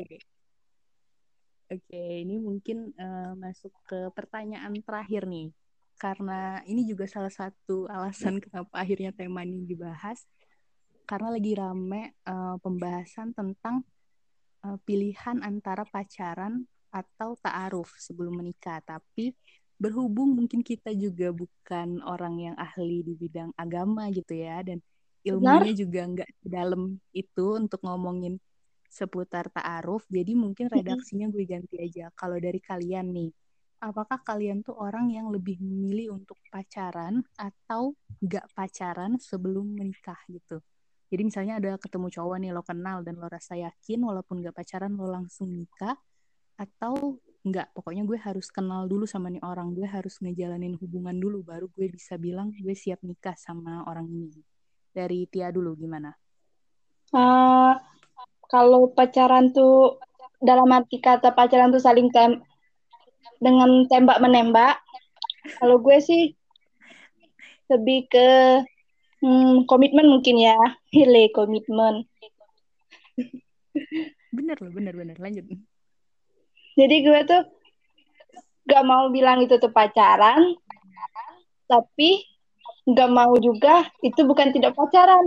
Oke, 1.72 1.88
okay. 1.88 2.20
ini 2.22 2.36
mungkin 2.36 2.92
uh, 3.00 3.32
masuk 3.34 3.72
ke 3.88 4.12
pertanyaan 4.12 4.76
terakhir 4.84 5.24
nih. 5.24 5.50
Karena 5.96 6.60
ini 6.68 6.84
juga 6.84 7.08
salah 7.08 7.32
satu 7.32 7.88
alasan 7.88 8.38
kenapa 8.44 8.72
akhirnya 8.76 9.10
tema 9.10 9.42
ini 9.42 9.64
dibahas. 9.64 10.20
Karena 11.08 11.32
lagi 11.32 11.52
rame 11.56 12.14
uh, 12.28 12.60
pembahasan 12.60 13.32
tentang 13.32 13.82
uh, 14.68 14.76
pilihan 14.84 15.40
antara 15.40 15.88
pacaran 15.88 16.68
atau 16.92 17.40
ta'aruf 17.40 17.88
sebelum 17.96 18.44
menikah. 18.44 18.84
Tapi 18.84 19.32
berhubung 19.82 20.38
mungkin 20.38 20.62
kita 20.62 20.94
juga 20.94 21.34
bukan 21.34 21.98
orang 22.06 22.38
yang 22.38 22.54
ahli 22.54 23.02
di 23.02 23.18
bidang 23.18 23.50
agama 23.58 24.06
gitu 24.14 24.38
ya 24.38 24.62
dan 24.62 24.78
ilmunya 25.26 25.74
Benar? 25.74 25.82
juga 25.82 26.00
nggak 26.06 26.30
dalam 26.46 27.02
itu 27.10 27.46
untuk 27.58 27.82
ngomongin 27.82 28.38
seputar 28.86 29.50
ta'aruf 29.50 30.06
jadi 30.06 30.38
mungkin 30.38 30.70
redaksinya 30.70 31.26
gue 31.34 31.42
ganti 31.48 31.82
aja. 31.82 32.14
Kalau 32.14 32.38
dari 32.38 32.62
kalian 32.62 33.10
nih 33.10 33.30
apakah 33.82 34.22
kalian 34.22 34.62
tuh 34.62 34.78
orang 34.78 35.10
yang 35.10 35.26
lebih 35.34 35.58
memilih 35.58 36.14
untuk 36.14 36.38
pacaran 36.54 37.26
atau 37.34 37.98
nggak 38.22 38.54
pacaran 38.54 39.18
sebelum 39.18 39.74
menikah 39.74 40.18
gitu? 40.30 40.62
Jadi 41.10 41.22
misalnya 41.26 41.58
ada 41.58 41.76
ketemu 41.76 42.08
cowok 42.08 42.36
nih 42.38 42.50
lo 42.54 42.62
kenal 42.62 43.02
dan 43.02 43.18
lo 43.18 43.26
rasa 43.26 43.58
yakin 43.58 44.00
walaupun 44.06 44.40
nggak 44.40 44.54
pacaran 44.54 44.94
lo 44.94 45.10
langsung 45.10 45.50
nikah 45.50 45.98
atau 46.54 47.18
nggak 47.42 47.74
pokoknya 47.74 48.06
gue 48.06 48.18
harus 48.22 48.46
kenal 48.54 48.86
dulu 48.86 49.02
sama 49.02 49.26
nih 49.26 49.42
orang. 49.42 49.74
Gue 49.74 49.86
harus 49.86 50.22
ngejalanin 50.22 50.78
hubungan 50.78 51.14
dulu 51.18 51.42
baru 51.42 51.66
gue 51.74 51.90
bisa 51.90 52.14
bilang 52.14 52.54
gue 52.54 52.74
siap 52.74 53.02
nikah 53.02 53.34
sama 53.34 53.82
orang 53.90 54.06
ini. 54.06 54.30
Dari 54.94 55.26
Tia 55.26 55.50
dulu 55.50 55.74
gimana? 55.74 56.14
Uh, 57.10 57.74
kalau 58.46 58.94
pacaran 58.94 59.50
tuh 59.50 59.98
dalam 60.38 60.70
arti 60.70 61.02
kata 61.02 61.34
pacaran 61.34 61.74
tuh 61.74 61.82
saling 61.82 62.08
tem 62.14 62.38
dengan 63.42 63.86
tembak 63.90 64.22
menembak 64.22 64.78
kalau 65.58 65.82
gue 65.82 65.98
sih 65.98 66.38
lebih 67.66 68.06
ke 68.06 68.28
hmm, 69.18 69.66
komitmen 69.66 70.06
mungkin 70.06 70.38
ya. 70.38 70.58
Hele 70.94 71.26
komitmen. 71.34 72.06
Bener 74.30 74.56
loh 74.62 74.70
bener 74.70 74.94
bener. 74.94 75.18
Lanjut 75.18 75.71
jadi 76.78 76.96
gue 77.04 77.20
tuh 77.28 77.42
gak 78.68 78.84
mau 78.86 79.10
bilang 79.10 79.42
itu 79.42 79.58
tuh 79.58 79.72
pacaran 79.74 80.54
tapi 81.66 82.22
gak 82.88 83.10
mau 83.10 83.34
juga 83.38 83.86
itu 84.02 84.26
bukan 84.26 84.50
tidak 84.50 84.74
pacaran. 84.74 85.24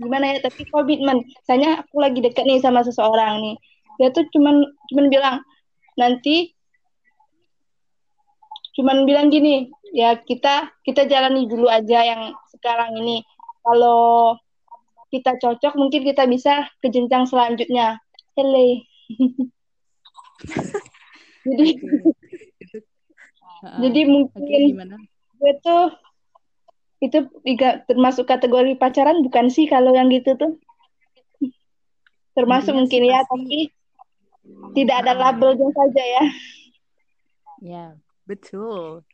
Gimana 0.00 0.36
ya 0.36 0.38
tapi 0.44 0.64
komitmen. 0.68 1.22
Misalnya 1.22 1.84
aku 1.84 2.00
lagi 2.00 2.18
deket 2.24 2.44
nih 2.48 2.60
sama 2.60 2.80
seseorang 2.82 3.40
nih 3.40 3.56
dia 3.98 4.10
tuh 4.10 4.26
cuman 4.34 4.66
cuman 4.90 5.06
bilang 5.10 5.36
nanti 5.94 6.50
cuman 8.74 9.06
bilang 9.06 9.30
gini 9.30 9.70
ya 9.94 10.18
kita 10.18 10.74
kita 10.82 11.06
jalani 11.06 11.46
dulu 11.46 11.70
aja 11.70 12.02
yang 12.02 12.34
sekarang 12.50 12.98
ini. 12.98 13.22
Kalau 13.64 14.36
kita 15.08 15.38
cocok 15.40 15.78
mungkin 15.78 16.02
kita 16.04 16.26
bisa 16.26 16.66
ke 16.82 16.90
jenjang 16.90 17.24
selanjutnya. 17.30 18.02
Hele 18.34 18.82
jadi 21.44 21.66
jadi 23.64 24.00
mungkin 24.08 24.60
okay, 24.76 24.96
gue 25.40 25.52
tuh 25.64 25.84
itu 27.04 27.18
termasuk 27.84 28.24
kategori 28.24 28.80
pacaran 28.80 29.20
bukan 29.20 29.52
sih 29.52 29.68
kalau 29.68 29.92
yang 29.92 30.08
gitu 30.08 30.36
tuh? 30.40 30.56
Termasuk 32.32 32.72
Intinya 32.72 32.80
mungkin 32.80 33.02
ya 33.04 33.20
tapi 33.28 33.58
tidak 34.74 34.96
ada 35.04 35.12
labelnya 35.14 35.68
saja 35.72 36.02
ya. 36.02 36.24
Ya 37.60 37.84
betul. 38.24 39.04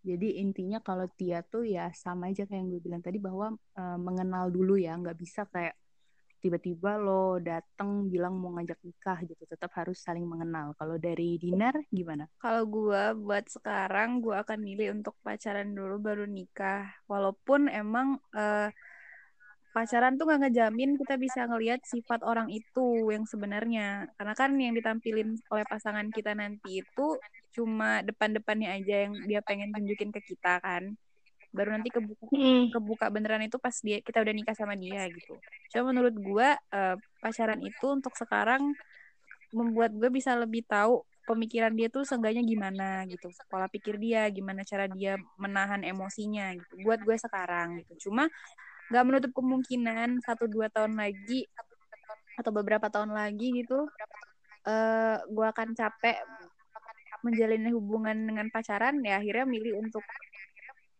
Jadi 0.00 0.40
intinya 0.40 0.80
kalau 0.80 1.04
Tia 1.12 1.44
tuh 1.44 1.68
ya 1.68 1.92
sama 1.92 2.32
aja 2.32 2.48
kayak 2.48 2.56
yang 2.56 2.68
gue 2.72 2.80
bilang 2.80 3.02
tadi 3.04 3.20
bahwa 3.20 3.52
uh, 3.76 3.98
mengenal 4.00 4.48
dulu 4.48 4.80
ya 4.80 4.96
nggak 4.96 5.18
bisa 5.18 5.44
kayak 5.50 5.76
tiba-tiba 6.40 6.96
lo 6.96 7.36
dateng 7.38 8.08
bilang 8.08 8.34
mau 8.40 8.56
ngajak 8.56 8.80
nikah 8.80 9.18
gitu 9.28 9.44
tetap 9.44 9.70
harus 9.76 10.00
saling 10.00 10.24
mengenal. 10.24 10.72
Kalau 10.80 10.96
dari 10.96 11.36
Dinar 11.36 11.76
gimana? 11.92 12.26
Kalau 12.40 12.64
gue 12.64 13.02
buat 13.20 13.44
sekarang 13.46 14.24
gue 14.24 14.34
akan 14.34 14.58
milih 14.58 14.96
untuk 14.96 15.14
pacaran 15.20 15.70
dulu 15.70 16.00
baru 16.00 16.24
nikah. 16.24 16.88
Walaupun 17.04 17.68
emang 17.68 18.16
uh, 18.32 18.72
pacaran 19.70 20.18
tuh 20.18 20.26
gak 20.26 20.48
ngejamin 20.48 20.98
kita 20.98 21.14
bisa 21.20 21.46
ngelihat 21.46 21.84
sifat 21.84 22.24
orang 22.24 22.48
itu 22.48 23.12
yang 23.12 23.28
sebenarnya. 23.28 24.08
Karena 24.16 24.34
kan 24.34 24.56
yang 24.56 24.72
ditampilin 24.74 25.36
oleh 25.52 25.64
pasangan 25.68 26.08
kita 26.10 26.32
nanti 26.32 26.82
itu 26.82 27.06
cuma 27.52 28.00
depan-depannya 28.00 28.80
aja 28.80 29.06
yang 29.06 29.14
dia 29.28 29.44
pengen 29.44 29.74
tunjukin 29.74 30.10
ke 30.14 30.22
kita 30.22 30.62
kan 30.62 30.96
baru 31.50 31.74
nanti 31.74 31.90
kebuka 31.90 32.24
hmm. 32.30 32.70
kebuka 32.70 33.06
beneran 33.10 33.42
itu 33.42 33.58
pas 33.58 33.74
dia 33.82 33.98
kita 33.98 34.22
udah 34.22 34.34
nikah 34.34 34.54
sama 34.54 34.78
dia 34.78 35.06
gitu. 35.10 35.34
Cuma 35.74 35.90
menurut 35.90 36.14
gue 36.14 36.48
uh, 36.54 36.96
pacaran 37.18 37.60
itu 37.62 37.86
untuk 37.90 38.14
sekarang 38.14 38.74
membuat 39.50 39.90
gue 39.90 40.10
bisa 40.14 40.38
lebih 40.38 40.62
tahu 40.66 41.02
pemikiran 41.26 41.74
dia 41.74 41.90
tuh 41.90 42.06
seenggaknya 42.06 42.46
gimana 42.46 43.02
gitu. 43.10 43.30
Pola 43.50 43.66
pikir 43.66 43.98
dia 43.98 44.30
gimana 44.30 44.62
cara 44.62 44.86
dia 44.86 45.18
menahan 45.38 45.82
emosinya 45.82 46.54
gitu. 46.54 46.86
Buat 46.86 47.02
gue 47.02 47.16
sekarang 47.18 47.82
gitu. 47.82 48.10
Cuma 48.10 48.30
nggak 48.90 49.04
menutup 49.06 49.32
kemungkinan 49.34 50.22
satu 50.26 50.50
dua 50.50 50.66
tahun 50.70 50.98
lagi 50.98 51.46
atau 52.38 52.50
beberapa 52.50 52.90
tahun 52.90 53.14
lagi 53.14 53.62
gitu 53.62 53.86
uh, 54.66 55.16
gue 55.28 55.46
akan 55.46 55.76
capek 55.78 56.18
menjalin 57.20 57.68
hubungan 57.76 58.16
dengan 58.16 58.48
pacaran 58.48 58.96
ya 59.04 59.20
akhirnya 59.20 59.44
milih 59.44 59.84
untuk 59.84 60.00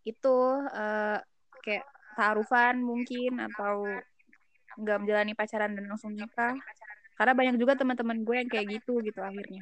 itu 0.04 0.36
uh, 0.70 1.18
kayak 1.64 1.86
taruhan 2.16 2.80
mungkin 2.80 3.40
atau 3.50 3.84
nggak 4.80 4.98
menjalani 5.02 5.32
pacaran 5.36 5.76
dan 5.76 5.84
langsung 5.88 6.14
nikah. 6.14 6.56
Karena 7.18 7.36
banyak 7.36 7.56
juga 7.60 7.76
teman-teman 7.76 8.24
gue 8.24 8.36
yang 8.40 8.48
kayak 8.48 8.80
gitu 8.80 9.04
gitu 9.04 9.20
akhirnya. 9.20 9.60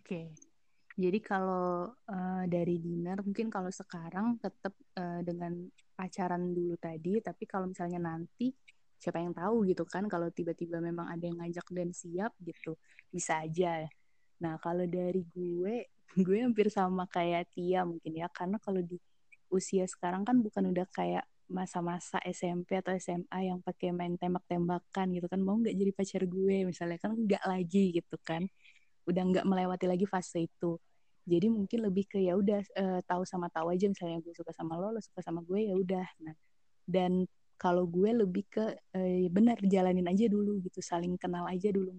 Oke. 0.00 0.32
Jadi 0.94 1.18
kalau 1.18 1.90
uh, 1.90 2.44
dari 2.46 2.78
dinner 2.78 3.18
mungkin 3.26 3.50
kalau 3.50 3.68
sekarang 3.68 4.38
tetap 4.38 4.70
uh, 4.94 5.20
dengan 5.26 5.66
pacaran 5.98 6.54
dulu 6.54 6.78
tadi 6.78 7.18
tapi 7.18 7.50
kalau 7.50 7.66
misalnya 7.66 7.98
nanti 7.98 8.54
siapa 9.02 9.18
yang 9.18 9.34
tahu 9.34 9.66
gitu 9.66 9.82
kan 9.84 10.06
kalau 10.06 10.30
tiba-tiba 10.30 10.78
memang 10.78 11.10
ada 11.10 11.24
yang 11.26 11.42
ngajak 11.42 11.66
dan 11.74 11.90
siap 11.90 12.32
gitu 12.40 12.78
bisa 13.10 13.42
aja. 13.42 13.90
Nah 14.38 14.54
kalau 14.62 14.86
dari 14.86 15.26
gue 15.34 15.93
gue 16.26 16.38
hampir 16.44 16.68
sama 16.70 17.08
kayak 17.10 17.50
Tia 17.54 17.82
mungkin 17.82 18.12
ya 18.14 18.28
karena 18.30 18.60
kalau 18.62 18.80
di 18.84 19.00
usia 19.50 19.86
sekarang 19.86 20.26
kan 20.26 20.40
bukan 20.42 20.70
udah 20.74 20.86
kayak 20.90 21.24
masa-masa 21.44 22.16
SMP 22.24 22.80
atau 22.80 22.96
SMA 22.96 23.38
yang 23.52 23.60
pakai 23.60 23.92
main 23.92 24.16
tembak-tembakan 24.16 25.12
gitu 25.12 25.26
kan 25.28 25.40
mau 25.44 25.60
nggak 25.60 25.76
jadi 25.76 25.92
pacar 25.92 26.22
gue 26.24 26.64
misalnya 26.64 26.98
kan 26.98 27.12
nggak 27.14 27.44
lagi 27.44 27.84
gitu 27.94 28.16
kan. 28.24 28.48
Udah 29.04 29.22
nggak 29.28 29.44
melewati 29.44 29.86
lagi 29.86 30.06
fase 30.08 30.48
itu. 30.48 30.80
Jadi 31.24 31.46
mungkin 31.52 31.84
lebih 31.84 32.04
ke 32.08 32.18
ya 32.20 32.36
udah 32.36 32.60
uh, 32.76 33.00
tahu 33.04 33.24
sama 33.28 33.48
tahu 33.52 33.72
aja 33.72 33.88
misalnya 33.88 34.20
gue 34.24 34.32
suka 34.36 34.52
sama 34.52 34.76
lo 34.76 34.92
lo 34.92 35.00
suka 35.04 35.20
sama 35.20 35.40
gue 35.44 35.68
ya 35.68 35.74
udah. 35.76 36.06
Nah 36.24 36.36
dan 36.88 37.28
kalau 37.56 37.88
gue 37.88 38.10
lebih 38.12 38.44
ke 38.48 38.64
uh, 38.96 39.26
benar 39.32 39.56
jalanin 39.64 40.04
aja 40.08 40.28
dulu 40.28 40.60
gitu 40.64 40.80
saling 40.84 41.16
kenal 41.20 41.48
aja 41.48 41.68
dulu 41.72 41.96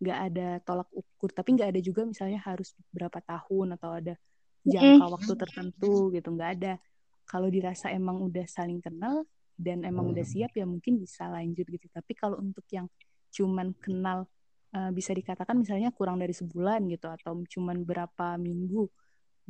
nggak 0.00 0.18
ada 0.32 0.48
tolak 0.64 0.88
ukur 0.96 1.28
tapi 1.30 1.60
nggak 1.60 1.76
ada 1.76 1.80
juga 1.84 2.08
misalnya 2.08 2.40
harus 2.40 2.72
berapa 2.88 3.20
tahun 3.20 3.76
atau 3.76 3.90
ada 3.92 4.14
jangka 4.64 5.04
mm. 5.04 5.12
waktu 5.12 5.32
tertentu 5.36 6.08
gitu 6.16 6.28
nggak 6.32 6.50
ada 6.60 6.72
kalau 7.28 7.52
dirasa 7.52 7.92
emang 7.92 8.18
udah 8.24 8.48
saling 8.48 8.80
kenal 8.80 9.28
dan 9.60 9.84
emang 9.84 10.08
udah 10.08 10.24
siap 10.24 10.56
ya 10.56 10.64
mungkin 10.64 10.96
bisa 10.96 11.28
lanjut 11.28 11.68
gitu 11.68 11.86
tapi 11.92 12.16
kalau 12.16 12.40
untuk 12.40 12.64
yang 12.72 12.88
cuman 13.28 13.76
kenal 13.76 14.24
uh, 14.72 14.90
bisa 14.90 15.12
dikatakan 15.12 15.60
misalnya 15.60 15.92
kurang 15.92 16.16
dari 16.16 16.32
sebulan 16.32 16.88
gitu 16.88 17.06
atau 17.12 17.44
cuman 17.44 17.84
berapa 17.84 18.40
minggu 18.40 18.88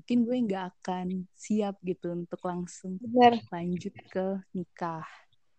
mungkin 0.01 0.19
gue 0.27 0.37
nggak 0.51 0.65
akan 0.81 1.31
siap 1.37 1.79
gitu 1.87 2.11
untuk 2.11 2.41
langsung 2.43 2.99
Bener. 2.99 3.39
lanjut 3.55 3.95
ke 4.11 4.27
nikah 4.51 5.07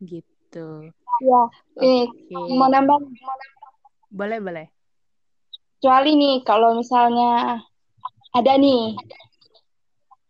gitu 0.04 0.92
ya 1.22 1.42
ini 1.80 2.10
okay. 2.10 2.58
mau 2.58 2.68
nambah 2.68 2.98
boleh 4.12 4.40
boleh 4.44 4.68
kecuali 5.82 6.14
nih 6.14 6.46
kalau 6.46 6.78
misalnya 6.78 7.58
ada 8.38 8.54
nih 8.54 8.94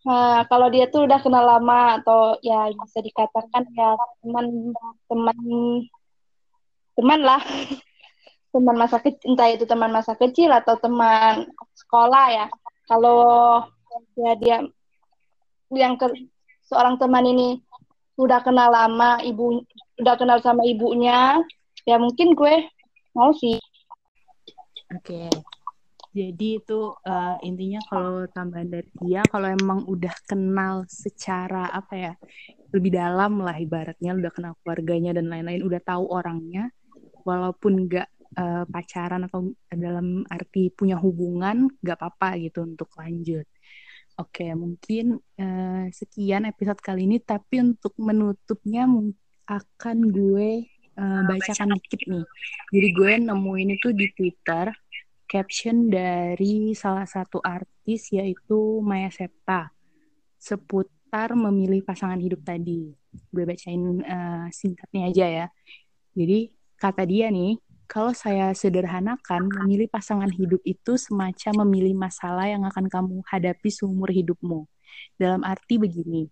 Nah, 0.01 0.49
kalau 0.49 0.65
dia 0.73 0.89
tuh 0.89 1.05
udah 1.05 1.21
kenal 1.21 1.45
lama 1.45 2.01
atau 2.01 2.33
ya 2.41 2.73
bisa 2.73 3.05
dikatakan 3.05 3.69
ya 3.77 3.93
teman 4.25 4.73
teman 5.05 5.37
teman 6.97 7.19
lah. 7.21 7.41
Teman 8.51 8.75
masa 8.75 8.99
kecil 8.99 9.31
entah 9.31 9.47
itu 9.47 9.63
teman 9.63 9.95
masa 9.95 10.11
kecil 10.11 10.51
atau 10.51 10.75
teman 10.75 11.47
sekolah 11.71 12.25
ya. 12.33 12.45
Kalau 12.83 13.63
ya 14.19 14.35
dia 14.35 14.57
yang 15.71 15.95
ke 15.95 16.11
seorang 16.67 16.99
teman 16.99 17.23
ini 17.23 17.63
udah 18.19 18.43
kenal 18.43 18.67
lama 18.67 19.23
ibu 19.23 19.63
udah 20.03 20.15
kenal 20.19 20.43
sama 20.43 20.67
ibunya 20.67 21.39
ya 21.87 21.95
mungkin 21.95 22.35
gue 22.35 22.67
mau 23.15 23.31
sih 23.31 23.55
oke 24.91 25.03
okay. 25.03 25.29
Jadi 26.11 26.59
itu 26.59 26.91
uh, 26.91 27.39
intinya 27.39 27.79
kalau 27.87 28.27
tambahan 28.35 28.67
dari 28.67 28.91
dia, 28.99 29.23
kalau 29.31 29.47
emang 29.47 29.87
udah 29.87 30.11
kenal 30.27 30.83
secara 30.83 31.71
apa 31.71 31.93
ya 31.95 32.13
lebih 32.75 32.91
dalam 32.91 33.39
lah 33.39 33.55
ibaratnya, 33.55 34.11
udah 34.19 34.31
kenal 34.35 34.53
keluarganya 34.59 35.15
dan 35.15 35.31
lain-lain, 35.31 35.63
udah 35.63 35.79
tahu 35.79 36.11
orangnya, 36.11 36.67
walaupun 37.23 37.87
nggak 37.87 38.07
uh, 38.35 38.67
pacaran 38.67 39.23
atau 39.23 39.55
dalam 39.71 40.27
arti 40.27 40.67
punya 40.75 40.99
hubungan, 40.99 41.71
nggak 41.79 41.95
apa-apa 41.95 42.43
gitu 42.43 42.67
untuk 42.67 42.91
lanjut. 42.99 43.47
Oke, 44.19 44.51
mungkin 44.51 45.15
uh, 45.15 45.87
sekian 45.95 46.43
episode 46.43 46.83
kali 46.83 47.07
ini, 47.07 47.23
tapi 47.23 47.63
untuk 47.63 47.95
menutupnya 47.95 48.83
akan 49.47 49.97
gue 50.11 50.67
uh, 51.01 51.21
bacakan 51.25 51.73
dikit 51.81 52.01
nih. 52.05 52.25
Jadi 52.69 52.87
gue 52.93 53.11
nemuin 53.25 53.69
itu 53.73 53.89
di 53.97 54.07
Twitter 54.13 54.69
caption 55.25 55.89
dari 55.89 56.75
salah 56.77 57.07
satu 57.07 57.41
artis 57.41 58.13
yaitu 58.13 58.83
Maya 58.85 59.09
Septa 59.09 59.71
seputar 60.37 61.33
memilih 61.33 61.81
pasangan 61.81 62.21
hidup 62.21 62.45
tadi. 62.45 62.93
Gue 63.33 63.43
bacain 63.43 64.01
uh, 64.05 64.47
singkatnya 64.53 65.01
aja 65.09 65.25
ya. 65.27 65.47
Jadi 66.13 66.51
kata 66.75 67.03
dia 67.07 67.29
nih, 67.29 67.55
kalau 67.91 68.15
saya 68.15 68.55
sederhanakan, 68.55 69.51
memilih 69.51 69.91
pasangan 69.91 70.31
hidup 70.31 70.63
itu 70.63 70.95
semacam 70.95 71.67
memilih 71.67 71.95
masalah 71.95 72.47
yang 72.47 72.63
akan 72.63 72.87
kamu 72.87 73.19
hadapi 73.27 73.67
seumur 73.67 74.07
hidupmu. 74.07 74.63
Dalam 75.19 75.43
arti 75.43 75.75
begini, 75.75 76.31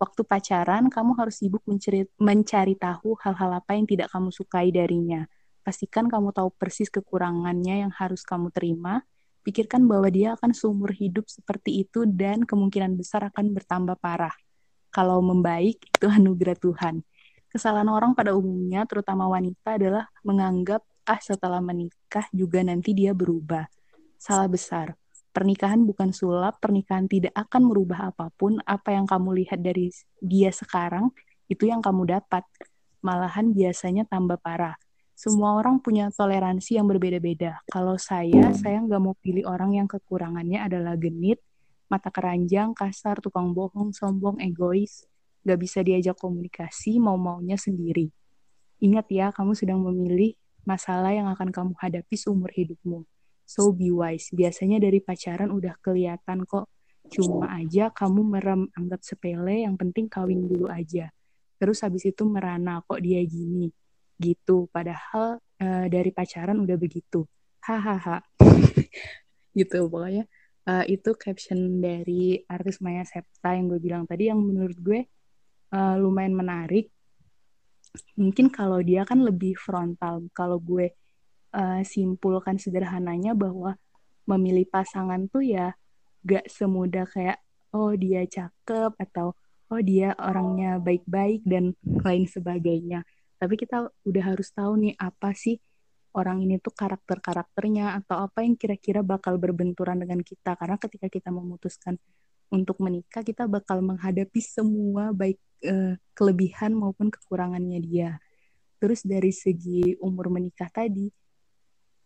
waktu 0.00 0.24
pacaran 0.24 0.88
kamu 0.88 1.12
harus 1.20 1.44
sibuk 1.44 1.60
mencari, 1.68 2.08
mencari 2.16 2.74
tahu 2.74 3.20
hal-hal 3.20 3.60
apa 3.60 3.76
yang 3.76 3.84
tidak 3.84 4.08
kamu 4.08 4.32
sukai 4.32 4.72
darinya 4.72 5.28
Pastikan 5.60 6.08
kamu 6.08 6.32
tahu 6.32 6.48
persis 6.56 6.88
kekurangannya 6.88 7.84
yang 7.86 7.92
harus 7.92 8.24
kamu 8.24 8.48
terima. 8.48 9.04
Pikirkan 9.44 9.84
bahwa 9.88 10.08
dia 10.08 10.36
akan 10.36 10.52
seumur 10.56 10.92
hidup 10.92 11.28
seperti 11.28 11.84
itu 11.84 12.04
dan 12.08 12.44
kemungkinan 12.44 12.96
besar 12.96 13.28
akan 13.28 13.56
bertambah 13.56 13.96
parah. 14.00 14.32
Kalau 14.92 15.20
membaik, 15.20 15.80
itu 15.80 16.06
anugerah 16.18 16.56
Tuhan. 16.56 17.04
Kesalahan 17.50 17.88
orang 17.88 18.12
pada 18.16 18.32
umumnya, 18.32 18.86
terutama 18.88 19.26
wanita, 19.28 19.76
adalah 19.76 20.04
menganggap, 20.24 20.82
ah 21.08 21.20
setelah 21.20 21.58
menikah 21.60 22.24
juga 22.32 22.62
nanti 22.64 22.90
dia 22.96 23.12
berubah. 23.12 23.66
Salah 24.20 24.48
besar. 24.48 24.99
Pernikahan 25.30 25.86
bukan 25.86 26.10
sulap, 26.10 26.58
pernikahan 26.58 27.06
tidak 27.06 27.30
akan 27.38 27.70
merubah 27.70 28.10
apa 28.10 28.34
pun. 28.34 28.58
Apa 28.66 28.94
yang 28.94 29.06
kamu 29.06 29.44
lihat 29.44 29.62
dari 29.62 29.90
dia 30.18 30.50
sekarang, 30.50 31.14
itu 31.46 31.70
yang 31.70 31.78
kamu 31.78 32.06
dapat. 32.06 32.42
Malahan 33.00 33.54
biasanya 33.54 34.04
tambah 34.04 34.36
parah 34.42 34.76
semua 35.20 35.52
orang 35.52 35.84
punya 35.84 36.08
toleransi 36.08 36.80
yang 36.80 36.88
berbeda-beda. 36.88 37.60
Kalau 37.68 38.00
saya, 38.00 38.56
saya 38.56 38.80
nggak 38.80 39.00
mau 39.04 39.12
pilih 39.20 39.44
orang 39.44 39.76
yang 39.76 39.84
kekurangannya 39.84 40.64
adalah 40.64 40.96
genit, 40.96 41.44
mata 41.92 42.08
keranjang, 42.08 42.72
kasar, 42.72 43.20
tukang 43.20 43.52
bohong, 43.52 43.92
sombong, 43.92 44.40
egois, 44.40 45.04
nggak 45.44 45.58
bisa 45.60 45.84
diajak 45.84 46.16
komunikasi, 46.16 46.96
mau-maunya 46.96 47.60
sendiri. 47.60 48.08
Ingat 48.80 49.06
ya, 49.12 49.26
kamu 49.28 49.52
sedang 49.52 49.84
memilih 49.84 50.40
masalah 50.64 51.12
yang 51.12 51.28
akan 51.28 51.52
kamu 51.52 51.76
hadapi 51.76 52.16
seumur 52.16 52.48
hidupmu. 52.56 53.04
So 53.50 53.74
be 53.74 53.90
wise. 53.90 54.30
Biasanya 54.30 54.78
dari 54.78 55.02
pacaran 55.02 55.50
udah 55.50 55.74
kelihatan 55.82 56.46
kok. 56.46 56.70
Cuma 57.10 57.50
aja 57.58 57.90
kamu 57.90 58.22
merem 58.22 58.70
anggap 58.78 59.02
sepele, 59.02 59.66
yang 59.66 59.74
penting 59.74 60.06
kawin 60.06 60.46
dulu 60.46 60.70
aja. 60.70 61.10
Terus 61.58 61.82
habis 61.82 62.06
itu 62.06 62.22
merana, 62.22 62.78
kok 62.86 63.02
dia 63.02 63.18
gini? 63.26 63.66
Gitu. 64.14 64.70
Padahal 64.70 65.42
uh, 65.42 65.86
dari 65.90 66.14
pacaran 66.14 66.62
udah 66.62 66.78
begitu. 66.78 67.26
Hahaha. 67.66 68.22
Gitu 69.58 69.90
pokoknya. 69.90 70.30
Uh, 70.62 70.86
itu 70.86 71.10
caption 71.18 71.82
dari 71.82 72.46
artis 72.46 72.78
Maya 72.78 73.02
Septa 73.02 73.58
yang 73.58 73.66
gue 73.66 73.82
bilang 73.82 74.06
tadi 74.06 74.30
yang 74.30 74.38
menurut 74.38 74.78
gue 74.78 75.10
uh, 75.74 75.98
lumayan 75.98 76.38
menarik. 76.38 76.86
Mungkin 78.14 78.54
kalau 78.54 78.78
dia 78.78 79.02
kan 79.02 79.18
lebih 79.26 79.58
frontal. 79.58 80.30
Kalau 80.30 80.62
gue 80.62 80.99
uh, 81.54 81.82
simpulkan 81.82 82.56
sederhananya 82.56 83.34
bahwa 83.34 83.78
memilih 84.26 84.66
pasangan 84.70 85.26
tuh 85.26 85.42
ya 85.42 85.74
gak 86.22 86.46
semudah 86.46 87.08
kayak 87.08 87.40
oh 87.74 87.94
dia 87.96 88.26
cakep 88.26 88.92
atau 88.98 89.34
oh 89.70 89.80
dia 89.82 90.12
orangnya 90.18 90.82
baik-baik 90.82 91.46
dan 91.46 91.72
lain 91.82 92.26
sebagainya. 92.26 93.06
Tapi 93.40 93.54
kita 93.56 93.88
udah 94.04 94.24
harus 94.26 94.50
tahu 94.52 94.76
nih 94.76 94.94
apa 95.00 95.32
sih 95.32 95.56
orang 96.12 96.42
ini 96.42 96.58
tuh 96.58 96.74
karakter-karakternya 96.74 98.02
atau 98.02 98.26
apa 98.26 98.42
yang 98.42 98.58
kira-kira 98.58 99.00
bakal 99.00 99.38
berbenturan 99.38 100.02
dengan 100.02 100.20
kita. 100.20 100.58
Karena 100.58 100.76
ketika 100.76 101.06
kita 101.06 101.30
memutuskan 101.30 101.96
untuk 102.50 102.82
menikah 102.82 103.22
kita 103.22 103.46
bakal 103.46 103.78
menghadapi 103.78 104.42
semua 104.42 105.14
baik 105.14 105.38
eh, 105.62 105.94
kelebihan 106.18 106.74
maupun 106.74 107.08
kekurangannya 107.14 107.78
dia. 107.78 108.18
Terus 108.82 109.06
dari 109.06 109.30
segi 109.30 109.94
umur 110.02 110.34
menikah 110.34 110.66
tadi 110.66 111.06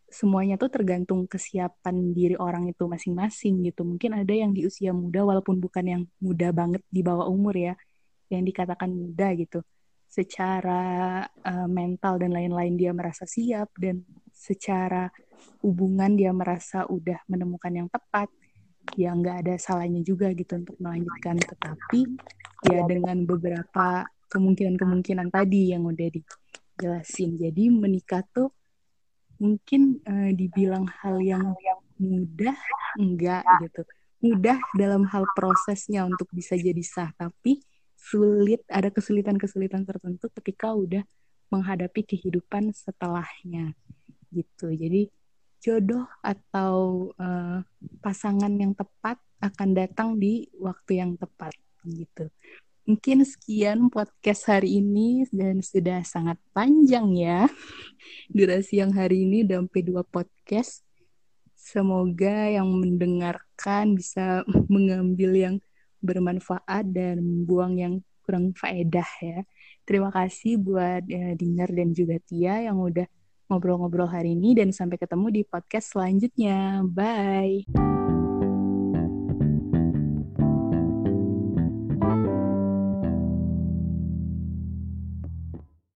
semuanya 0.09 0.55
tuh 0.55 0.71
tergantung 0.71 1.27
kesiapan 1.27 2.15
diri 2.15 2.37
orang 2.39 2.71
itu 2.71 2.87
masing-masing 2.87 3.67
gitu. 3.67 3.83
Mungkin 3.83 4.15
ada 4.15 4.31
yang 4.31 4.55
di 4.55 4.69
usia 4.69 4.95
muda 4.95 5.27
walaupun 5.27 5.59
bukan 5.59 5.85
yang 5.85 6.03
muda 6.23 6.55
banget 6.55 6.83
di 6.87 7.03
bawah 7.03 7.27
umur 7.27 7.57
ya 7.57 7.75
yang 8.31 8.47
dikatakan 8.47 8.91
muda 8.93 9.35
gitu. 9.35 9.61
Secara 10.07 11.25
uh, 11.27 11.69
mental 11.69 12.23
dan 12.23 12.31
lain-lain 12.31 12.79
dia 12.79 12.95
merasa 12.95 13.27
siap 13.27 13.75
dan 13.75 14.07
secara 14.31 15.11
hubungan 15.61 16.15
dia 16.15 16.31
merasa 16.31 16.87
udah 16.87 17.19
menemukan 17.27 17.73
yang 17.75 17.89
tepat 17.91 18.31
ya 18.95 19.11
nggak 19.17 19.37
ada 19.45 19.55
salahnya 19.59 20.05
juga 20.07 20.31
gitu 20.31 20.63
untuk 20.63 20.79
melanjutkan. 20.79 21.43
Tetapi 21.43 22.01
ya 22.71 22.87
dengan 22.87 23.27
beberapa 23.27 24.07
kemungkinan-kemungkinan 24.31 25.29
tadi 25.35 25.75
yang 25.75 25.83
udah 25.87 26.09
dijelasin. 26.11 27.35
Jadi 27.39 27.71
menikah 27.75 28.23
tuh 28.31 28.55
mungkin 29.45 30.01
uh, 30.09 30.33
dibilang 30.33 30.89
hal 31.05 31.21
yang 31.21 31.53
mudah 32.01 32.57
enggak 32.97 33.45
gitu. 33.61 33.85
Mudah 34.25 34.57
dalam 34.73 35.05
hal 35.13 35.29
prosesnya 35.37 36.09
untuk 36.09 36.33
bisa 36.33 36.57
jadi 36.57 36.81
sah 36.81 37.13
tapi 37.13 37.61
sulit 37.93 38.65
ada 38.73 38.89
kesulitan-kesulitan 38.89 39.85
tertentu 39.85 40.33
ketika 40.41 40.73
udah 40.73 41.05
menghadapi 41.53 42.01
kehidupan 42.09 42.73
setelahnya 42.73 43.77
gitu. 44.33 44.73
Jadi 44.73 45.13
jodoh 45.61 46.09
atau 46.25 47.09
uh, 47.21 47.61
pasangan 48.01 48.53
yang 48.53 48.73
tepat 48.73 49.21
akan 49.45 49.77
datang 49.77 50.17
di 50.17 50.49
waktu 50.57 51.05
yang 51.05 51.21
tepat 51.21 51.53
gitu 51.85 52.33
mungkin 52.85 53.25
sekian 53.25 53.89
podcast 53.89 54.49
hari 54.49 54.81
ini 54.81 55.25
dan 55.33 55.65
sudah 55.65 56.05
sangat 56.05 56.37
panjang 56.53 57.17
ya 57.17 57.49
durasi 58.29 58.81
yang 58.85 58.93
hari 58.93 59.25
ini 59.25 59.45
udah 59.49 59.65
sampai 59.65 59.83
dua 59.85 60.03
podcast 60.05 60.85
semoga 61.65 62.53
yang 62.53 62.69
mendengarkan 62.69 63.97
bisa 63.97 64.45
mengambil 64.73 65.33
yang 65.33 65.57
bermanfaat 66.05 66.85
dan 66.93 67.25
membuang 67.25 67.81
yang 67.81 67.95
kurang 68.25 68.53
faedah 68.57 69.09
ya. 69.21 69.45
Terima 69.85 70.13
kasih 70.13 70.61
buat 70.61 71.05
ya, 71.09 71.33
Dinar 71.37 71.73
dan 71.73 71.93
juga 71.93 72.21
Tia 72.21 72.65
yang 72.65 72.81
udah 72.81 73.05
ngobrol-ngobrol 73.49 74.09
hari 74.09 74.33
ini 74.33 74.57
dan 74.57 74.73
sampai 74.73 74.97
ketemu 74.97 75.41
di 75.41 75.43
podcast 75.45 75.93
selanjutnya. 75.97 76.85
Bye. 76.89 78.04